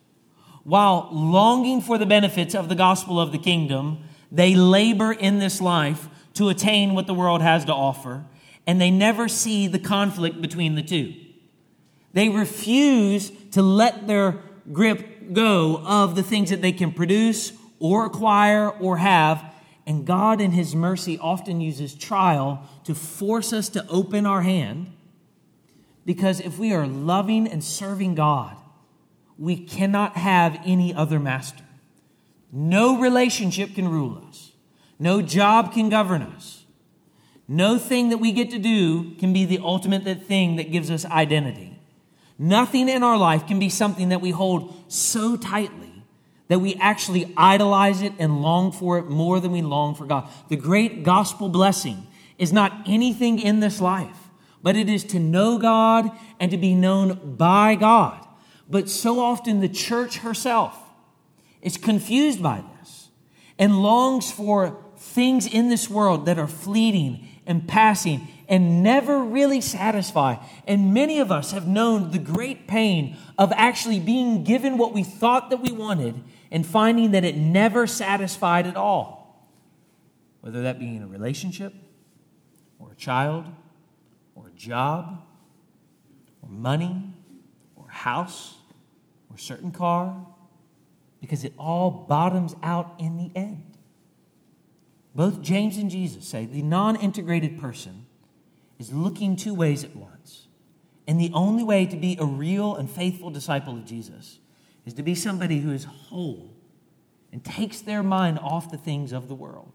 While 0.63 1.09
longing 1.11 1.81
for 1.81 1.97
the 1.97 2.05
benefits 2.05 2.53
of 2.53 2.69
the 2.69 2.75
gospel 2.75 3.19
of 3.19 3.31
the 3.31 3.37
kingdom, 3.37 4.03
they 4.31 4.55
labor 4.55 5.11
in 5.11 5.39
this 5.39 5.61
life 5.61 6.07
to 6.35 6.49
attain 6.49 6.93
what 6.93 7.07
the 7.07 7.13
world 7.13 7.41
has 7.41 7.65
to 7.65 7.73
offer 7.73 8.25
and 8.67 8.79
they 8.79 8.91
never 8.91 9.27
see 9.27 9.67
the 9.67 9.79
conflict 9.79 10.41
between 10.41 10.75
the 10.75 10.83
two. 10.83 11.13
They 12.13 12.29
refuse 12.29 13.31
to 13.51 13.61
let 13.61 14.07
their 14.07 14.39
grip 14.71 15.10
go 15.33 15.81
of 15.85 16.15
the 16.15 16.23
things 16.23 16.49
that 16.49 16.61
they 16.61 16.71
can 16.71 16.91
produce 16.91 17.53
or 17.79 18.05
acquire 18.05 18.69
or 18.69 18.97
have. 18.97 19.43
And 19.85 20.05
God, 20.05 20.39
in 20.39 20.51
His 20.51 20.75
mercy, 20.75 21.17
often 21.19 21.59
uses 21.59 21.93
trial 21.93 22.67
to 22.83 22.93
force 22.95 23.51
us 23.51 23.69
to 23.69 23.85
open 23.87 24.25
our 24.25 24.41
hand. 24.41 24.93
Because 26.05 26.39
if 26.39 26.57
we 26.57 26.73
are 26.73 26.87
loving 26.87 27.47
and 27.47 27.63
serving 27.63 28.15
God, 28.15 28.55
we 29.37 29.57
cannot 29.57 30.17
have 30.17 30.59
any 30.65 30.93
other 30.93 31.19
master. 31.19 31.63
No 32.51 32.99
relationship 32.99 33.75
can 33.75 33.87
rule 33.87 34.23
us, 34.27 34.51
no 34.99 35.21
job 35.21 35.73
can 35.73 35.89
govern 35.89 36.21
us. 36.21 36.59
No 37.47 37.77
thing 37.77 38.09
that 38.09 38.19
we 38.19 38.31
get 38.31 38.49
to 38.51 38.59
do 38.59 39.13
can 39.15 39.33
be 39.33 39.43
the 39.43 39.59
ultimate 39.61 40.05
thing 40.23 40.55
that 40.55 40.71
gives 40.71 40.89
us 40.89 41.03
identity. 41.03 41.77
Nothing 42.39 42.87
in 42.87 43.03
our 43.03 43.17
life 43.17 43.45
can 43.45 43.59
be 43.59 43.67
something 43.67 44.07
that 44.07 44.21
we 44.21 44.31
hold 44.31 44.80
so 44.91 45.37
tightly 45.37 46.03
that 46.47 46.59
we 46.59 46.75
actually 46.75 47.33
idolize 47.37 48.01
it 48.01 48.13
and 48.19 48.41
long 48.41 48.71
for 48.71 48.97
it 48.97 49.05
more 49.05 49.39
than 49.39 49.51
we 49.51 49.61
long 49.61 49.95
for 49.95 50.05
God. 50.05 50.27
The 50.49 50.57
great 50.57 51.03
gospel 51.03 51.47
blessing 51.47 52.07
is 52.37 52.51
not 52.51 52.83
anything 52.85 53.39
in 53.39 53.61
this 53.61 53.79
life, 53.79 54.17
but 54.61 54.75
it 54.75 54.89
is 54.89 55.05
to 55.05 55.19
know 55.19 55.57
God 55.57 56.11
and 56.39 56.51
to 56.51 56.57
be 56.57 56.75
known 56.75 57.35
by 57.37 57.75
God. 57.75 58.27
But 58.69 58.89
so 58.89 59.19
often 59.21 59.61
the 59.61 59.69
church 59.69 60.17
herself 60.17 60.77
is 61.61 61.77
confused 61.77 62.43
by 62.43 62.63
this 62.79 63.09
and 63.57 63.81
longs 63.81 64.31
for 64.31 64.77
things 64.97 65.47
in 65.47 65.69
this 65.69 65.89
world 65.89 66.25
that 66.25 66.37
are 66.37 66.47
fleeting 66.47 67.27
and 67.45 67.67
passing 67.67 68.27
and 68.51 68.83
never 68.83 69.23
really 69.23 69.61
satisfy. 69.61 70.35
And 70.67 70.93
many 70.93 71.19
of 71.19 71.31
us 71.31 71.53
have 71.53 71.67
known 71.67 72.11
the 72.11 72.19
great 72.19 72.67
pain 72.67 73.15
of 73.37 73.53
actually 73.53 74.01
being 74.01 74.43
given 74.43 74.77
what 74.77 74.93
we 74.93 75.03
thought 75.03 75.49
that 75.51 75.61
we 75.61 75.71
wanted 75.71 76.21
and 76.51 76.65
finding 76.65 77.11
that 77.11 77.23
it 77.23 77.37
never 77.37 77.87
satisfied 77.87 78.67
at 78.67 78.75
all. 78.75 79.47
Whether 80.41 80.63
that 80.63 80.79
be 80.79 80.97
in 80.97 81.01
a 81.01 81.07
relationship, 81.07 81.73
or 82.77 82.91
a 82.91 82.95
child, 82.95 83.45
or 84.35 84.49
a 84.49 84.51
job, 84.51 85.23
or 86.41 86.49
money, 86.49 87.13
or 87.77 87.87
house, 87.87 88.57
or 89.29 89.37
certain 89.37 89.71
car, 89.71 90.27
because 91.21 91.45
it 91.45 91.53
all 91.57 91.89
bottoms 91.89 92.53
out 92.61 92.95
in 92.99 93.17
the 93.17 93.31
end. 93.33 93.77
Both 95.15 95.41
James 95.41 95.77
and 95.77 95.89
Jesus 95.89 96.27
say 96.27 96.45
the 96.45 96.63
non 96.63 96.97
integrated 96.97 97.57
person 97.57 98.00
is 98.81 98.91
looking 98.91 99.35
two 99.35 99.53
ways 99.53 99.83
at 99.83 99.95
once. 99.95 100.47
And 101.07 101.21
the 101.21 101.31
only 101.35 101.63
way 101.63 101.85
to 101.85 101.95
be 101.95 102.17
a 102.19 102.25
real 102.25 102.75
and 102.75 102.89
faithful 102.89 103.29
disciple 103.29 103.75
of 103.75 103.85
Jesus 103.85 104.39
is 104.87 104.95
to 104.95 105.03
be 105.03 105.13
somebody 105.13 105.59
who 105.59 105.71
is 105.71 105.83
whole 105.83 106.51
and 107.31 107.43
takes 107.43 107.79
their 107.79 108.01
mind 108.01 108.39
off 108.39 108.71
the 108.71 108.77
things 108.77 109.11
of 109.11 109.27
the 109.27 109.35
world. 109.35 109.73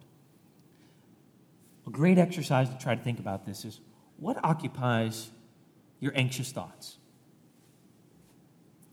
A 1.87 1.91
great 1.91 2.19
exercise 2.19 2.69
to 2.69 2.77
try 2.79 2.97
to 2.97 3.03
think 3.03 3.21
about 3.21 3.47
this 3.47 3.65
is 3.65 3.79
what 4.17 4.45
occupies 4.45 5.31
your 6.01 6.13
anxious 6.17 6.51
thoughts? 6.51 6.97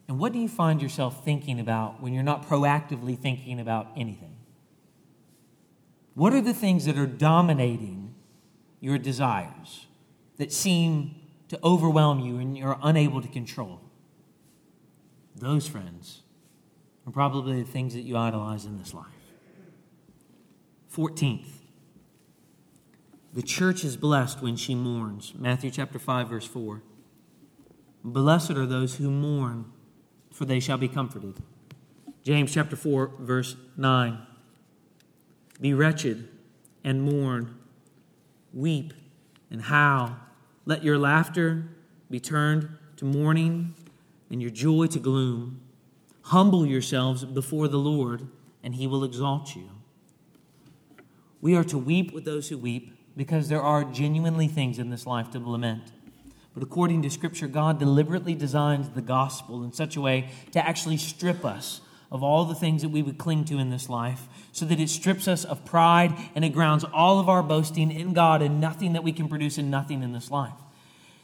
And 0.07 0.19
what 0.19 0.31
do 0.31 0.37
you 0.37 0.47
find 0.47 0.79
yourself 0.79 1.25
thinking 1.25 1.59
about 1.59 2.03
when 2.03 2.13
you're 2.13 2.21
not 2.21 2.47
proactively 2.47 3.17
thinking 3.17 3.59
about 3.59 3.87
anything? 3.97 4.35
What 6.13 6.33
are 6.33 6.41
the 6.41 6.53
things 6.53 6.85
that 6.85 6.99
are 6.99 7.07
dominating 7.07 8.13
your 8.79 8.99
desires 8.99 9.87
that 10.37 10.51
seem 10.51 11.15
to 11.49 11.59
overwhelm 11.63 12.19
you 12.19 12.37
and 12.37 12.57
you're 12.57 12.77
unable 12.81 13.21
to 13.21 13.27
control? 13.27 13.81
Those, 15.35 15.67
friends, 15.67 16.21
are 17.05 17.11
probably 17.11 17.61
the 17.61 17.69
things 17.69 17.93
that 17.93 18.01
you 18.01 18.17
idolize 18.17 18.65
in 18.65 18.77
this 18.77 18.93
life. 18.93 19.07
14th, 20.93 21.47
the 23.33 23.41
church 23.41 23.83
is 23.83 23.97
blessed 23.97 24.41
when 24.41 24.55
she 24.55 24.75
mourns. 24.75 25.33
Matthew 25.35 25.71
chapter 25.71 25.97
5, 25.97 26.29
verse 26.29 26.45
4. 26.45 26.83
Blessed 28.03 28.51
are 28.51 28.67
those 28.67 28.97
who 28.97 29.09
mourn, 29.09 29.65
for 30.31 30.45
they 30.45 30.59
shall 30.59 30.77
be 30.77 30.87
comforted. 30.87 31.37
James 32.23 32.53
chapter 32.53 32.75
4, 32.75 33.11
verse 33.19 33.55
9. 33.75 34.19
Be 35.59 35.73
wretched 35.73 36.27
and 36.83 37.01
mourn, 37.01 37.57
weep 38.53 38.93
and 39.49 39.63
howl. 39.63 40.15
Let 40.65 40.83
your 40.83 40.97
laughter 40.97 41.65
be 42.09 42.19
turned 42.19 42.69
to 42.97 43.05
mourning 43.05 43.73
and 44.29 44.41
your 44.41 44.51
joy 44.51 44.87
to 44.87 44.99
gloom. 44.99 45.61
Humble 46.23 46.65
yourselves 46.65 47.25
before 47.25 47.67
the 47.67 47.77
Lord, 47.77 48.27
and 48.63 48.75
he 48.75 48.87
will 48.87 49.03
exalt 49.03 49.55
you. 49.55 49.69
We 51.41 51.55
are 51.55 51.65
to 51.65 51.77
weep 51.77 52.13
with 52.13 52.23
those 52.23 52.47
who 52.47 52.57
weep 52.57 52.97
because 53.17 53.49
there 53.49 53.61
are 53.61 53.83
genuinely 53.83 54.47
things 54.47 54.79
in 54.79 54.89
this 54.89 55.05
life 55.05 55.29
to 55.31 55.39
lament. 55.39 55.91
But 56.53 56.63
according 56.63 57.01
to 57.01 57.09
Scripture, 57.09 57.47
God 57.47 57.79
deliberately 57.79 58.35
designs 58.35 58.89
the 58.89 59.01
gospel 59.01 59.63
in 59.63 59.73
such 59.73 59.95
a 59.95 60.01
way 60.01 60.29
to 60.51 60.65
actually 60.65 60.97
strip 60.97 61.43
us 61.43 61.81
of 62.13 62.23
all 62.23 62.45
the 62.45 62.55
things 62.55 62.83
that 62.83 62.89
we 62.89 63.01
would 63.01 63.17
cling 63.17 63.43
to 63.43 63.57
in 63.57 63.71
this 63.71 63.89
life, 63.89 64.27
so 64.51 64.65
that 64.65 64.79
it 64.79 64.87
strips 64.87 65.27
us 65.27 65.43
of 65.43 65.65
pride 65.65 66.13
and 66.35 66.45
it 66.45 66.49
grounds 66.49 66.85
all 66.93 67.19
of 67.19 67.27
our 67.27 67.41
boasting 67.41 67.91
in 67.91 68.13
God 68.13 68.43
and 68.43 68.61
nothing 68.61 68.93
that 68.93 69.03
we 69.03 69.11
can 69.11 69.27
produce 69.27 69.57
and 69.57 69.71
nothing 69.71 70.03
in 70.03 70.13
this 70.13 70.29
life. 70.29 70.53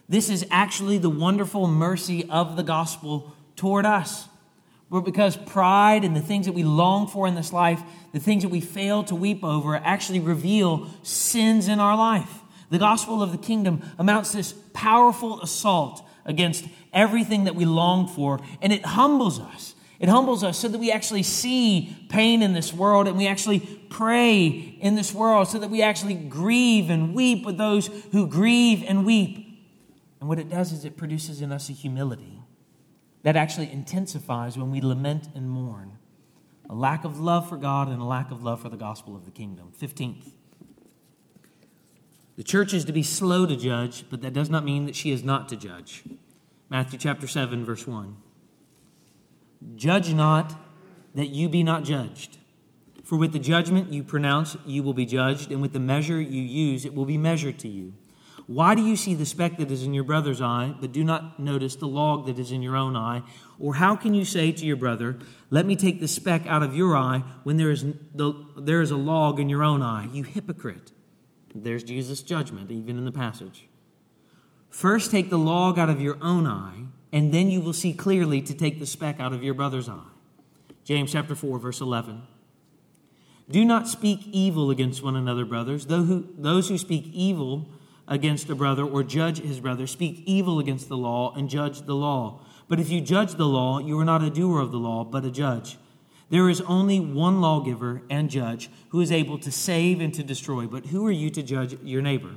This 0.10 0.30
is 0.30 0.44
actually 0.50 0.98
the 0.98 1.10
wonderful 1.10 1.68
mercy 1.68 2.28
of 2.28 2.58
the 2.58 2.64
gospel 2.64 3.36
toward 3.56 3.86
us. 3.86 4.28
But 4.90 5.02
because 5.02 5.38
pride 5.38 6.04
and 6.04 6.16
the 6.16 6.22
things 6.22 6.48
that 6.48 6.54
we 6.54 6.64
long 6.64 7.06
for 7.08 7.28
in 7.28 7.36
this 7.36 7.54
life, 7.54 7.80
the 8.12 8.20
things 8.20 8.42
that 8.42 8.50
we 8.50 8.60
fail 8.60 9.04
to 9.04 9.16
weep 9.16 9.44
over, 9.44 9.76
actually 9.76 10.20
reveal 10.20 10.88
sins 11.04 11.68
in 11.68 11.80
our 11.80 11.96
life. 11.96 12.40
The 12.72 12.80
gospel 12.80 13.22
of 13.22 13.32
the 13.32 13.38
kingdom 13.38 13.84
amounts 14.00 14.32
to 14.32 14.38
this 14.38 14.56
powerful 14.74 15.40
assault 15.42 16.04
against 16.26 16.66
everything 16.92 17.44
that 17.44 17.54
we 17.54 17.66
long 17.66 18.08
for, 18.08 18.40
and 18.60 18.74
it 18.74 18.84
humbles 18.84 19.40
us 19.40 19.76
It 20.00 20.08
humbles 20.08 20.44
us 20.44 20.58
so 20.58 20.68
that 20.70 20.78
we 20.78 20.92
actually 20.92 21.24
see 21.24 22.06
pain 22.08 22.42
in 22.42 22.54
this 22.54 22.74
world 22.74 23.08
and 23.08 23.18
we 23.18 23.28
actually 23.28 23.60
pray 23.90 24.48
in 24.48 24.96
this 24.96 25.14
world 25.14 25.50
so 25.50 25.60
that 25.60 25.70
we 25.70 25.82
actually 25.82 26.14
grieve 26.14 26.90
and 26.90 27.14
weep 27.14 27.46
with 27.46 27.58
those 27.58 27.88
who 28.12 28.26
grieve 28.26 28.84
and 28.88 29.06
weep. 29.06 29.46
And 30.20 30.30
what 30.30 30.40
it 30.40 30.50
does 30.50 30.72
is 30.72 30.86
it 30.86 30.96
produces 30.96 31.42
in 31.42 31.52
us 31.52 31.70
a 31.70 31.74
humility 31.74 32.42
that 33.24 33.36
actually 33.36 33.70
intensifies 33.72 34.58
when 34.58 34.72
we 34.72 34.80
lament 34.80 35.28
and 35.36 35.50
mourn 35.50 35.98
a 36.70 36.76
lack 36.76 37.04
of 37.04 37.20
love 37.20 37.50
for 37.50 37.58
God 37.58 37.90
and 37.90 38.00
a 38.00 38.06
lack 38.06 38.30
of 38.32 38.44
love 38.44 38.62
for 38.62 38.70
the 38.70 38.78
gospel 38.78 39.16
of 39.16 39.26
the 39.26 39.32
kingdom. 39.32 39.72
15th. 39.82 40.32
The 42.38 42.44
church 42.44 42.74
is 42.74 42.86
to 42.86 42.94
be 42.94 43.04
slow 43.04 43.46
to 43.48 43.58
judge, 43.58 44.06
but 44.10 44.22
that 44.22 44.34
does 44.34 44.50
not 44.50 44.64
mean 44.64 44.86
that 44.86 44.96
she 44.96 45.12
is 45.12 45.24
not 45.24 45.50
to 45.50 45.58
judge. 45.58 46.04
Matthew 46.70 47.00
chapter 47.00 47.28
7, 47.28 47.66
verse 47.66 47.88
1. 47.88 48.16
Judge 49.76 50.14
not 50.14 50.56
that 51.16 51.30
you 51.30 51.50
be 51.50 51.64
not 51.64 51.84
judged. 51.84 52.38
For 53.04 53.18
with 53.18 53.34
the 53.34 53.40
judgment 53.40 53.92
you 53.92 54.04
pronounce, 54.04 54.56
you 54.66 54.84
will 54.84 54.94
be 54.94 55.06
judged, 55.06 55.52
and 55.52 55.62
with 55.62 55.74
the 55.74 55.80
measure 55.80 56.22
you 56.22 56.42
use, 56.42 56.86
it 56.86 56.94
will 56.94 57.06
be 57.06 57.18
measured 57.18 57.58
to 57.60 57.68
you. 57.68 57.94
Why 58.46 58.74
do 58.74 58.84
you 58.84 58.96
see 58.96 59.14
the 59.14 59.26
speck 59.26 59.58
that 59.58 59.70
is 59.70 59.84
in 59.84 59.94
your 59.94 60.04
brother's 60.04 60.42
eye, 60.42 60.74
but 60.82 60.92
do 60.92 61.04
not 61.04 61.40
notice 61.40 61.76
the 61.76 61.88
log 61.88 62.26
that 62.26 62.40
is 62.40 62.52
in 62.52 62.64
your 62.64 62.76
own 62.76 62.96
eye? 62.96 63.22
Or 63.60 63.76
how 63.76 63.96
can 63.96 64.14
you 64.16 64.26
say 64.26 64.52
to 64.52 64.66
your 64.66 64.76
brother, 64.76 65.20
Let 65.52 65.68
me 65.68 65.76
take 65.76 66.00
the 66.00 66.08
speck 66.08 66.48
out 66.48 66.64
of 66.64 66.76
your 66.76 66.96
eye, 66.96 67.24
when 67.44 67.58
there 67.58 67.70
is, 67.70 67.86
the, 68.16 68.34
there 68.58 68.82
is 68.82 68.90
a 68.90 68.98
log 68.98 69.40
in 69.40 69.50
your 69.50 69.64
own 69.64 69.84
eye? 69.84 70.08
You 70.12 70.24
hypocrite. 70.24 70.92
There's 71.54 71.84
Jesus' 71.84 72.22
judgment, 72.22 72.72
even 72.72 72.98
in 72.98 73.06
the 73.06 73.12
passage. 73.12 73.68
First, 74.70 75.12
take 75.12 75.30
the 75.30 75.38
log 75.38 75.78
out 75.78 75.90
of 75.90 76.02
your 76.02 76.18
own 76.22 76.48
eye, 76.48 76.86
and 77.12 77.34
then 77.34 77.50
you 77.50 77.62
will 77.62 77.74
see 77.74 77.94
clearly 77.94 78.42
to 78.42 78.54
take 78.54 78.80
the 78.80 78.86
speck 78.86 79.20
out 79.20 79.34
of 79.34 79.44
your 79.44 79.54
brother's 79.54 79.90
eye. 79.90 80.00
James 80.84 81.12
chapter 81.12 81.36
4, 81.36 81.60
verse 81.60 81.82
11. 81.82 82.24
Do 83.50 83.66
not 83.66 83.88
speak 83.88 84.28
evil 84.32 84.70
against 84.70 85.02
one 85.02 85.16
another, 85.16 85.46
brothers. 85.46 85.88
Those 85.88 86.70
who 86.70 86.78
speak 86.78 87.10
evil 87.14 87.68
against 88.08 88.50
a 88.50 88.56
brother 88.56 88.84
or 88.84 89.04
judge 89.04 89.40
his 89.40 89.60
brother 89.60 89.88
speak 89.88 90.24
evil 90.26 90.60
against 90.60 90.88
the 90.88 90.98
law 90.98 91.34
and 91.36 91.50
judge 91.50 91.82
the 91.82 91.96
law. 91.96 92.42
But 92.68 92.80
if 92.80 92.90
you 92.90 93.02
judge 93.02 93.36
the 93.36 93.48
law, 93.48 93.80
you 93.80 94.00
are 94.00 94.06
not 94.06 94.24
a 94.24 94.30
doer 94.30 94.60
of 94.60 94.72
the 94.72 94.78
law, 94.78 95.04
but 95.04 95.26
a 95.26 95.32
judge. 95.32 95.78
There 96.30 96.48
is 96.48 96.62
only 96.62 97.00
one 97.00 97.42
lawgiver 97.42 98.04
and 98.08 98.30
judge 98.30 98.70
who 98.90 99.02
is 99.02 99.12
able 99.12 99.40
to 99.40 99.52
save 99.52 100.00
and 100.00 100.14
to 100.14 100.22
destroy. 100.22 100.68
But 100.68 100.88
who 100.88 101.06
are 101.08 101.12
you 101.12 101.32
to 101.32 101.42
judge 101.42 101.76
your 101.82 102.04
neighbor? 102.04 102.34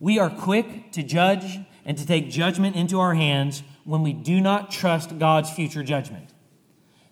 We 0.00 0.18
are 0.18 0.30
quick 0.30 0.90
to 0.92 1.04
judge 1.04 1.60
and 1.88 1.96
to 1.96 2.06
take 2.06 2.28
judgment 2.28 2.76
into 2.76 3.00
our 3.00 3.14
hands 3.14 3.62
when 3.84 4.02
we 4.02 4.12
do 4.12 4.42
not 4.42 4.70
trust 4.70 5.18
God's 5.18 5.50
future 5.50 5.82
judgment. 5.82 6.28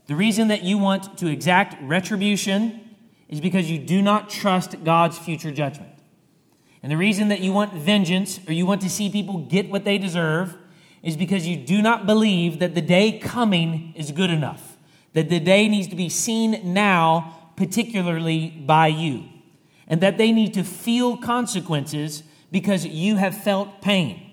The 0.06 0.14
reason 0.14 0.48
that 0.48 0.62
you 0.62 0.76
want 0.76 1.16
to 1.16 1.28
exact 1.28 1.82
retribution 1.82 2.94
is 3.26 3.40
because 3.40 3.70
you 3.70 3.78
do 3.78 4.02
not 4.02 4.28
trust 4.28 4.84
God's 4.84 5.18
future 5.18 5.50
judgment. 5.50 5.94
And 6.82 6.92
the 6.92 6.98
reason 6.98 7.28
that 7.28 7.40
you 7.40 7.54
want 7.54 7.72
vengeance 7.72 8.38
or 8.46 8.52
you 8.52 8.66
want 8.66 8.82
to 8.82 8.90
see 8.90 9.08
people 9.08 9.38
get 9.38 9.70
what 9.70 9.84
they 9.84 9.96
deserve 9.96 10.54
is 11.02 11.16
because 11.16 11.46
you 11.46 11.56
do 11.56 11.80
not 11.80 12.04
believe 12.04 12.58
that 12.58 12.74
the 12.74 12.82
day 12.82 13.18
coming 13.18 13.94
is 13.96 14.12
good 14.12 14.30
enough, 14.30 14.76
that 15.14 15.30
the 15.30 15.40
day 15.40 15.68
needs 15.68 15.88
to 15.88 15.96
be 15.96 16.10
seen 16.10 16.74
now, 16.74 17.50
particularly 17.56 18.50
by 18.50 18.88
you, 18.88 19.24
and 19.88 20.02
that 20.02 20.18
they 20.18 20.32
need 20.32 20.52
to 20.52 20.62
feel 20.62 21.16
consequences 21.16 22.22
because 22.52 22.84
you 22.84 23.16
have 23.16 23.42
felt 23.42 23.80
pain. 23.80 24.25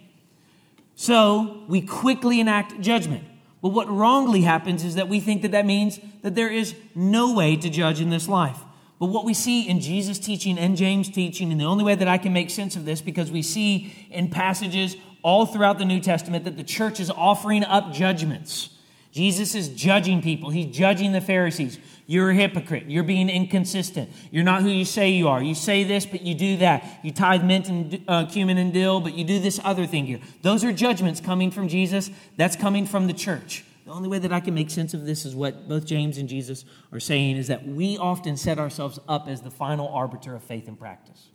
So 1.04 1.66
we 1.68 1.82
quickly 1.82 2.40
enact 2.40 2.80
judgment. 2.80 3.26
But 3.62 3.74
what 3.74 3.90
wrongly 3.90 4.44
happens 4.44 4.86
is 4.86 4.96
that 4.96 5.10
we 5.10 5.20
think 5.20 5.42
that 5.42 5.52
that 5.52 5.66
means 5.66 6.00
that 6.22 6.34
there 6.34 6.48
is 6.48 6.76
no 6.96 7.34
way 7.34 7.58
to 7.58 7.70
judge 7.70 8.00
in 8.00 8.10
this 8.10 8.30
life. 8.30 8.58
But 9.00 9.08
what 9.08 9.26
we 9.26 9.34
see 9.34 9.68
in 9.68 9.82
Jesus' 9.82 10.18
teaching 10.18 10.58
and 10.58 10.78
James' 10.78 11.10
teaching, 11.10 11.52
and 11.52 11.60
the 11.60 11.66
only 11.66 11.84
way 11.84 11.96
that 11.96 12.08
I 12.08 12.18
can 12.18 12.32
make 12.32 12.50
sense 12.50 12.78
of 12.78 12.86
this, 12.86 13.02
because 13.02 13.32
we 13.32 13.42
see 13.42 14.08
in 14.12 14.30
passages 14.30 14.96
all 15.24 15.46
throughout 15.46 15.78
the 15.78 15.84
New 15.84 16.00
Testament 16.00 16.46
that 16.46 16.56
the 16.56 16.64
church 16.64 17.02
is 17.02 17.10
offering 17.10 17.66
up 17.66 17.92
judgments. 17.92 18.70
Jesus 19.12 19.56
is 19.56 19.68
judging 19.68 20.22
people, 20.22 20.52
he's 20.52 20.74
judging 20.74 21.12
the 21.12 21.20
Pharisees. 21.20 21.80
You're 22.06 22.32
a 22.32 22.36
hypocrite. 22.36 22.86
You're 22.88 23.04
being 23.04 23.30
inconsistent. 23.30 24.10
You're 24.32 24.44
not 24.44 24.62
who 24.62 24.70
you 24.70 24.86
say 24.86 25.12
you 25.12 25.30
are. 25.30 25.42
You 25.42 25.56
say 25.56 25.84
this, 25.84 26.06
but 26.06 26.22
you 26.22 26.36
do 26.36 26.58
that. 26.58 27.00
You 27.02 27.12
tithe 27.12 27.44
mint 27.44 27.70
and 27.70 28.04
uh, 28.08 28.26
cumin 28.26 28.58
and 28.58 28.74
dill, 28.74 29.00
but 29.00 29.14
you 29.14 29.24
do 29.24 29.40
this 29.40 29.60
other 29.64 29.86
thing 29.86 30.06
here. 30.06 30.20
Those 30.42 30.64
are 30.64 30.74
judgments 30.74 31.22
coming 31.22 31.50
from 31.50 31.68
Jesus. 31.68 32.10
That's 32.36 32.56
coming 32.56 32.86
from 32.86 33.08
the 33.08 33.14
church. 33.14 33.64
The 33.86 33.92
only 33.92 34.10
way 34.10 34.20
that 34.20 34.32
I 34.32 34.40
can 34.40 34.54
make 34.54 34.70
sense 34.70 34.94
of 34.94 35.06
this 35.06 35.26
is 35.26 35.36
what 35.36 35.68
both 35.68 35.86
James 35.86 36.18
and 36.18 36.30
Jesus 36.30 36.64
are 36.92 37.00
saying 37.00 37.38
is 37.38 37.48
that 37.48 37.68
we 37.68 37.98
often 37.98 38.38
set 38.38 38.58
ourselves 38.60 39.00
up 39.08 39.28
as 39.28 39.42
the 39.42 39.52
final 39.52 39.88
arbiter 39.90 40.36
of 40.36 40.44
faith 40.44 40.68
and 40.68 40.80
practice. 40.80 41.30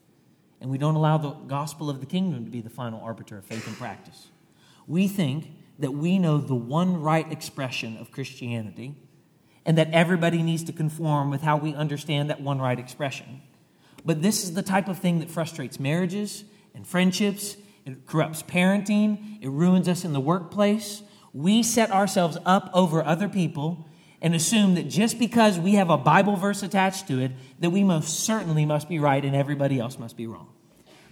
And 0.60 0.70
we 0.70 0.78
don't 0.78 0.94
allow 0.96 1.18
the 1.18 1.30
gospel 1.30 1.88
of 1.88 2.00
the 2.00 2.06
kingdom 2.06 2.44
to 2.44 2.50
be 2.50 2.60
the 2.60 2.70
final 2.70 3.00
arbiter 3.00 3.38
of 3.38 3.44
faith 3.44 3.66
and 3.66 3.76
practice. 3.76 4.28
We 4.86 5.08
think 5.08 5.50
that 5.78 5.92
we 5.92 6.18
know 6.18 6.38
the 6.38 6.54
one 6.54 7.00
right 7.00 7.30
expression 7.30 7.96
of 7.98 8.10
Christianity 8.10 8.96
and 9.68 9.76
that 9.76 9.90
everybody 9.92 10.42
needs 10.42 10.64
to 10.64 10.72
conform 10.72 11.30
with 11.30 11.42
how 11.42 11.58
we 11.58 11.74
understand 11.74 12.30
that 12.30 12.40
one 12.40 12.58
right 12.58 12.78
expression. 12.78 13.42
But 14.02 14.22
this 14.22 14.42
is 14.42 14.54
the 14.54 14.62
type 14.62 14.88
of 14.88 14.98
thing 14.98 15.18
that 15.18 15.28
frustrates 15.28 15.78
marriages 15.78 16.44
and 16.74 16.86
friendships. 16.86 17.58
It 17.84 18.06
corrupts 18.06 18.42
parenting. 18.42 19.42
It 19.42 19.50
ruins 19.50 19.86
us 19.86 20.06
in 20.06 20.14
the 20.14 20.20
workplace. 20.20 21.02
We 21.34 21.62
set 21.62 21.90
ourselves 21.90 22.38
up 22.46 22.70
over 22.72 23.04
other 23.04 23.28
people 23.28 23.86
and 24.22 24.34
assume 24.34 24.74
that 24.76 24.88
just 24.88 25.18
because 25.18 25.58
we 25.58 25.74
have 25.74 25.90
a 25.90 25.98
Bible 25.98 26.36
verse 26.36 26.62
attached 26.62 27.06
to 27.08 27.20
it, 27.20 27.32
that 27.58 27.68
we 27.68 27.84
most 27.84 28.20
certainly 28.20 28.64
must 28.64 28.88
be 28.88 28.98
right 28.98 29.22
and 29.22 29.36
everybody 29.36 29.78
else 29.78 29.98
must 29.98 30.16
be 30.16 30.26
wrong. 30.26 30.48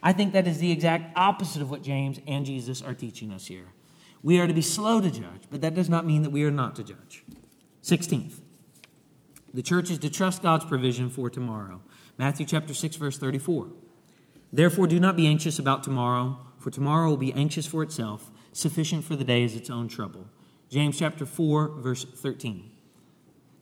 I 0.03 0.15
think 0.15 0.33
that 0.33 0.47
is 0.47 0.61
the 0.61 0.73
exact 0.73 1.15
opposite 1.15 1.61
of 1.61 1.71
what 1.71 1.83
James 1.83 2.21
and 2.27 2.47
Jesus 2.47 2.81
are 2.81 2.95
teaching 2.95 3.33
us 3.33 3.49
here. 3.49 3.67
We 4.23 4.41
are 4.41 4.47
to 4.47 4.55
be 4.55 4.63
slow 4.63 5.03
to 5.03 5.11
judge, 5.11 5.43
but 5.51 5.61
that 5.61 5.75
does 5.75 5.91
not 5.91 6.07
mean 6.07 6.23
that 6.23 6.31
we 6.31 6.43
are 6.45 6.51
not 6.51 6.75
to 6.77 6.85
judge. 6.85 7.23
16th, 7.83 8.41
the 9.55 9.63
church 9.63 9.91
is 9.91 9.99
to 9.99 10.11
trust 10.11 10.43
God's 10.43 10.65
provision 10.65 11.11
for 11.11 11.31
tomorrow. 11.31 11.81
Matthew 12.19 12.47
chapter 12.47 12.75
6 12.75 12.97
verse 12.97 13.19
34. 13.19 13.69
Therefore 14.53 14.87
do 14.87 15.01
not 15.01 15.17
be 15.17 15.27
anxious 15.27 15.59
about 15.59 15.83
tomorrow, 15.83 16.39
for 16.59 16.71
tomorrow 16.71 17.09
will 17.09 17.17
be 17.17 17.33
anxious 17.33 17.67
for 17.67 17.83
itself. 17.83 18.31
Sufficient 18.53 19.05
for 19.05 19.17
the 19.17 19.25
day 19.25 19.43
is 19.43 19.55
its 19.55 19.71
own 19.71 19.89
trouble. 19.89 20.27
James 20.71 20.99
chapter 20.99 21.27
4 21.27 21.81
verse 21.81 22.05
13. 22.05 22.71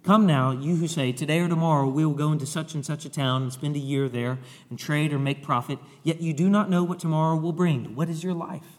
Come 0.05 0.27
now, 0.27 0.51
you 0.51 0.77
who 0.77 0.87
say, 0.87 1.13
Today 1.13 1.41
or 1.41 1.49
tomorrow 1.49 1.89
we 1.89 2.05
will 2.05 2.15
go 2.15 2.31
into 2.31 2.45
such 2.45 2.75
and 2.75 2.85
such 2.85 3.07
a 3.07 3.09
town 3.09 3.43
and 3.43 3.53
spend 3.53 3.75
a 3.75 3.79
year 3.79 4.07
there 4.07 4.39
and 4.69 4.79
trade 4.79 5.15
or 5.15 5.19
make 5.19 5.43
profit, 5.43 5.79
yet 6.03 6.21
you 6.21 6.35
do 6.35 6.51
not 6.51 6.69
know 6.69 6.85
what 6.85 7.01
tomorrow 7.01 7.37
will 7.37 7.53
bring. 7.53 7.95
What 7.95 8.11
is 8.11 8.23
your 8.23 8.35
life? 8.35 8.79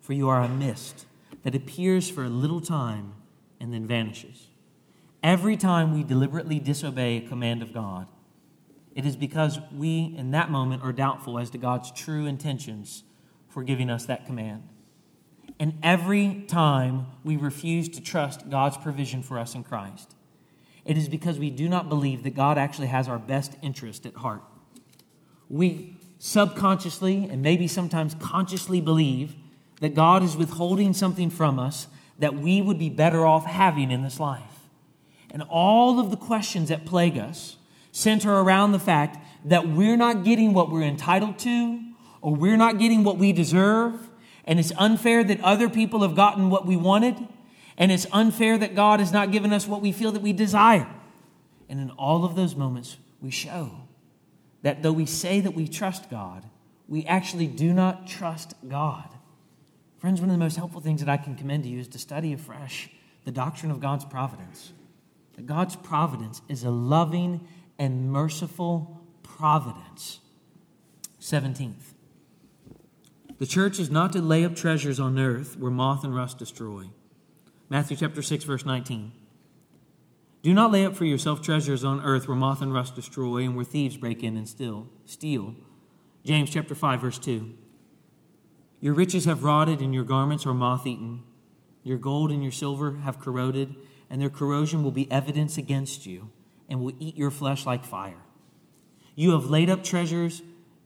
For 0.00 0.12
you 0.12 0.28
are 0.28 0.42
a 0.42 0.48
mist 0.48 1.06
that 1.42 1.56
appears 1.56 2.08
for 2.08 2.22
a 2.22 2.28
little 2.28 2.60
time 2.60 3.14
and 3.58 3.72
then 3.72 3.86
vanishes. 3.86 4.48
Every 5.24 5.56
time 5.56 5.94
we 5.94 6.04
deliberately 6.04 6.60
disobey 6.60 7.16
a 7.16 7.20
command 7.22 7.62
of 7.62 7.72
God, 7.72 8.06
it 8.94 9.06
is 9.06 9.16
because 9.16 9.58
we, 9.72 10.14
in 10.18 10.32
that 10.32 10.50
moment, 10.50 10.82
are 10.82 10.92
doubtful 10.92 11.38
as 11.38 11.48
to 11.50 11.58
God's 11.58 11.90
true 11.90 12.26
intentions 12.26 13.04
for 13.48 13.62
giving 13.62 13.88
us 13.88 14.04
that 14.04 14.26
command. 14.26 14.68
And 15.58 15.78
every 15.82 16.44
time 16.46 17.06
we 17.24 17.38
refuse 17.38 17.88
to 17.88 18.02
trust 18.02 18.50
God's 18.50 18.76
provision 18.76 19.22
for 19.22 19.38
us 19.38 19.54
in 19.54 19.64
Christ, 19.64 20.14
it 20.84 20.98
is 20.98 21.08
because 21.08 21.38
we 21.38 21.48
do 21.48 21.70
not 21.70 21.88
believe 21.88 22.22
that 22.24 22.34
God 22.34 22.58
actually 22.58 22.88
has 22.88 23.08
our 23.08 23.18
best 23.18 23.54
interest 23.62 24.04
at 24.04 24.16
heart. 24.16 24.42
We 25.48 25.96
subconsciously 26.18 27.28
and 27.30 27.40
maybe 27.40 27.66
sometimes 27.66 28.14
consciously 28.16 28.82
believe 28.82 29.36
that 29.80 29.94
God 29.94 30.22
is 30.22 30.36
withholding 30.36 30.92
something 30.92 31.30
from 31.30 31.58
us 31.58 31.86
that 32.18 32.34
we 32.34 32.60
would 32.60 32.78
be 32.78 32.90
better 32.90 33.24
off 33.24 33.46
having 33.46 33.90
in 33.90 34.02
this 34.02 34.20
life. 34.20 34.53
And 35.34 35.42
all 35.42 35.98
of 35.98 36.12
the 36.12 36.16
questions 36.16 36.68
that 36.68 36.86
plague 36.86 37.18
us 37.18 37.56
center 37.90 38.32
around 38.32 38.70
the 38.70 38.78
fact 38.78 39.18
that 39.44 39.68
we're 39.68 39.96
not 39.96 40.22
getting 40.22 40.54
what 40.54 40.70
we're 40.70 40.82
entitled 40.82 41.40
to, 41.40 41.80
or 42.22 42.36
we're 42.36 42.56
not 42.56 42.78
getting 42.78 43.02
what 43.02 43.18
we 43.18 43.32
deserve, 43.32 44.10
and 44.44 44.60
it's 44.60 44.72
unfair 44.78 45.24
that 45.24 45.40
other 45.40 45.68
people 45.68 46.02
have 46.02 46.14
gotten 46.14 46.50
what 46.50 46.66
we 46.66 46.76
wanted, 46.76 47.16
and 47.76 47.90
it's 47.90 48.06
unfair 48.12 48.56
that 48.56 48.76
God 48.76 49.00
has 49.00 49.12
not 49.12 49.32
given 49.32 49.52
us 49.52 49.66
what 49.66 49.82
we 49.82 49.90
feel 49.90 50.12
that 50.12 50.22
we 50.22 50.32
desire. 50.32 50.88
And 51.68 51.80
in 51.80 51.90
all 51.90 52.24
of 52.24 52.36
those 52.36 52.54
moments, 52.54 52.96
we 53.20 53.32
show 53.32 53.72
that 54.62 54.84
though 54.84 54.92
we 54.92 55.04
say 55.04 55.40
that 55.40 55.54
we 55.54 55.66
trust 55.66 56.08
God, 56.10 56.44
we 56.86 57.04
actually 57.06 57.48
do 57.48 57.72
not 57.72 58.06
trust 58.06 58.54
God. 58.68 59.08
Friends, 59.98 60.20
one 60.20 60.30
of 60.30 60.34
the 60.34 60.44
most 60.44 60.56
helpful 60.56 60.80
things 60.80 61.00
that 61.00 61.08
I 61.08 61.16
can 61.16 61.34
commend 61.34 61.64
to 61.64 61.68
you 61.68 61.80
is 61.80 61.88
to 61.88 61.98
study 61.98 62.32
afresh 62.32 62.88
the 63.24 63.32
doctrine 63.32 63.72
of 63.72 63.80
God's 63.80 64.04
providence 64.04 64.72
that 65.36 65.46
God's 65.46 65.76
providence 65.76 66.42
is 66.48 66.64
a 66.64 66.70
loving 66.70 67.46
and 67.78 68.10
merciful 68.10 69.00
providence. 69.22 70.20
17th. 71.20 71.94
The 73.38 73.46
church 73.46 73.78
is 73.78 73.90
not 73.90 74.12
to 74.12 74.20
lay 74.20 74.44
up 74.44 74.54
treasures 74.54 75.00
on 75.00 75.18
earth 75.18 75.58
where 75.58 75.70
moth 75.70 76.04
and 76.04 76.14
rust 76.14 76.38
destroy. 76.38 76.90
Matthew 77.68 77.96
chapter 77.96 78.22
6 78.22 78.44
verse 78.44 78.64
19. 78.64 79.12
Do 80.42 80.52
not 80.52 80.70
lay 80.70 80.84
up 80.84 80.94
for 80.94 81.06
yourself 81.06 81.40
treasures 81.40 81.84
on 81.84 82.04
earth 82.04 82.28
where 82.28 82.36
moth 82.36 82.60
and 82.60 82.72
rust 82.72 82.94
destroy 82.94 83.38
and 83.38 83.56
where 83.56 83.64
thieves 83.64 83.96
break 83.96 84.22
in 84.22 84.36
and 84.36 84.48
steal. 84.48 84.88
steal. 85.06 85.54
James 86.24 86.50
chapter 86.50 86.74
5 86.74 87.00
verse 87.00 87.18
2. 87.18 87.52
Your 88.80 88.94
riches 88.94 89.24
have 89.24 89.42
rotted 89.42 89.80
and 89.80 89.94
your 89.94 90.04
garments 90.04 90.46
are 90.46 90.54
moth 90.54 90.86
eaten. 90.86 91.22
Your 91.82 91.98
gold 91.98 92.30
and 92.30 92.42
your 92.42 92.52
silver 92.52 92.98
have 92.98 93.18
corroded 93.18 93.74
and 94.10 94.20
their 94.20 94.30
corrosion 94.30 94.82
will 94.82 94.90
be 94.90 95.10
evidence 95.10 95.58
against 95.58 96.06
you 96.06 96.30
and 96.68 96.80
will 96.80 96.94
eat 96.98 97.16
your 97.16 97.30
flesh 97.30 97.66
like 97.66 97.84
fire. 97.84 98.22
You 99.14 99.32
have 99.32 99.46
laid 99.46 99.70
up 99.70 99.84
treasures 99.84 100.42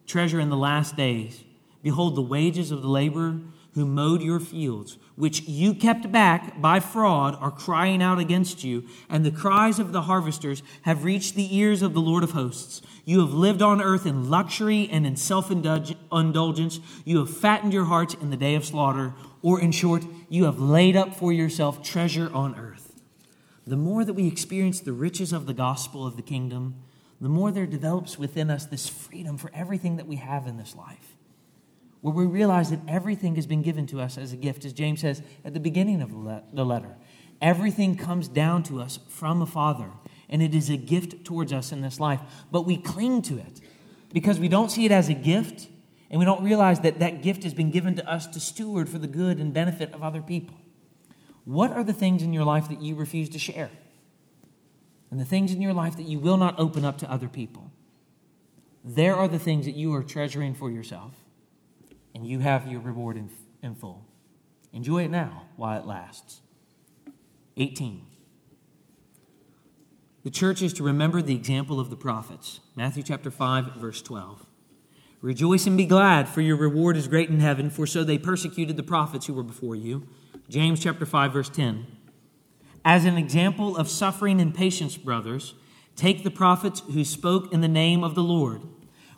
treasure 0.07 0.41
in 0.41 0.49
the 0.49 0.57
last 0.57 0.97
days. 0.97 1.45
Behold 1.83 2.17
the 2.17 2.23
wages 2.23 2.71
of 2.71 2.83
the 2.83 2.89
laborer 2.89 3.41
who 3.75 3.87
mowed 3.87 4.23
your 4.23 4.41
fields, 4.41 4.99
which 5.15 5.43
you 5.43 5.73
kept 5.73 6.11
back 6.11 6.61
by 6.61 6.81
fraud, 6.81 7.37
are 7.39 7.51
crying 7.51 8.03
out 8.03 8.19
against 8.19 8.65
you, 8.65 8.85
and 9.09 9.25
the 9.25 9.31
cries 9.31 9.79
of 9.79 9.93
the 9.93 10.03
harvesters 10.03 10.65
have 10.83 11.05
reached 11.05 11.37
the 11.37 11.57
ears 11.57 11.81
of 11.81 11.95
the 11.95 12.01
Lord 12.01 12.25
of 12.25 12.33
hosts. 12.33 12.83
You 13.05 13.21
have 13.21 13.33
lived 13.33 13.63
on 13.63 13.81
earth 13.81 14.05
in 14.05 14.29
luxury 14.29 14.89
and 14.91 15.07
in 15.07 15.15
self 15.15 15.51
indulgence. 15.51 16.81
You 17.05 17.19
have 17.19 17.37
fattened 17.37 17.73
your 17.73 17.85
hearts 17.85 18.15
in 18.15 18.31
the 18.31 18.37
day 18.37 18.57
of 18.57 18.65
slaughter, 18.65 19.15
or 19.43 19.61
in 19.61 19.71
short, 19.71 20.05
you 20.29 20.45
have 20.45 20.59
laid 20.59 20.97
up 20.97 21.15
for 21.15 21.33
yourself 21.33 21.83
treasure 21.83 22.31
on 22.35 22.59
earth. 22.59 22.88
The 23.69 23.77
more 23.77 24.05
that 24.05 24.15
we 24.15 24.27
experience 24.27 24.81
the 24.81 24.93
riches 24.93 25.33
of 25.33 25.47
the 25.47 25.55
gospel 25.55 26.07
of 26.07 26.17
the 26.17 26.23
kingdom, 26.23 26.77
the 27.21 27.29
more 27.29 27.51
there 27.51 27.67
develops 27.67 28.19
within 28.19 28.51
us 28.51 28.65
this 28.65 28.89
freedom 28.89 29.37
for 29.37 29.51
everything 29.53 29.97
that 29.97 30.07
we 30.07 30.17
have 30.17 30.47
in 30.47 30.57
this 30.57 30.75
life 30.75 31.17
where 32.01 32.15
we 32.15 32.27
realize 32.27 32.71
that 32.71 32.81
everything 32.87 33.35
has 33.37 33.47
been 33.47 33.63
given 33.63 33.87
to 33.87 34.01
us 34.01 34.17
as 34.17 34.33
a 34.33 34.37
gift, 34.37 34.65
as 34.65 34.73
James 34.73 35.01
says 35.01 35.23
at 35.45 35.55
the 35.55 35.61
beginning 35.61 36.01
of 36.01 36.13
the 36.55 36.65
letter. 36.65 36.97
Everything 37.41 37.97
comes 37.97 38.29
down 38.29 38.63
to 38.65 38.81
us 38.81 38.99
from 39.09 39.43
a 39.43 39.47
Father, 39.47 39.91
and 40.29 40.43
it 40.43 40.55
is 40.55 40.71
a 40.71 40.77
gift 40.77 41.25
towards 41.25 41.53
us 41.53 41.73
in 41.73 41.81
this 41.81 42.01
life. 42.01 42.21
But 42.51 42.63
we 42.63 42.77
cling 42.77 43.23
to 43.23 43.39
it 43.39 43.61
because 44.13 44.39
we 44.39 44.49
don't 44.49 44.71
see 44.71 44.85
it 44.85 44.93
as 44.93 45.09
a 45.09 45.15
gift, 45.15 45.69
and 46.11 46.19
we 46.19 46.25
don't 46.25 46.43
realize 46.43 46.81
that 46.81 47.01
that 47.01 47.23
gift 47.23 47.43
has 47.43 47.55
been 47.55 47.71
given 47.71 47.97
to 47.97 48.09
us 48.09 48.27
to 48.29 48.41
steward 48.41 48.89
for 48.89 48.99
the 48.99 49.07
good 49.07 49.39
and 49.39 49.53
benefit 49.53 49.93
of 49.93 50.03
other 50.03 50.23
people. 50.23 50.57
What 51.49 51.73
are 51.73 51.83
the 51.83 51.95
things 51.95 52.23
in 52.23 52.35
your 52.35 52.45
life 52.45 52.69
that 52.69 52.83
you 52.83 52.95
refuse 52.95 53.31
to 53.31 53.39
share? 53.39 53.71
And 55.11 55.19
the 55.19 55.25
things 55.25 55.51
in 55.51 55.63
your 55.63 55.73
life 55.73 55.97
that 55.97 56.07
you 56.07 56.19
will 56.19 56.37
not 56.37 56.61
open 56.61 56.85
up 56.85 56.99
to 56.99 57.11
other 57.11 57.27
people? 57.27 57.73
There 58.85 59.17
are 59.17 59.29
the 59.29 59.39
things 59.39 59.65
that 59.65 59.75
you 59.75 59.95
are 59.95 60.03
treasuring 60.03 60.53
for 60.53 60.71
yourself 60.71 61.15
and 62.15 62.27
you 62.27 62.41
have 62.41 62.71
your 62.71 62.81
reward 62.81 63.17
in, 63.17 63.31
in 63.63 63.75
full. 63.75 64.05
Enjoy 64.75 65.05
it 65.05 65.11
now 65.11 65.45
while 65.57 65.81
it 65.81 65.87
lasts. 65.87 66.43
18. 67.57 68.05
The 70.25 70.31
church 70.31 70.61
is 70.61 70.75
to 70.75 70.83
remember 70.83 71.23
the 71.23 71.35
example 71.35 71.81
of 71.81 71.89
the 71.89 71.97
prophets. 71.97 72.61
Matthew 72.77 73.03
chapter 73.03 73.31
5, 73.31 73.77
verse 73.77 74.03
12. 74.03 74.45
Rejoice 75.23 75.67
and 75.67 75.79
be 75.79 75.87
glad, 75.87 76.29
for 76.29 76.43
your 76.43 76.57
reward 76.57 76.99
is 76.99 77.09
great 77.09 77.31
in 77.31 77.41
heaven, 77.41 77.71
for 77.71 77.87
so 77.87 78.05
they 78.05 78.19
persecuted 78.19 78.77
the 78.77 78.83
prophets 78.83 79.25
who 79.25 79.33
were 79.33 79.43
before 79.43 79.75
you. 79.75 80.07
James 80.49 80.81
chapter 80.81 81.05
5, 81.05 81.33
verse 81.33 81.51
10. 81.51 81.87
As 82.83 83.05
an 83.05 83.19
example 83.19 83.77
of 83.77 83.89
suffering 83.89 84.41
and 84.41 84.55
patience, 84.55 84.97
brothers, 84.97 85.55
take 85.95 86.25
the 86.25 86.31
prophets 86.31 86.81
who 86.93 87.05
spoke 87.05 87.53
in 87.53 87.61
the 87.61 87.69
name 87.69 88.03
of 88.03 88.15
the 88.15 88.23
Lord. 88.23 88.63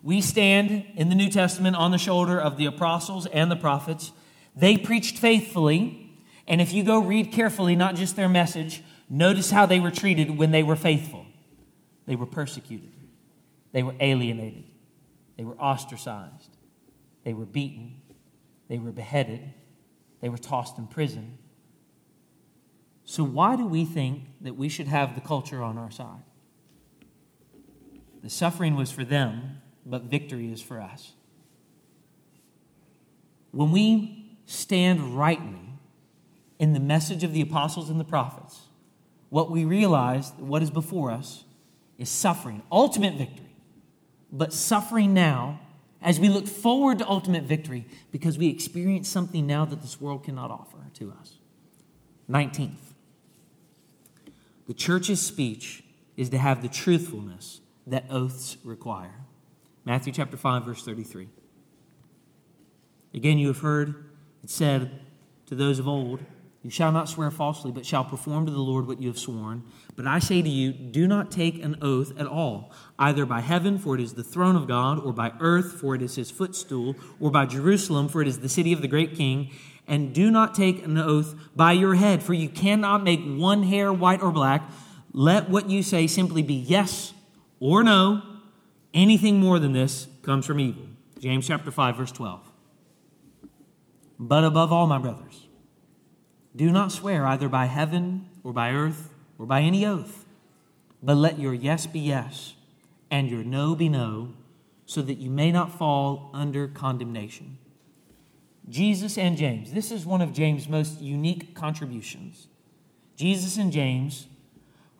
We 0.02 0.20
stand 0.22 0.86
in 0.96 1.08
the 1.08 1.14
New 1.14 1.30
Testament 1.30 1.76
on 1.76 1.92
the 1.92 1.98
shoulder 1.98 2.40
of 2.40 2.56
the 2.56 2.66
apostles 2.66 3.26
and 3.26 3.48
the 3.48 3.56
prophets. 3.56 4.10
They 4.56 4.76
preached 4.76 5.18
faithfully, 5.18 6.16
and 6.48 6.60
if 6.60 6.72
you 6.72 6.82
go 6.82 6.98
read 6.98 7.30
carefully, 7.30 7.76
not 7.76 7.94
just 7.94 8.16
their 8.16 8.28
message, 8.28 8.82
notice 9.08 9.52
how 9.52 9.66
they 9.66 9.78
were 9.78 9.92
treated 9.92 10.36
when 10.36 10.50
they 10.50 10.64
were 10.64 10.74
faithful. 10.74 11.26
They 12.06 12.16
were 12.16 12.26
persecuted, 12.26 12.90
they 13.70 13.84
were 13.84 13.94
alienated, 14.00 14.64
they 15.36 15.44
were 15.44 15.56
ostracized, 15.60 16.56
they 17.22 17.34
were 17.34 17.46
beaten, 17.46 18.00
they 18.66 18.78
were 18.78 18.90
beheaded, 18.90 19.54
they 20.20 20.28
were 20.28 20.38
tossed 20.38 20.78
in 20.78 20.86
prison. 20.86 21.38
So, 23.04 23.24
why 23.24 23.56
do 23.56 23.66
we 23.66 23.84
think 23.84 24.24
that 24.40 24.56
we 24.56 24.68
should 24.68 24.86
have 24.86 25.14
the 25.14 25.20
culture 25.20 25.62
on 25.62 25.78
our 25.78 25.90
side? 25.90 26.22
The 28.22 28.30
suffering 28.30 28.76
was 28.76 28.90
for 28.90 29.04
them, 29.04 29.62
but 29.84 30.02
victory 30.02 30.52
is 30.52 30.60
for 30.60 30.80
us. 30.80 31.12
When 33.50 33.72
we 33.72 34.36
stand 34.46 35.16
rightly 35.16 35.78
in 36.58 36.72
the 36.72 36.80
message 36.80 37.24
of 37.24 37.32
the 37.32 37.40
apostles 37.40 37.88
and 37.90 37.98
the 37.98 38.04
prophets, 38.04 38.60
what 39.30 39.50
we 39.50 39.64
realize, 39.64 40.32
that 40.32 40.44
what 40.44 40.62
is 40.62 40.70
before 40.70 41.10
us, 41.10 41.44
is 41.98 42.08
suffering, 42.08 42.62
ultimate 42.70 43.14
victory. 43.14 43.56
But 44.30 44.52
suffering 44.52 45.14
now 45.14 45.60
as 46.02 46.18
we 46.18 46.28
look 46.28 46.46
forward 46.46 46.98
to 46.98 47.08
ultimate 47.08 47.44
victory 47.44 47.86
because 48.10 48.38
we 48.38 48.48
experience 48.48 49.08
something 49.08 49.46
now 49.46 49.64
that 49.64 49.82
this 49.82 50.00
world 50.00 50.24
cannot 50.24 50.50
offer 50.50 50.78
to 50.94 51.12
us. 51.20 51.34
19th, 52.28 52.94
the 54.66 54.74
church's 54.74 55.20
speech 55.20 55.82
is 56.16 56.30
to 56.30 56.38
have 56.38 56.62
the 56.62 56.68
truthfulness 56.68 57.60
that 57.86 58.04
oaths 58.10 58.56
require. 58.64 59.24
Matthew 59.84 60.12
chapter 60.12 60.36
5, 60.36 60.64
verse 60.64 60.82
33. 60.84 61.28
Again, 63.12 63.38
you 63.38 63.48
have 63.48 63.58
heard 63.58 64.10
it 64.42 64.50
said 64.50 65.00
to 65.46 65.54
those 65.54 65.78
of 65.78 65.88
old, 65.88 66.20
You 66.62 66.70
shall 66.70 66.92
not 66.92 67.08
swear 67.08 67.30
falsely, 67.30 67.72
but 67.72 67.86
shall 67.86 68.04
perform 68.04 68.44
to 68.46 68.52
the 68.52 68.58
Lord 68.58 68.86
what 68.86 69.00
you 69.00 69.08
have 69.08 69.18
sworn. 69.18 69.62
But 69.96 70.06
I 70.06 70.18
say 70.18 70.42
to 70.42 70.48
you, 70.48 70.72
do 70.72 71.06
not 71.06 71.30
take 71.30 71.62
an 71.62 71.76
oath 71.80 72.12
at 72.18 72.26
all, 72.26 72.70
either 72.98 73.24
by 73.24 73.40
heaven, 73.40 73.78
for 73.78 73.94
it 73.94 74.00
is 74.00 74.12
the 74.12 74.22
throne 74.22 74.56
of 74.56 74.68
God, 74.68 74.98
or 74.98 75.12
by 75.12 75.32
earth, 75.40 75.80
for 75.80 75.94
it 75.94 76.02
is 76.02 76.16
his 76.16 76.30
footstool, 76.30 76.96
or 77.18 77.30
by 77.30 77.46
Jerusalem, 77.46 78.08
for 78.08 78.20
it 78.20 78.28
is 78.28 78.40
the 78.40 78.48
city 78.48 78.72
of 78.72 78.82
the 78.82 78.88
great 78.88 79.14
king. 79.14 79.50
And 79.88 80.14
do 80.14 80.30
not 80.30 80.54
take 80.54 80.84
an 80.84 80.98
oath 80.98 81.34
by 81.56 81.72
your 81.72 81.94
head, 81.94 82.22
for 82.22 82.34
you 82.34 82.48
cannot 82.48 83.02
make 83.02 83.24
one 83.24 83.62
hair 83.62 83.92
white 83.92 84.22
or 84.22 84.30
black. 84.30 84.70
Let 85.12 85.48
what 85.48 85.70
you 85.70 85.82
say 85.82 86.06
simply 86.06 86.42
be 86.42 86.54
yes 86.54 87.14
or 87.58 87.82
no 87.82 88.22
Anything 88.92 89.38
more 89.38 89.58
than 89.58 89.72
this 89.72 90.08
comes 90.22 90.46
from 90.46 90.58
evil. 90.58 90.82
James 91.18 91.46
chapter 91.46 91.70
5 91.70 91.96
verse 91.96 92.12
12. 92.12 92.40
But 94.18 94.44
above 94.44 94.72
all, 94.72 94.86
my 94.86 94.98
brothers, 94.98 95.39
do 96.60 96.70
not 96.70 96.92
swear 96.92 97.26
either 97.26 97.48
by 97.48 97.64
heaven 97.64 98.28
or 98.44 98.52
by 98.52 98.70
earth 98.70 99.14
or 99.38 99.46
by 99.46 99.62
any 99.62 99.86
oath, 99.86 100.26
but 101.02 101.16
let 101.16 101.38
your 101.38 101.54
yes 101.54 101.86
be 101.86 102.00
yes 102.00 102.52
and 103.10 103.30
your 103.30 103.42
no 103.42 103.74
be 103.74 103.88
no, 103.88 104.34
so 104.84 105.00
that 105.00 105.16
you 105.16 105.30
may 105.30 105.50
not 105.50 105.72
fall 105.78 106.30
under 106.34 106.68
condemnation. 106.68 107.56
Jesus 108.68 109.16
and 109.16 109.38
James, 109.38 109.72
this 109.72 109.90
is 109.90 110.04
one 110.04 110.20
of 110.20 110.34
James' 110.34 110.68
most 110.68 111.00
unique 111.00 111.54
contributions. 111.54 112.48
Jesus 113.16 113.56
and 113.56 113.72
James 113.72 114.26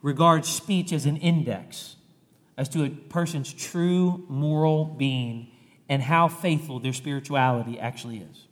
regard 0.01 0.45
speech 0.45 0.91
as 0.91 1.05
an 1.05 1.17
index 1.17 1.95
as 2.57 2.69
to 2.69 2.83
a 2.83 2.89
person's 2.89 3.53
true 3.53 4.25
moral 4.27 4.85
being 4.85 5.51
and 5.87 6.01
how 6.01 6.27
faithful 6.27 6.79
their 6.79 6.91
spirituality 6.91 7.79
actually 7.79 8.17
is. 8.17 8.47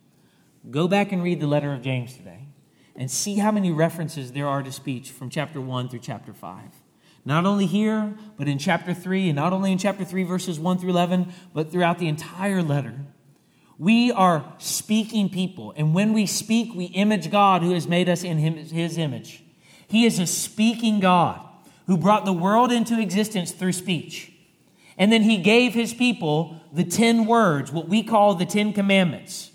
Go 0.69 0.87
back 0.87 1.11
and 1.11 1.23
read 1.23 1.39
the 1.39 1.47
letter 1.47 1.73
of 1.73 1.81
James 1.81 2.15
today 2.15 2.48
and 2.99 3.09
see 3.09 3.37
how 3.37 3.49
many 3.49 3.71
references 3.71 4.33
there 4.33 4.45
are 4.45 4.61
to 4.61 4.71
speech 4.71 5.09
from 5.09 5.29
chapter 5.29 5.61
1 5.61 5.87
through 5.87 5.99
chapter 5.99 6.33
5. 6.33 6.61
Not 7.23 7.45
only 7.45 7.65
here, 7.65 8.13
but 8.37 8.49
in 8.49 8.57
chapter 8.57 8.93
3, 8.93 9.29
and 9.29 9.37
not 9.37 9.53
only 9.53 9.71
in 9.71 9.77
chapter 9.77 10.03
3, 10.03 10.23
verses 10.23 10.59
1 10.59 10.79
through 10.79 10.89
11, 10.89 11.31
but 11.53 11.71
throughout 11.71 11.97
the 11.97 12.09
entire 12.09 12.61
letter. 12.61 12.95
We 13.77 14.11
are 14.11 14.53
speaking 14.57 15.29
people, 15.29 15.73
and 15.77 15.93
when 15.95 16.11
we 16.11 16.25
speak, 16.25 16.75
we 16.75 16.85
image 16.85 17.31
God 17.31 17.61
who 17.61 17.71
has 17.71 17.87
made 17.87 18.09
us 18.09 18.25
in 18.25 18.37
his 18.37 18.97
image. 18.97 19.43
He 19.87 20.05
is 20.05 20.19
a 20.19 20.27
speaking 20.27 20.99
God 20.99 21.39
who 21.87 21.97
brought 21.97 22.25
the 22.25 22.33
world 22.33 22.69
into 22.69 22.99
existence 22.99 23.51
through 23.51 23.71
speech. 23.71 24.33
And 24.97 25.09
then 25.09 25.23
he 25.23 25.37
gave 25.37 25.73
his 25.73 25.93
people 25.93 26.59
the 26.73 26.83
10 26.83 27.25
words, 27.25 27.71
what 27.71 27.87
we 27.87 28.03
call 28.03 28.35
the 28.35 28.45
10 28.45 28.73
commandments. 28.73 29.51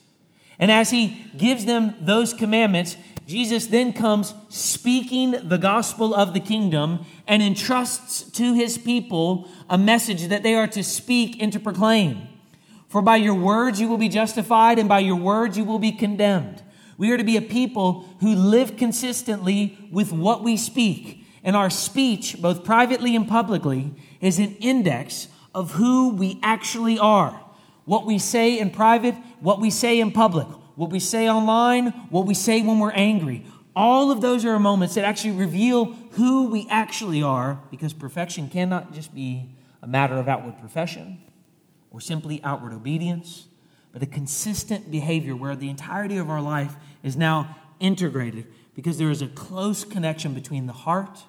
And 0.59 0.70
as 0.70 0.90
he 0.90 1.30
gives 1.36 1.66
them 1.66 1.95
those 2.01 2.32
commandments, 2.32 2.97
Jesus 3.27 3.66
then 3.66 3.93
comes 3.93 4.35
speaking 4.51 5.49
the 5.49 5.57
gospel 5.57 6.14
of 6.14 6.35
the 6.35 6.41
kingdom 6.41 7.07
and 7.27 7.43
entrusts 7.43 8.22
to 8.33 8.55
his 8.55 8.77
people 8.77 9.49
a 9.70 9.79
message 9.79 10.29
that 10.29 10.43
they 10.43 10.55
are 10.55 10.66
to 10.68 10.85
speak 10.85 11.43
and 11.43 11.53
to 11.53 11.61
proclaim. 11.61 12.29
For 12.89 13.01
by 13.03 13.16
your 13.16 13.35
words 13.35 13.81
you 13.81 13.89
will 13.89 13.99
be 13.99 14.09
justified, 14.09 14.79
and 14.79 14.89
by 14.89 15.01
your 15.01 15.16
words 15.16 15.57
you 15.57 15.64
will 15.64 15.79
be 15.79 15.93
condemned. 15.93 16.62
We 16.97 17.11
are 17.11 17.16
to 17.16 17.25
be 17.25 17.37
a 17.37 17.43
people 17.43 18.09
who 18.20 18.35
live 18.35 18.77
consistently 18.77 19.79
with 19.91 20.12
what 20.12 20.45
we 20.45 20.57
speak 20.57 21.25
and 21.43 21.55
our 21.55 21.70
speech, 21.70 22.41
both 22.41 22.64
privately 22.64 23.14
and 23.14 23.29
publicly, 23.29 23.95
is 24.20 24.39
an 24.39 24.57
index 24.57 25.29
of 25.55 25.72
who 25.72 26.11
we 26.11 26.41
actually 26.43 26.99
are. 26.99 27.41
What 27.85 28.07
we 28.07 28.18
say 28.18 28.59
in 28.59 28.70
private, 28.70 29.14
what 29.41 29.61
we 29.61 29.70
say 29.70 30.01
in 30.01 30.11
public, 30.11 30.47
what 30.75 30.91
we 30.91 31.01
say 31.01 31.29
online, 31.29 31.89
what 32.11 32.27
we 32.27 32.35
say 32.35 32.62
when 32.62 32.79
we're 32.79 32.93
angry. 32.93 33.47
All 33.77 34.11
of 34.11 34.20
those 34.20 34.45
are 34.45 34.59
moments 34.59 34.95
that 34.95 35.05
actually 35.05 35.33
reveal 35.33 35.87
who 36.12 36.49
we 36.49 36.66
actually 36.70 37.22
are, 37.22 37.61
because 37.70 37.93
perfection 37.93 38.49
cannot 38.49 38.93
just 38.93 39.14
be 39.14 39.51
a 39.83 39.87
matter 39.87 40.14
of 40.14 40.29
outward 40.29 40.59
profession 40.59 41.18
or 41.91 42.01
simply 42.01 42.41
outward 42.43 42.72
obedience, 42.72 43.47
but 43.93 44.03
a 44.03 44.07
consistent 44.07 44.91
behavior 44.91 45.37
where 45.37 45.55
the 45.55 45.68
entirety 45.68 46.16
of 46.16 46.31
our 46.31 46.41
life 46.41 46.75
is 47.03 47.16
now 47.16 47.57
integrated 47.81 48.47
because 48.75 48.99
there 48.99 49.11
is 49.11 49.22
a 49.22 49.29
close 49.29 49.85
connection 49.85 50.35
between 50.35 50.66
the 50.66 50.72
heart 50.72 51.25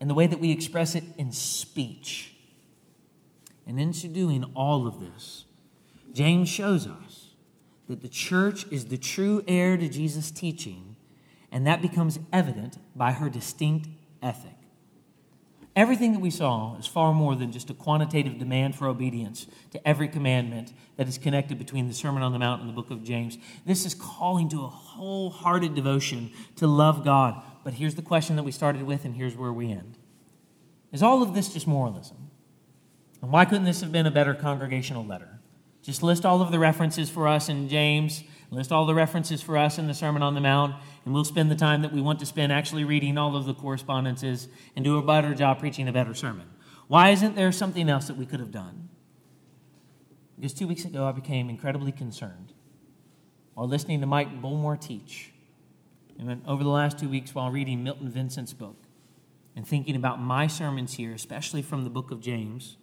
and 0.00 0.10
the 0.10 0.14
way 0.14 0.26
that 0.26 0.40
we 0.40 0.50
express 0.50 0.94
it 0.96 1.04
in 1.16 1.30
speech. 1.30 2.34
And 3.66 3.78
into 3.78 4.08
doing 4.08 4.44
all 4.56 4.88
of 4.88 4.98
this, 4.98 5.44
James 6.12 6.48
shows 6.48 6.86
us 6.86 7.01
that 7.88 8.02
the 8.02 8.08
church 8.08 8.66
is 8.70 8.86
the 8.86 8.98
true 8.98 9.42
heir 9.46 9.76
to 9.76 9.88
Jesus' 9.88 10.30
teaching, 10.30 10.96
and 11.50 11.66
that 11.66 11.82
becomes 11.82 12.18
evident 12.32 12.78
by 12.96 13.12
her 13.12 13.28
distinct 13.28 13.88
ethic. 14.22 14.56
Everything 15.74 16.12
that 16.12 16.20
we 16.20 16.30
saw 16.30 16.76
is 16.76 16.86
far 16.86 17.14
more 17.14 17.34
than 17.34 17.50
just 17.50 17.70
a 17.70 17.74
quantitative 17.74 18.38
demand 18.38 18.76
for 18.76 18.88
obedience 18.88 19.46
to 19.70 19.88
every 19.88 20.06
commandment 20.06 20.74
that 20.96 21.08
is 21.08 21.16
connected 21.16 21.58
between 21.58 21.88
the 21.88 21.94
Sermon 21.94 22.22
on 22.22 22.32
the 22.32 22.38
Mount 22.38 22.60
and 22.60 22.68
the 22.68 22.74
book 22.74 22.90
of 22.90 23.02
James. 23.02 23.38
This 23.64 23.86
is 23.86 23.94
calling 23.94 24.50
to 24.50 24.64
a 24.64 24.68
wholehearted 24.68 25.74
devotion 25.74 26.30
to 26.56 26.66
love 26.66 27.04
God. 27.04 27.42
But 27.64 27.74
here's 27.74 27.94
the 27.94 28.02
question 28.02 28.36
that 28.36 28.42
we 28.42 28.52
started 28.52 28.82
with, 28.82 29.06
and 29.06 29.14
here's 29.14 29.36
where 29.36 29.52
we 29.52 29.70
end 29.70 29.96
Is 30.92 31.02
all 31.02 31.22
of 31.22 31.32
this 31.32 31.54
just 31.54 31.66
moralism? 31.66 32.30
And 33.22 33.32
why 33.32 33.46
couldn't 33.46 33.64
this 33.64 33.80
have 33.80 33.92
been 33.92 34.06
a 34.06 34.10
better 34.10 34.34
congregational 34.34 35.06
letter? 35.06 35.31
Just 35.82 36.02
list 36.02 36.24
all 36.24 36.40
of 36.40 36.52
the 36.52 36.58
references 36.58 37.10
for 37.10 37.26
us 37.26 37.48
in 37.48 37.68
James, 37.68 38.22
list 38.50 38.70
all 38.70 38.86
the 38.86 38.94
references 38.94 39.42
for 39.42 39.58
us 39.58 39.78
in 39.78 39.88
the 39.88 39.94
Sermon 39.94 40.22
on 40.22 40.34
the 40.34 40.40
Mount, 40.40 40.74
and 41.04 41.12
we'll 41.12 41.24
spend 41.24 41.50
the 41.50 41.56
time 41.56 41.82
that 41.82 41.92
we 41.92 42.00
want 42.00 42.20
to 42.20 42.26
spend 42.26 42.52
actually 42.52 42.84
reading 42.84 43.18
all 43.18 43.34
of 43.34 43.46
the 43.46 43.54
correspondences 43.54 44.48
and 44.76 44.84
do 44.84 44.96
a 44.96 45.02
better 45.02 45.34
job 45.34 45.58
preaching 45.58 45.88
a 45.88 45.92
better 45.92 46.14
sermon. 46.14 46.48
Why 46.86 47.10
isn't 47.10 47.34
there 47.34 47.50
something 47.50 47.88
else 47.88 48.06
that 48.06 48.16
we 48.16 48.26
could 48.26 48.38
have 48.38 48.52
done? 48.52 48.88
Because 50.36 50.54
two 50.54 50.68
weeks 50.68 50.84
ago, 50.84 51.04
I 51.06 51.12
became 51.12 51.48
incredibly 51.50 51.92
concerned 51.92 52.52
while 53.54 53.68
listening 53.68 54.00
to 54.00 54.06
Mike 54.06 54.40
Bullmore 54.40 54.80
teach. 54.80 55.32
And 56.18 56.42
over 56.46 56.62
the 56.62 56.70
last 56.70 56.98
two 56.98 57.08
weeks, 57.08 57.34
while 57.34 57.50
reading 57.50 57.82
Milton 57.82 58.08
Vincent's 58.08 58.52
book 58.52 58.76
and 59.56 59.66
thinking 59.66 59.96
about 59.96 60.20
my 60.20 60.46
sermons 60.46 60.94
here, 60.94 61.12
especially 61.12 61.62
from 61.62 61.84
the 61.84 61.90
book 61.90 62.10
of 62.10 62.20
James, 62.20 62.76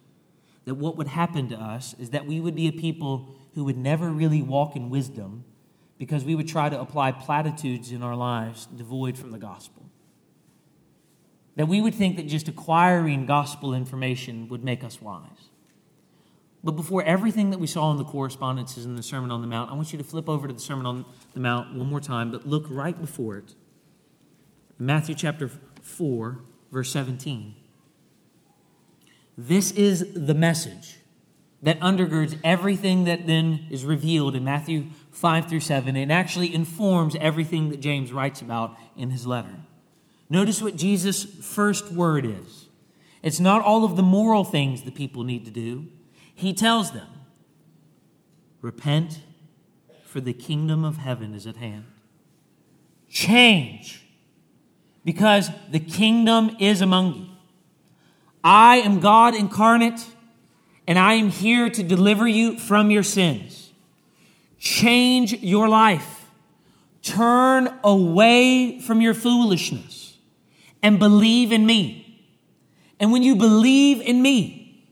that 0.70 0.76
what 0.76 0.95
would 0.95 1.07
happen 1.07 1.49
to 1.49 1.55
us 1.55 1.95
is 1.97 2.11
that 2.11 2.28
we 2.28 2.39
would 2.39 2.53
be 2.53 2.67
a 2.67 2.72
people 2.72 3.36
who 3.55 3.63
would 3.63 3.76
never 3.76 4.11
really 4.11 4.43
walk 4.43 4.76
in 4.76 4.91
wisdom 4.91 5.43
because 5.97 6.24
we 6.24 6.36
would 6.36 6.47
try 6.47 6.70
to 6.70 6.80
apply 6.80 7.11
platitudes 7.11 7.91
in 7.91 8.03
our 8.03 8.15
lives 8.15 8.67
devoid 8.67 9.17
from 9.17 9.32
the 9.32 9.39
gospel. 9.39 9.89
That 11.55 11.67
we 11.67 11.82
would 11.82 11.95
think 11.95 12.17
that 12.17 12.28
just 12.28 12.47
acquiring 12.47 13.26
gospel 13.26 13.74
information 13.74 14.47
would 14.49 14.63
make 14.63 14.84
us 14.84 15.01
wise. 15.01 15.49
But 16.63 16.74
before 16.74 17.03
everything 17.03 17.49
that 17.49 17.57
we 17.57 17.65
saw 17.65 17.89
in 17.89 17.97
the 17.97 18.05
correspondences 18.05 18.86
in 18.86 18.95
the 18.95 19.01
Sermon 19.01 19.32
on 19.32 19.41
the 19.41 19.47
Mount, 19.47 19.72
I 19.72 19.74
want 19.74 19.91
you 19.91 19.97
to 19.97 20.03
flip 20.03 20.30
over 20.30 20.47
to 20.47 20.53
the 20.53 20.59
Sermon 20.59 20.86
on 20.86 21.03
the 21.34 21.39
Mount 21.39 21.74
one 21.74 21.88
more 21.88 21.99
time, 21.99 22.30
but 22.30 22.45
look 22.45 22.65
right 22.70 22.99
before 23.01 23.38
it. 23.38 23.55
Matthew 24.78 25.15
chapter 25.15 25.49
4, 25.82 26.39
verse 26.72 26.91
17. 26.91 27.55
This 29.41 29.71
is 29.71 30.05
the 30.13 30.33
message 30.33 30.97
that 31.63 31.79
undergirds 31.79 32.37
everything 32.43 33.05
that 33.05 33.25
then 33.25 33.67
is 33.69 33.85
revealed 33.85 34.35
in 34.35 34.43
Matthew 34.43 34.87
5 35.11 35.47
through 35.47 35.61
7 35.61 35.95
and 35.95 36.11
actually 36.11 36.53
informs 36.53 37.15
everything 37.15 37.69
that 37.69 37.79
James 37.79 38.11
writes 38.11 38.41
about 38.41 38.75
in 38.97 39.11
his 39.11 39.25
letter. 39.25 39.55
Notice 40.29 40.61
what 40.61 40.75
Jesus' 40.75 41.23
first 41.23 41.89
word 41.89 42.25
is. 42.25 42.65
It's 43.23 43.39
not 43.39 43.63
all 43.63 43.85
of 43.85 43.95
the 43.95 44.03
moral 44.03 44.43
things 44.43 44.81
the 44.81 44.91
people 44.91 45.23
need 45.23 45.45
to 45.45 45.51
do. 45.51 45.87
He 46.35 46.53
tells 46.53 46.91
them, 46.91 47.07
Repent, 48.61 49.21
for 50.03 50.19
the 50.19 50.33
kingdom 50.33 50.83
of 50.83 50.97
heaven 50.97 51.33
is 51.33 51.47
at 51.47 51.55
hand. 51.55 51.85
Change, 53.07 54.05
because 55.05 55.49
the 55.71 55.79
kingdom 55.79 56.57
is 56.59 56.81
among 56.81 57.13
you. 57.13 57.28
I 58.43 58.77
am 58.77 58.99
God 58.99 59.35
incarnate 59.35 60.05
and 60.87 60.97
I 60.97 61.13
am 61.13 61.29
here 61.29 61.69
to 61.69 61.83
deliver 61.83 62.27
you 62.27 62.57
from 62.57 62.89
your 62.89 63.03
sins. 63.03 63.71
Change 64.57 65.33
your 65.33 65.69
life. 65.69 66.25
Turn 67.01 67.73
away 67.83 68.79
from 68.79 68.99
your 69.01 69.13
foolishness 69.13 70.17
and 70.81 70.99
believe 70.99 71.51
in 71.51 71.65
me. 71.65 72.27
And 72.99 73.11
when 73.11 73.23
you 73.23 73.35
believe 73.35 74.01
in 74.01 74.21
me, 74.21 74.83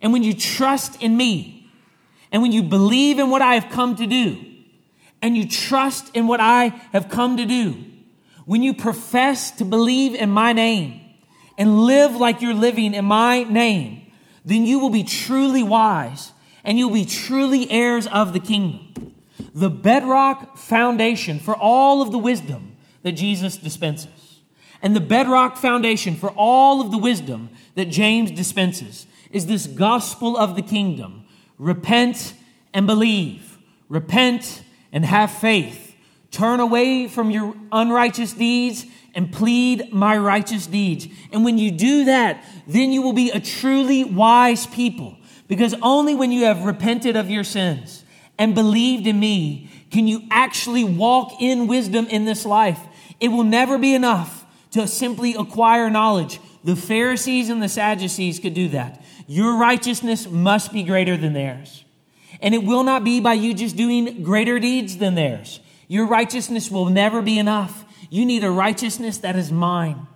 and 0.00 0.12
when 0.12 0.22
you 0.22 0.34
trust 0.34 1.02
in 1.02 1.16
me, 1.16 1.70
and 2.30 2.42
when 2.42 2.52
you 2.52 2.62
believe 2.62 3.18
in 3.18 3.30
what 3.30 3.42
I 3.42 3.54
have 3.54 3.72
come 3.72 3.96
to 3.96 4.06
do, 4.06 4.38
and 5.22 5.36
you 5.36 5.48
trust 5.48 6.14
in 6.14 6.26
what 6.26 6.38
I 6.38 6.68
have 6.92 7.08
come 7.08 7.38
to 7.38 7.46
do, 7.46 7.76
when 8.44 8.62
you 8.62 8.74
profess 8.74 9.50
to 9.52 9.64
believe 9.64 10.14
in 10.14 10.30
my 10.30 10.52
name 10.52 11.00
and 11.58 11.84
live 11.84 12.16
like 12.16 12.42
you're 12.42 12.54
living 12.54 12.94
in 12.94 13.04
my 13.04 13.44
name, 13.44 14.12
then 14.44 14.64
you 14.64 14.78
will 14.78 14.90
be 14.90 15.04
truly 15.04 15.62
wise 15.62 16.32
and 16.64 16.78
you'll 16.78 16.90
be 16.90 17.04
truly 17.04 17.70
heirs 17.70 18.06
of 18.08 18.32
the 18.32 18.40
kingdom. 18.40 19.14
The 19.54 19.70
bedrock 19.70 20.58
foundation 20.58 21.38
for 21.38 21.54
all 21.54 22.02
of 22.02 22.12
the 22.12 22.18
wisdom 22.18 22.76
that 23.02 23.12
Jesus 23.12 23.56
dispenses, 23.56 24.40
and 24.82 24.94
the 24.94 25.00
bedrock 25.00 25.56
foundation 25.56 26.16
for 26.16 26.30
all 26.30 26.80
of 26.80 26.90
the 26.90 26.98
wisdom 26.98 27.50
that 27.76 27.86
James 27.86 28.32
dispenses, 28.32 29.06
is 29.30 29.46
this 29.46 29.66
gospel 29.66 30.36
of 30.36 30.56
the 30.56 30.62
kingdom. 30.62 31.24
Repent 31.56 32.34
and 32.74 32.86
believe, 32.86 33.58
repent 33.88 34.62
and 34.92 35.04
have 35.04 35.30
faith, 35.30 35.94
turn 36.30 36.60
away 36.60 37.06
from 37.06 37.30
your 37.30 37.54
unrighteous 37.70 38.32
deeds 38.32 38.84
and 39.16 39.32
plead 39.32 39.92
my 39.92 40.16
righteous 40.16 40.66
deeds. 40.66 41.08
And 41.32 41.44
when 41.44 41.58
you 41.58 41.72
do 41.72 42.04
that, 42.04 42.44
then 42.68 42.92
you 42.92 43.02
will 43.02 43.14
be 43.14 43.30
a 43.30 43.40
truly 43.40 44.04
wise 44.04 44.66
people. 44.66 45.16
Because 45.48 45.74
only 45.82 46.14
when 46.14 46.30
you 46.30 46.44
have 46.44 46.64
repented 46.64 47.16
of 47.16 47.30
your 47.30 47.42
sins 47.42 48.04
and 48.38 48.54
believed 48.54 49.06
in 49.06 49.18
me 49.18 49.70
can 49.90 50.06
you 50.06 50.22
actually 50.30 50.84
walk 50.84 51.40
in 51.40 51.66
wisdom 51.66 52.06
in 52.06 52.26
this 52.26 52.44
life. 52.44 52.80
It 53.18 53.28
will 53.28 53.44
never 53.44 53.78
be 53.78 53.94
enough 53.94 54.44
to 54.72 54.86
simply 54.86 55.34
acquire 55.34 55.88
knowledge. 55.88 56.38
The 56.62 56.76
Pharisees 56.76 57.48
and 57.48 57.62
the 57.62 57.68
Sadducees 57.68 58.38
could 58.38 58.54
do 58.54 58.68
that. 58.68 59.02
Your 59.26 59.56
righteousness 59.56 60.28
must 60.28 60.72
be 60.72 60.82
greater 60.82 61.16
than 61.16 61.32
theirs. 61.32 61.84
And 62.42 62.54
it 62.54 62.64
will 62.64 62.82
not 62.82 63.02
be 63.02 63.20
by 63.20 63.32
you 63.32 63.54
just 63.54 63.76
doing 63.76 64.22
greater 64.22 64.58
deeds 64.58 64.98
than 64.98 65.14
theirs. 65.14 65.60
Your 65.88 66.06
righteousness 66.06 66.70
will 66.70 66.86
never 66.86 67.22
be 67.22 67.38
enough. 67.38 67.85
You 68.10 68.24
need 68.24 68.44
a 68.44 68.50
righteousness 68.50 69.18
that 69.18 69.36
is 69.36 69.50
mine. 69.52 70.06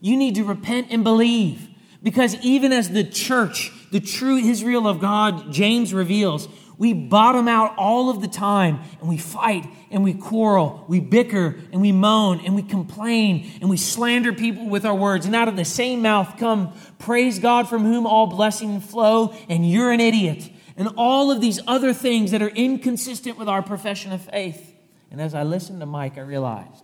You 0.00 0.16
need 0.16 0.34
to 0.36 0.44
repent 0.44 0.88
and 0.90 1.04
believe. 1.04 1.68
Because 2.02 2.34
even 2.36 2.72
as 2.72 2.90
the 2.90 3.04
church, 3.04 3.72
the 3.90 4.00
true 4.00 4.36
Israel 4.36 4.86
of 4.86 5.00
God, 5.00 5.52
James 5.52 5.92
reveals, 5.92 6.48
we 6.78 6.94
bottom 6.94 7.46
out 7.46 7.74
all 7.76 8.08
of 8.08 8.22
the 8.22 8.28
time 8.28 8.80
and 9.00 9.08
we 9.08 9.18
fight 9.18 9.66
and 9.90 10.02
we 10.02 10.14
quarrel, 10.14 10.86
we 10.88 10.98
bicker 10.98 11.56
and 11.72 11.82
we 11.82 11.92
moan 11.92 12.40
and 12.46 12.54
we 12.54 12.62
complain 12.62 13.50
and 13.60 13.68
we 13.68 13.76
slander 13.76 14.32
people 14.32 14.66
with 14.66 14.86
our 14.86 14.94
words. 14.94 15.26
And 15.26 15.36
out 15.36 15.46
of 15.46 15.56
the 15.56 15.64
same 15.66 16.00
mouth 16.00 16.38
come, 16.38 16.72
praise 16.98 17.38
God 17.38 17.68
from 17.68 17.84
whom 17.84 18.06
all 18.06 18.28
blessings 18.28 18.82
flow, 18.86 19.34
and 19.50 19.70
you're 19.70 19.92
an 19.92 20.00
idiot. 20.00 20.50
And 20.78 20.88
all 20.96 21.30
of 21.30 21.42
these 21.42 21.60
other 21.66 21.92
things 21.92 22.30
that 22.30 22.40
are 22.40 22.48
inconsistent 22.48 23.36
with 23.36 23.46
our 23.46 23.60
profession 23.60 24.12
of 24.12 24.22
faith. 24.22 24.74
And 25.10 25.20
as 25.20 25.34
I 25.34 25.42
listened 25.42 25.80
to 25.80 25.86
Mike, 25.86 26.16
I 26.16 26.22
realized 26.22 26.82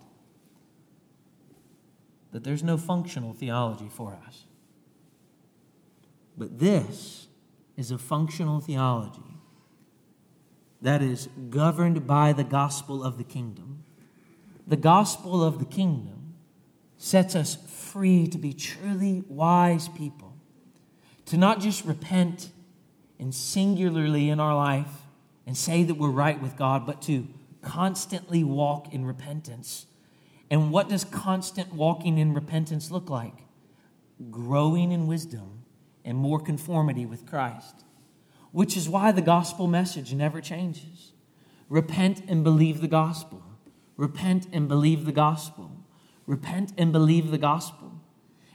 that 2.37 2.45
there's 2.45 2.62
no 2.62 2.76
functional 2.76 3.32
theology 3.32 3.89
for 3.89 4.18
us. 4.26 4.45
But 6.37 6.59
this 6.59 7.28
is 7.78 7.91
a 7.91 7.97
functional 7.97 8.61
theology 8.61 9.39
that 10.82 11.01
is 11.01 11.30
governed 11.49 12.07
by 12.07 12.34
the 12.34 12.45
gospel 12.45 13.03
of 13.03 13.16
the 13.16 13.24
kingdom. 13.24 13.84
The 14.66 14.76
gospel 14.76 15.43
of 15.43 15.61
the 15.61 15.64
kingdom 15.64 16.34
sets 16.99 17.34
us 17.34 17.55
free 17.55 18.26
to 18.26 18.37
be 18.37 18.53
truly 18.53 19.24
wise 19.28 19.89
people, 19.89 20.37
to 21.24 21.39
not 21.39 21.59
just 21.59 21.87
repent 21.87 22.51
and 23.18 23.34
singularly 23.34 24.28
in 24.28 24.41
our 24.41 24.55
life 24.55 25.07
and 25.47 25.57
say 25.57 25.84
that 25.84 25.95
we're 25.95 26.11
right 26.11 26.43
with 26.43 26.55
God, 26.59 26.84
but 26.84 27.01
to 27.01 27.28
constantly 27.62 28.45
walk 28.45 28.93
in 28.93 29.07
repentance 29.07 29.87
and 30.51 30.70
what 30.70 30.88
does 30.88 31.05
constant 31.05 31.72
walking 31.74 32.18
in 32.18 32.34
repentance 32.34 32.90
look 32.90 33.11
like? 33.11 33.44
Growing 34.30 34.92
in 34.92 35.07
wisdom 35.07 35.64
and 36.05 36.16
more 36.16 36.40
conformity 36.40 37.05
with 37.05 37.26
Christ, 37.26 37.84
which 38.53 38.76
is 38.76 38.88
why 38.88 39.12
the 39.12 39.22
gospel 39.22 39.66
message 39.66 40.14
never 40.14 40.40
changes. 40.40 41.12
Repent 41.68 42.22
and 42.28 42.44
believe 42.44 42.80
the 42.80 42.88
gospel. 42.88 43.42
Repent 43.97 44.47
and 44.53 44.68
believe 44.68 45.05
the 45.05 45.12
gospel. 45.12 45.72
Repent 46.26 46.72
and 46.78 46.92
believe 46.92 47.30
the 47.30 47.38
gospel. 47.38 48.01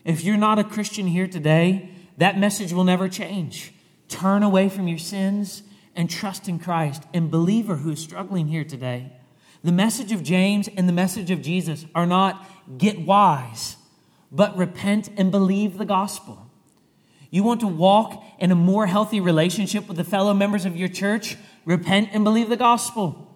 If 0.06 0.24
you're 0.24 0.38
not 0.38 0.60
a 0.60 0.64
Christian 0.64 1.08
here 1.08 1.28
today, 1.28 1.90
that 2.18 2.40
message 2.40 2.74
will 2.74 2.84
never 2.84 3.10
change. 3.10 3.74
Turn 4.08 4.44
away 4.44 4.70
from 4.70 4.88
your 4.88 4.98
sins 4.98 5.64
and 5.96 6.10
trust 6.10 6.48
in 6.48 6.60
Christ. 6.60 7.04
And 7.14 7.30
believer 7.30 7.78
who 7.78 7.92
is 7.92 8.00
struggling 8.00 8.48
here 8.48 8.64
today, 8.64 9.12
the 9.64 9.72
message 9.72 10.12
of 10.12 10.24
James 10.24 10.68
and 10.76 10.88
the 10.88 10.94
message 10.94 11.30
of 11.32 11.42
Jesus 11.42 11.86
are 11.94 12.06
not 12.06 12.46
get 12.78 13.02
wise, 13.02 13.76
but 14.32 14.56
repent 14.58 15.10
and 15.18 15.32
believe 15.32 15.78
the 15.78 15.86
gospel. 15.86 16.50
You 17.30 17.44
want 17.44 17.62
to 17.62 17.68
walk 17.68 18.24
in 18.40 18.52
a 18.52 18.56
more 18.56 18.88
healthy 18.88 19.20
relationship 19.20 19.88
with 19.88 19.98
the 19.98 20.04
fellow 20.04 20.34
members 20.34 20.66
of 20.66 20.76
your 20.76 20.90
church? 20.90 21.38
Repent 21.64 22.10
and 22.12 22.24
believe 22.24 22.50
the 22.50 22.58
gospel. 22.58 23.28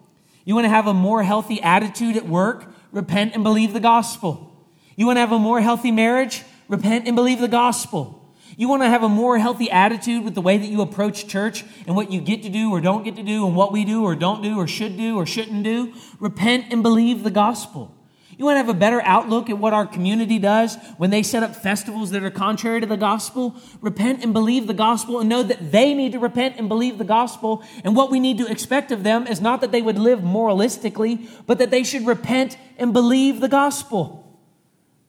You 0.43 0.55
want 0.55 0.65
to 0.65 0.69
have 0.69 0.87
a 0.87 0.93
more 0.93 1.23
healthy 1.23 1.61
attitude 1.61 2.17
at 2.17 2.27
work? 2.27 2.73
Repent 2.91 3.35
and 3.35 3.43
believe 3.43 3.73
the 3.73 3.79
gospel. 3.79 4.67
You 4.95 5.05
want 5.05 5.17
to 5.17 5.21
have 5.21 5.31
a 5.31 5.39
more 5.39 5.61
healthy 5.61 5.91
marriage? 5.91 6.43
Repent 6.67 7.07
and 7.07 7.15
believe 7.15 7.39
the 7.39 7.47
gospel. 7.47 8.24
You 8.57 8.69
want 8.69 8.83
to 8.83 8.89
have 8.89 9.03
a 9.03 9.09
more 9.09 9.37
healthy 9.37 9.69
attitude 9.69 10.23
with 10.23 10.33
the 10.33 10.41
way 10.41 10.57
that 10.57 10.67
you 10.67 10.81
approach 10.81 11.27
church 11.27 11.65
and 11.85 11.95
what 11.95 12.11
you 12.11 12.21
get 12.21 12.43
to 12.43 12.49
do 12.49 12.71
or 12.71 12.79
don't 12.79 13.03
get 13.03 13.15
to 13.17 13.23
do 13.23 13.45
and 13.45 13.55
what 13.55 13.73
we 13.73 13.83
do 13.83 14.03
or 14.03 14.15
don't 14.15 14.41
do 14.41 14.57
or 14.57 14.67
should 14.67 14.97
do 14.97 15.17
or 15.17 15.25
shouldn't 15.25 15.63
do? 15.63 15.93
Repent 16.19 16.67
and 16.71 16.81
believe 16.81 17.23
the 17.23 17.31
gospel. 17.31 17.95
You 18.37 18.43
want 18.43 18.55
to 18.55 18.59
have 18.59 18.69
a 18.69 18.73
better 18.73 19.01
outlook 19.01 19.49
at 19.49 19.57
what 19.57 19.73
our 19.73 19.85
community 19.85 20.39
does 20.39 20.75
when 20.97 21.09
they 21.09 21.23
set 21.23 21.41
up 21.41 21.55
festivals 21.55 22.11
that 22.11 22.23
are 22.23 22.31
contrary 22.31 22.81
to 22.81 22.85
the 22.85 22.97
gospel? 22.97 23.55
Repent 23.79 24.23
and 24.23 24.33
believe 24.33 24.67
the 24.67 24.73
gospel 24.73 25.19
and 25.21 25.29
know 25.29 25.41
that 25.41 25.71
they 25.71 25.93
need 25.93 26.11
to 26.11 26.19
repent 26.19 26.55
and 26.57 26.67
believe 26.67 26.97
the 26.97 27.05
gospel. 27.05 27.63
And 27.85 27.95
what 27.95 28.11
we 28.11 28.19
need 28.19 28.37
to 28.39 28.51
expect 28.51 28.91
of 28.91 29.03
them 29.03 29.25
is 29.25 29.39
not 29.39 29.61
that 29.61 29.71
they 29.71 29.81
would 29.81 29.97
live 29.97 30.19
moralistically, 30.19 31.29
but 31.45 31.59
that 31.59 31.71
they 31.71 31.83
should 31.83 32.05
repent 32.05 32.57
and 32.77 32.91
believe 32.91 33.39
the 33.39 33.47
gospel. 33.47 34.37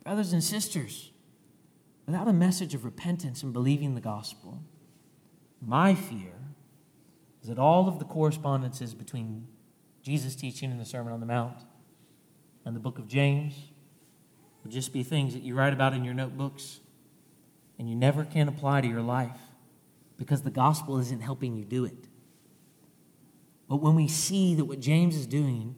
Brothers 0.04 0.32
and 0.32 0.42
sisters, 0.42 1.05
without 2.06 2.28
a 2.28 2.32
message 2.32 2.74
of 2.74 2.84
repentance 2.84 3.42
and 3.42 3.52
believing 3.52 3.94
the 3.94 4.00
gospel, 4.00 4.62
my 5.60 5.94
fear 5.94 6.32
is 7.42 7.48
that 7.48 7.58
all 7.58 7.88
of 7.88 7.98
the 7.98 8.04
correspondences 8.04 8.94
between 8.94 9.46
Jesus' 10.02 10.36
teaching 10.36 10.70
in 10.70 10.78
the 10.78 10.84
Sermon 10.84 11.12
on 11.12 11.20
the 11.20 11.26
Mount 11.26 11.58
and 12.64 12.76
the 12.76 12.80
book 12.80 12.98
of 12.98 13.08
James 13.08 13.54
will 14.62 14.70
just 14.70 14.92
be 14.92 15.02
things 15.02 15.34
that 15.34 15.42
you 15.42 15.54
write 15.54 15.72
about 15.72 15.94
in 15.94 16.04
your 16.04 16.14
notebooks 16.14 16.80
and 17.78 17.90
you 17.90 17.96
never 17.96 18.24
can 18.24 18.48
apply 18.48 18.80
to 18.80 18.88
your 18.88 19.02
life 19.02 19.38
because 20.16 20.42
the 20.42 20.50
gospel 20.50 20.98
isn't 20.98 21.20
helping 21.20 21.56
you 21.56 21.64
do 21.64 21.84
it. 21.84 22.08
But 23.68 23.76
when 23.76 23.94
we 23.96 24.08
see 24.08 24.54
that 24.54 24.64
what 24.64 24.80
James 24.80 25.16
is 25.16 25.26
doing 25.26 25.74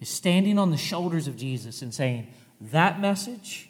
is 0.00 0.08
standing 0.08 0.58
on 0.58 0.70
the 0.70 0.76
shoulders 0.76 1.26
of 1.26 1.36
Jesus 1.36 1.82
and 1.82 1.92
saying, 1.92 2.28
that 2.60 3.00
message 3.00 3.67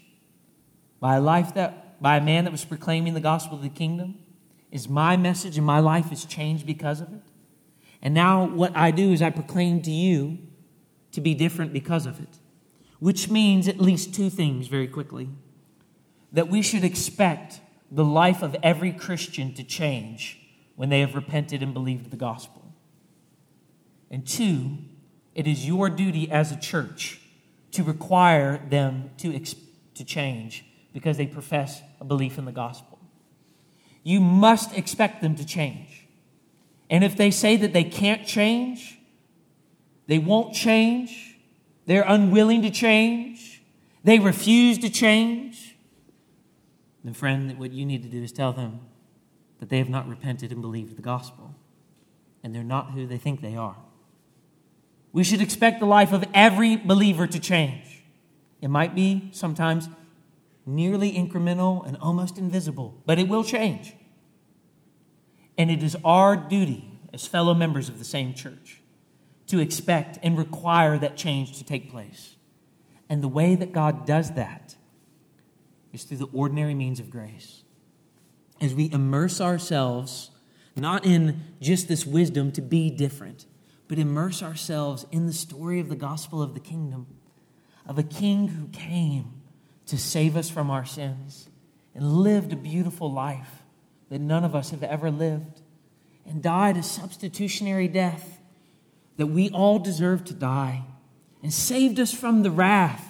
by 1.01 1.17
a 1.17 1.21
life 1.21 1.55
that 1.55 2.01
by 2.01 2.17
a 2.17 2.21
man 2.21 2.45
that 2.45 2.51
was 2.51 2.65
proclaiming 2.65 3.15
the 3.15 3.21
gospel 3.21 3.57
of 3.57 3.63
the 3.63 3.69
kingdom 3.69 4.19
is 4.71 4.89
my 4.89 5.17
message 5.17 5.57
and 5.57 5.67
my 5.67 5.81
life 5.81 6.13
is 6.13 6.25
changed 6.25 6.67
because 6.67 7.01
of 7.01 7.13
it. 7.13 7.23
And 8.03 8.15
now 8.15 8.47
what 8.47 8.77
I 8.77 8.91
do 8.91 9.13
is 9.13 9.23
I 9.23 9.31
proclaim 9.31 9.83
to 9.83 9.91
you 9.91 10.39
to 11.13 11.21
be 11.21 11.35
different 11.35 11.73
because 11.73 12.07
of 12.07 12.21
it. 12.21 12.39
Which 13.01 13.31
means 13.31 13.69
at 13.69 13.81
least 13.81 14.15
two 14.15 14.31
things 14.31 14.69
very 14.69 14.87
quickly. 14.87 15.29
That 16.33 16.49
we 16.49 16.63
should 16.63 16.85
expect 16.85 17.61
the 17.91 18.05
life 18.05 18.43
of 18.43 18.55
every 18.63 18.93
Christian 18.93 19.55
to 19.55 19.65
change 19.65 20.39
when 20.77 20.91
they 20.91 21.01
have 21.01 21.15
repented 21.15 21.63
and 21.63 21.73
believed 21.73 22.11
the 22.11 22.17
gospel. 22.17 22.73
And 24.11 24.27
two, 24.27 24.79
it 25.35 25.47
is 25.47 25.67
your 25.67 25.89
duty 25.89 26.31
as 26.31 26.53
a 26.53 26.57
church 26.57 27.21
to 27.73 27.83
require 27.83 28.65
them 28.69 29.11
to, 29.19 29.39
to 29.95 30.05
change 30.05 30.65
because 30.93 31.16
they 31.16 31.26
profess 31.26 31.82
a 32.01 32.05
belief 32.05 32.39
in 32.39 32.45
the 32.45 32.53
gospel. 32.53 32.99
You 34.03 34.20
must 34.20 34.76
expect 34.76 35.20
them 35.20 35.34
to 35.36 35.45
change. 35.45 36.07
And 36.91 37.05
if 37.05 37.16
they 37.16 37.30
say 37.30 37.57
that 37.57 37.72
they 37.72 37.84
can't 37.84 38.26
change, 38.26 38.99
they 40.07 40.18
won't 40.18 40.55
change, 40.55 41.39
they're 41.86 42.05
unwilling 42.07 42.62
to 42.62 42.70
change, 42.70 43.62
they 44.05 44.18
refuse 44.18 44.78
to 44.78 44.89
change, 44.89 45.76
then, 47.05 47.14
friend, 47.14 47.59
what 47.59 47.72
you 47.72 47.86
need 47.86 48.03
to 48.03 48.09
do 48.09 48.22
is 48.22 48.32
tell 48.32 48.53
them 48.53 48.80
that 49.61 49.68
they 49.68 49.78
have 49.78 49.89
not 49.89 50.09
repented 50.09 50.53
and 50.53 50.61
believed 50.61 50.97
the 50.97 51.03
gospel, 51.03 51.55
and 52.43 52.55
they're 52.55 52.62
not 52.62 52.91
who 52.91 53.07
they 53.07 53.18
think 53.18 53.41
they 53.41 53.57
are. 53.57 53.76
We 55.12 55.24
should 55.24 55.41
expect 55.41 55.80
the 55.80 55.86
life 55.86 56.12
of 56.12 56.24
every 56.34 56.76
believer 56.76 57.26
to 57.26 57.39
change. 57.39 58.03
It 58.61 58.68
might 58.68 58.95
be 58.95 59.30
sometimes 59.32 59.89
nearly 60.69 61.12
incremental 61.12 61.87
and 61.87 61.97
almost 61.97 62.39
invisible, 62.39 63.03
but 63.07 63.19
it 63.19 63.27
will 63.27 63.43
change. 63.43 63.95
And 65.57 65.71
it 65.71 65.83
is 65.83 65.97
our 66.05 66.37
duty 66.37 67.01
as 67.12 67.27
fellow 67.27 67.55
members 67.55 67.89
of 67.89 67.99
the 67.99 68.05
same 68.05 68.35
church 68.35 68.83
to 69.47 69.59
expect 69.59 70.19
and 70.23 70.37
require 70.37 70.99
that 70.99 71.16
change 71.16 71.57
to 71.57 71.64
take 71.64 71.91
place. 71.91 72.37
And 73.09 73.23
the 73.23 73.29
way 73.29 73.55
that 73.55 73.73
God 73.73 74.07
does 74.07 74.33
that 74.33 74.77
is 75.93 76.05
through 76.05 76.19
the 76.19 76.29
ordinary 76.35 76.75
means 76.75 77.01
of 77.01 77.11
grace. 77.11 77.62
As 78.61 78.75
we 78.75 78.93
immerse 78.93 79.41
ourselves 79.41 80.31
not 80.77 81.05
in 81.05 81.43
just 81.61 81.89
this 81.89 82.07
wisdom 82.07 82.53
to 82.53 82.61
be 82.61 82.91
different, 82.91 83.47
but 83.89 83.99
immerse 83.99 84.43
ourselves 84.43 85.07
in 85.11 85.27
the 85.27 85.33
story 85.33 85.81
of 85.81 85.89
the 85.89 85.97
gospel 85.97 86.43
of 86.43 86.55
the 86.55 86.61
kingdom, 86.61 87.07
of 87.87 87.99
a 87.99 88.03
king 88.03 88.49
who 88.49 88.69
came 88.69 89.38
to 89.89 89.99
save 89.99 90.36
us 90.36 90.49
from 90.49 90.70
our 90.70 90.84
sins 90.84 91.49
and 91.95 92.12
lived 92.12 92.53
a 92.53 92.57
beautiful 92.57 93.12
life 93.12 93.62
that 94.11 94.20
none 94.20 94.45
of 94.45 94.55
us 94.55 94.70
have 94.70 94.82
ever 94.82 95.11
lived 95.11 95.61
and 96.26 96.43
died 96.43 96.76
a 96.76 96.82
substitutionary 96.82 97.89
death 97.89 98.41
that 99.16 99.26
we 99.26 99.51
all 99.51 99.78
deserve 99.78 100.24
to 100.24 100.34
die 100.34 100.84
and 101.43 101.53
saved 101.53 101.99
us 101.99 102.12
from 102.12 102.43
the 102.43 102.51
wrath 102.51 103.05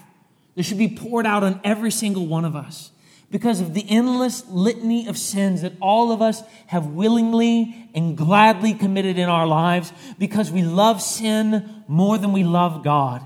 that 0.55 0.63
should 0.63 0.79
be 0.79 0.89
poured 0.89 1.27
out 1.27 1.45
on 1.45 1.61
every 1.63 1.91
single 1.91 2.27
one 2.27 2.45
of 2.45 2.57
us 2.57 2.91
because 3.31 3.61
of 3.61 3.75
the 3.75 3.85
endless 3.91 4.47
litany 4.49 5.07
of 5.07 5.19
sins 5.19 5.63
that 5.63 5.75
all 5.81 6.13
of 6.13 6.23
us 6.23 6.43
have 6.67 6.87
willingly 6.87 7.91
and 7.95 8.17
gladly 8.17 8.73
committed 8.73 9.19
in 9.19 9.29
our 9.29 9.47
lives 9.47 9.93
because 10.19 10.51
we 10.51 10.63
love 10.63 11.03
sin 11.03 11.85
more 11.87 12.17
than 12.17 12.33
we 12.33 12.43
love 12.43 12.83
God. 12.83 13.23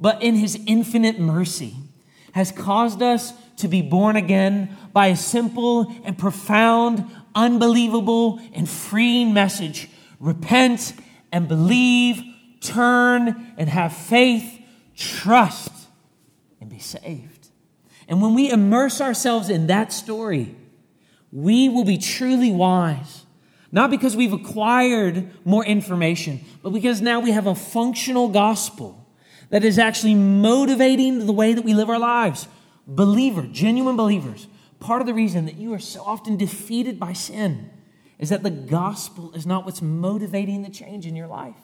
But 0.00 0.22
in 0.22 0.34
His 0.34 0.58
infinite 0.66 1.20
mercy, 1.20 1.76
has 2.32 2.52
caused 2.52 3.02
us 3.02 3.32
to 3.56 3.68
be 3.68 3.82
born 3.82 4.16
again 4.16 4.76
by 4.92 5.08
a 5.08 5.16
simple 5.16 5.94
and 6.04 6.16
profound, 6.16 7.04
unbelievable 7.34 8.40
and 8.54 8.68
freeing 8.68 9.32
message. 9.34 9.88
Repent 10.18 10.94
and 11.32 11.48
believe, 11.48 12.22
turn 12.60 13.54
and 13.56 13.68
have 13.68 13.92
faith, 13.92 14.60
trust 14.96 15.72
and 16.60 16.70
be 16.70 16.78
saved. 16.78 17.48
And 18.08 18.20
when 18.20 18.34
we 18.34 18.50
immerse 18.50 19.00
ourselves 19.00 19.48
in 19.48 19.68
that 19.68 19.92
story, 19.92 20.54
we 21.32 21.68
will 21.68 21.84
be 21.84 21.98
truly 21.98 22.50
wise. 22.50 23.24
Not 23.72 23.90
because 23.90 24.16
we've 24.16 24.32
acquired 24.32 25.30
more 25.44 25.64
information, 25.64 26.40
but 26.62 26.70
because 26.70 27.00
now 27.00 27.20
we 27.20 27.30
have 27.30 27.46
a 27.46 27.54
functional 27.54 28.28
gospel 28.28 28.99
that 29.50 29.64
is 29.64 29.78
actually 29.78 30.14
motivating 30.14 31.26
the 31.26 31.32
way 31.32 31.52
that 31.52 31.64
we 31.64 31.74
live 31.74 31.90
our 31.90 31.98
lives. 31.98 32.48
Believer, 32.86 33.42
genuine 33.42 33.96
believers. 33.96 34.46
Part 34.78 35.00
of 35.00 35.06
the 35.06 35.14
reason 35.14 35.44
that 35.44 35.56
you 35.56 35.74
are 35.74 35.78
so 35.78 36.02
often 36.02 36.36
defeated 36.36 36.98
by 36.98 37.12
sin 37.12 37.70
is 38.18 38.30
that 38.30 38.42
the 38.42 38.50
gospel 38.50 39.32
is 39.34 39.46
not 39.46 39.64
what's 39.64 39.82
motivating 39.82 40.62
the 40.62 40.70
change 40.70 41.06
in 41.06 41.14
your 41.14 41.26
life. 41.26 41.56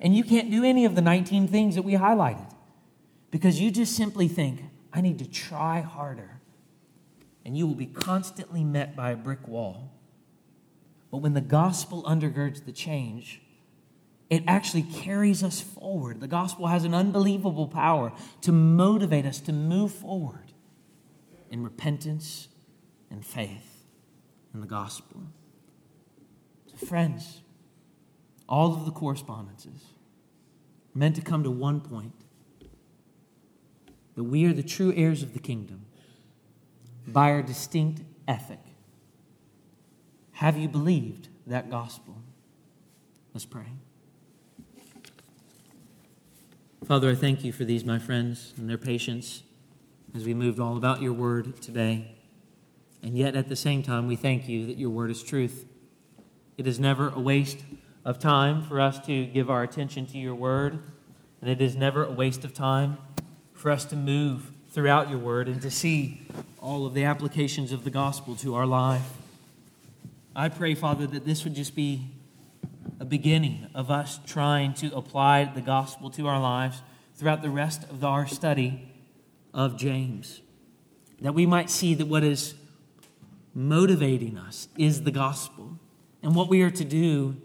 And 0.00 0.16
you 0.16 0.24
can't 0.24 0.50
do 0.50 0.64
any 0.64 0.84
of 0.84 0.94
the 0.94 1.00
19 1.00 1.48
things 1.48 1.74
that 1.74 1.82
we 1.82 1.92
highlighted 1.92 2.50
because 3.30 3.60
you 3.60 3.70
just 3.70 3.94
simply 3.96 4.28
think, 4.28 4.62
I 4.92 5.00
need 5.00 5.18
to 5.18 5.28
try 5.28 5.80
harder. 5.80 6.40
And 7.44 7.56
you 7.56 7.66
will 7.66 7.74
be 7.74 7.86
constantly 7.86 8.64
met 8.64 8.94
by 8.94 9.10
a 9.10 9.16
brick 9.16 9.46
wall. 9.48 9.92
But 11.10 11.18
when 11.18 11.34
the 11.34 11.40
gospel 11.40 12.02
undergirds 12.04 12.64
the 12.64 12.72
change, 12.72 13.41
it 14.32 14.44
actually 14.46 14.80
carries 14.80 15.44
us 15.44 15.60
forward. 15.60 16.20
The 16.20 16.26
gospel 16.26 16.66
has 16.68 16.84
an 16.84 16.94
unbelievable 16.94 17.68
power 17.68 18.14
to 18.40 18.50
motivate 18.50 19.26
us 19.26 19.40
to 19.40 19.52
move 19.52 19.92
forward 19.92 20.54
in 21.50 21.62
repentance 21.62 22.48
and 23.10 23.26
faith 23.26 23.84
in 24.54 24.62
the 24.62 24.66
gospel. 24.66 25.20
So, 26.64 26.86
friends, 26.86 27.42
all 28.48 28.72
of 28.72 28.86
the 28.86 28.90
correspondences 28.90 29.82
meant 30.94 31.16
to 31.16 31.22
come 31.22 31.42
to 31.42 31.50
one 31.50 31.82
point 31.82 32.14
that 34.14 34.24
we 34.24 34.46
are 34.46 34.54
the 34.54 34.62
true 34.62 34.94
heirs 34.96 35.22
of 35.22 35.34
the 35.34 35.40
kingdom 35.40 35.84
by 37.06 37.32
our 37.32 37.42
distinct 37.42 38.00
ethic. 38.26 38.60
Have 40.30 40.56
you 40.56 40.68
believed 40.68 41.28
that 41.46 41.68
gospel? 41.68 42.22
Let's 43.34 43.44
pray. 43.44 43.66
Father, 46.84 47.10
I 47.10 47.14
thank 47.14 47.44
you 47.44 47.52
for 47.52 47.64
these, 47.64 47.84
my 47.84 48.00
friends, 48.00 48.54
and 48.56 48.68
their 48.68 48.76
patience 48.76 49.44
as 50.16 50.24
we 50.24 50.34
moved 50.34 50.58
all 50.58 50.76
about 50.76 51.00
your 51.00 51.12
word 51.12 51.62
today. 51.62 52.16
And 53.04 53.16
yet, 53.16 53.36
at 53.36 53.48
the 53.48 53.54
same 53.54 53.84
time, 53.84 54.08
we 54.08 54.16
thank 54.16 54.48
you 54.48 54.66
that 54.66 54.78
your 54.78 54.90
word 54.90 55.08
is 55.08 55.22
truth. 55.22 55.64
It 56.58 56.66
is 56.66 56.80
never 56.80 57.10
a 57.10 57.20
waste 57.20 57.58
of 58.04 58.18
time 58.18 58.64
for 58.64 58.80
us 58.80 58.98
to 59.06 59.26
give 59.26 59.48
our 59.48 59.62
attention 59.62 60.06
to 60.06 60.18
your 60.18 60.34
word, 60.34 60.80
and 61.40 61.48
it 61.48 61.62
is 61.62 61.76
never 61.76 62.04
a 62.04 62.10
waste 62.10 62.44
of 62.44 62.52
time 62.52 62.98
for 63.52 63.70
us 63.70 63.84
to 63.86 63.96
move 63.96 64.50
throughout 64.70 65.08
your 65.08 65.20
word 65.20 65.46
and 65.46 65.62
to 65.62 65.70
see 65.70 66.22
all 66.60 66.84
of 66.84 66.94
the 66.94 67.04
applications 67.04 67.70
of 67.70 67.84
the 67.84 67.90
gospel 67.90 68.34
to 68.34 68.56
our 68.56 68.66
life. 68.66 69.08
I 70.34 70.48
pray, 70.48 70.74
Father, 70.74 71.06
that 71.06 71.24
this 71.24 71.44
would 71.44 71.54
just 71.54 71.76
be 71.76 72.10
a 73.02 73.04
beginning 73.04 73.66
of 73.74 73.90
us 73.90 74.20
trying 74.24 74.72
to 74.72 74.86
apply 74.94 75.42
the 75.42 75.60
gospel 75.60 76.08
to 76.08 76.28
our 76.28 76.40
lives 76.40 76.82
throughout 77.16 77.42
the 77.42 77.50
rest 77.50 77.82
of 77.90 78.04
our 78.04 78.28
study 78.28 78.88
of 79.52 79.76
James. 79.76 80.40
That 81.20 81.34
we 81.34 81.44
might 81.44 81.68
see 81.68 81.94
that 81.96 82.06
what 82.06 82.22
is 82.22 82.54
motivating 83.54 84.38
us 84.38 84.68
is 84.78 85.02
the 85.02 85.10
gospel. 85.10 85.80
And 86.22 86.36
what 86.36 86.48
we 86.48 86.62
are 86.62 86.70
to 86.70 86.84
do 86.84 87.38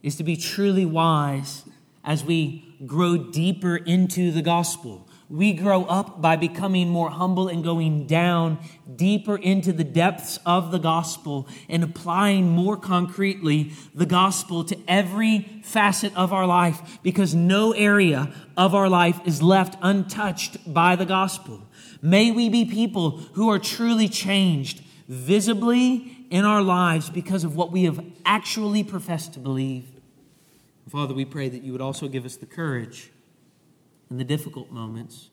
is 0.00 0.14
to 0.14 0.22
be 0.22 0.36
truly 0.36 0.86
wise 0.86 1.64
as 2.04 2.24
we 2.24 2.76
grow 2.86 3.16
deeper 3.16 3.78
into 3.78 4.30
the 4.30 4.42
gospel. 4.42 5.08
We 5.30 5.52
grow 5.52 5.84
up 5.84 6.20
by 6.20 6.34
becoming 6.34 6.88
more 6.88 7.10
humble 7.10 7.46
and 7.46 7.62
going 7.62 8.08
down 8.08 8.58
deeper 8.96 9.36
into 9.36 9.72
the 9.72 9.84
depths 9.84 10.40
of 10.44 10.72
the 10.72 10.78
gospel 10.78 11.46
and 11.68 11.84
applying 11.84 12.50
more 12.50 12.76
concretely 12.76 13.70
the 13.94 14.06
gospel 14.06 14.64
to 14.64 14.76
every 14.88 15.62
facet 15.62 16.16
of 16.16 16.32
our 16.32 16.48
life 16.48 16.98
because 17.04 17.32
no 17.32 17.70
area 17.70 18.32
of 18.56 18.74
our 18.74 18.88
life 18.88 19.20
is 19.24 19.40
left 19.40 19.78
untouched 19.82 20.74
by 20.74 20.96
the 20.96 21.06
gospel. 21.06 21.62
May 22.02 22.32
we 22.32 22.48
be 22.48 22.64
people 22.64 23.18
who 23.34 23.50
are 23.50 23.60
truly 23.60 24.08
changed 24.08 24.82
visibly 25.06 26.26
in 26.30 26.44
our 26.44 26.60
lives 26.60 27.08
because 27.08 27.44
of 27.44 27.54
what 27.54 27.70
we 27.70 27.84
have 27.84 28.04
actually 28.24 28.82
professed 28.82 29.34
to 29.34 29.38
believe. 29.38 29.86
Father, 30.88 31.14
we 31.14 31.24
pray 31.24 31.48
that 31.48 31.62
you 31.62 31.70
would 31.70 31.80
also 31.80 32.08
give 32.08 32.24
us 32.24 32.34
the 32.34 32.46
courage 32.46 33.12
in 34.10 34.18
the 34.18 34.24
difficult 34.24 34.70
moments 34.70 35.30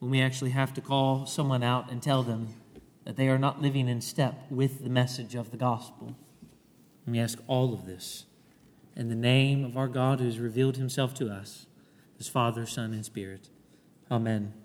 when 0.00 0.10
we 0.10 0.20
actually 0.20 0.50
have 0.50 0.74
to 0.74 0.80
call 0.80 1.26
someone 1.26 1.62
out 1.62 1.90
and 1.90 2.02
tell 2.02 2.22
them 2.22 2.48
that 3.04 3.16
they 3.16 3.28
are 3.28 3.38
not 3.38 3.62
living 3.62 3.88
in 3.88 4.00
step 4.00 4.34
with 4.50 4.82
the 4.82 4.90
message 4.90 5.34
of 5.34 5.50
the 5.50 5.56
gospel. 5.56 6.16
And 7.06 7.14
we 7.14 7.20
ask 7.20 7.38
all 7.46 7.72
of 7.72 7.86
this 7.86 8.24
in 8.96 9.08
the 9.08 9.14
name 9.14 9.64
of 9.64 9.76
our 9.76 9.88
God 9.88 10.18
who 10.18 10.26
has 10.26 10.38
revealed 10.38 10.76
himself 10.76 11.14
to 11.14 11.30
us 11.30 11.66
as 12.18 12.28
Father, 12.28 12.66
Son, 12.66 12.92
and 12.92 13.04
Spirit. 13.04 13.48
Amen. 14.10 14.61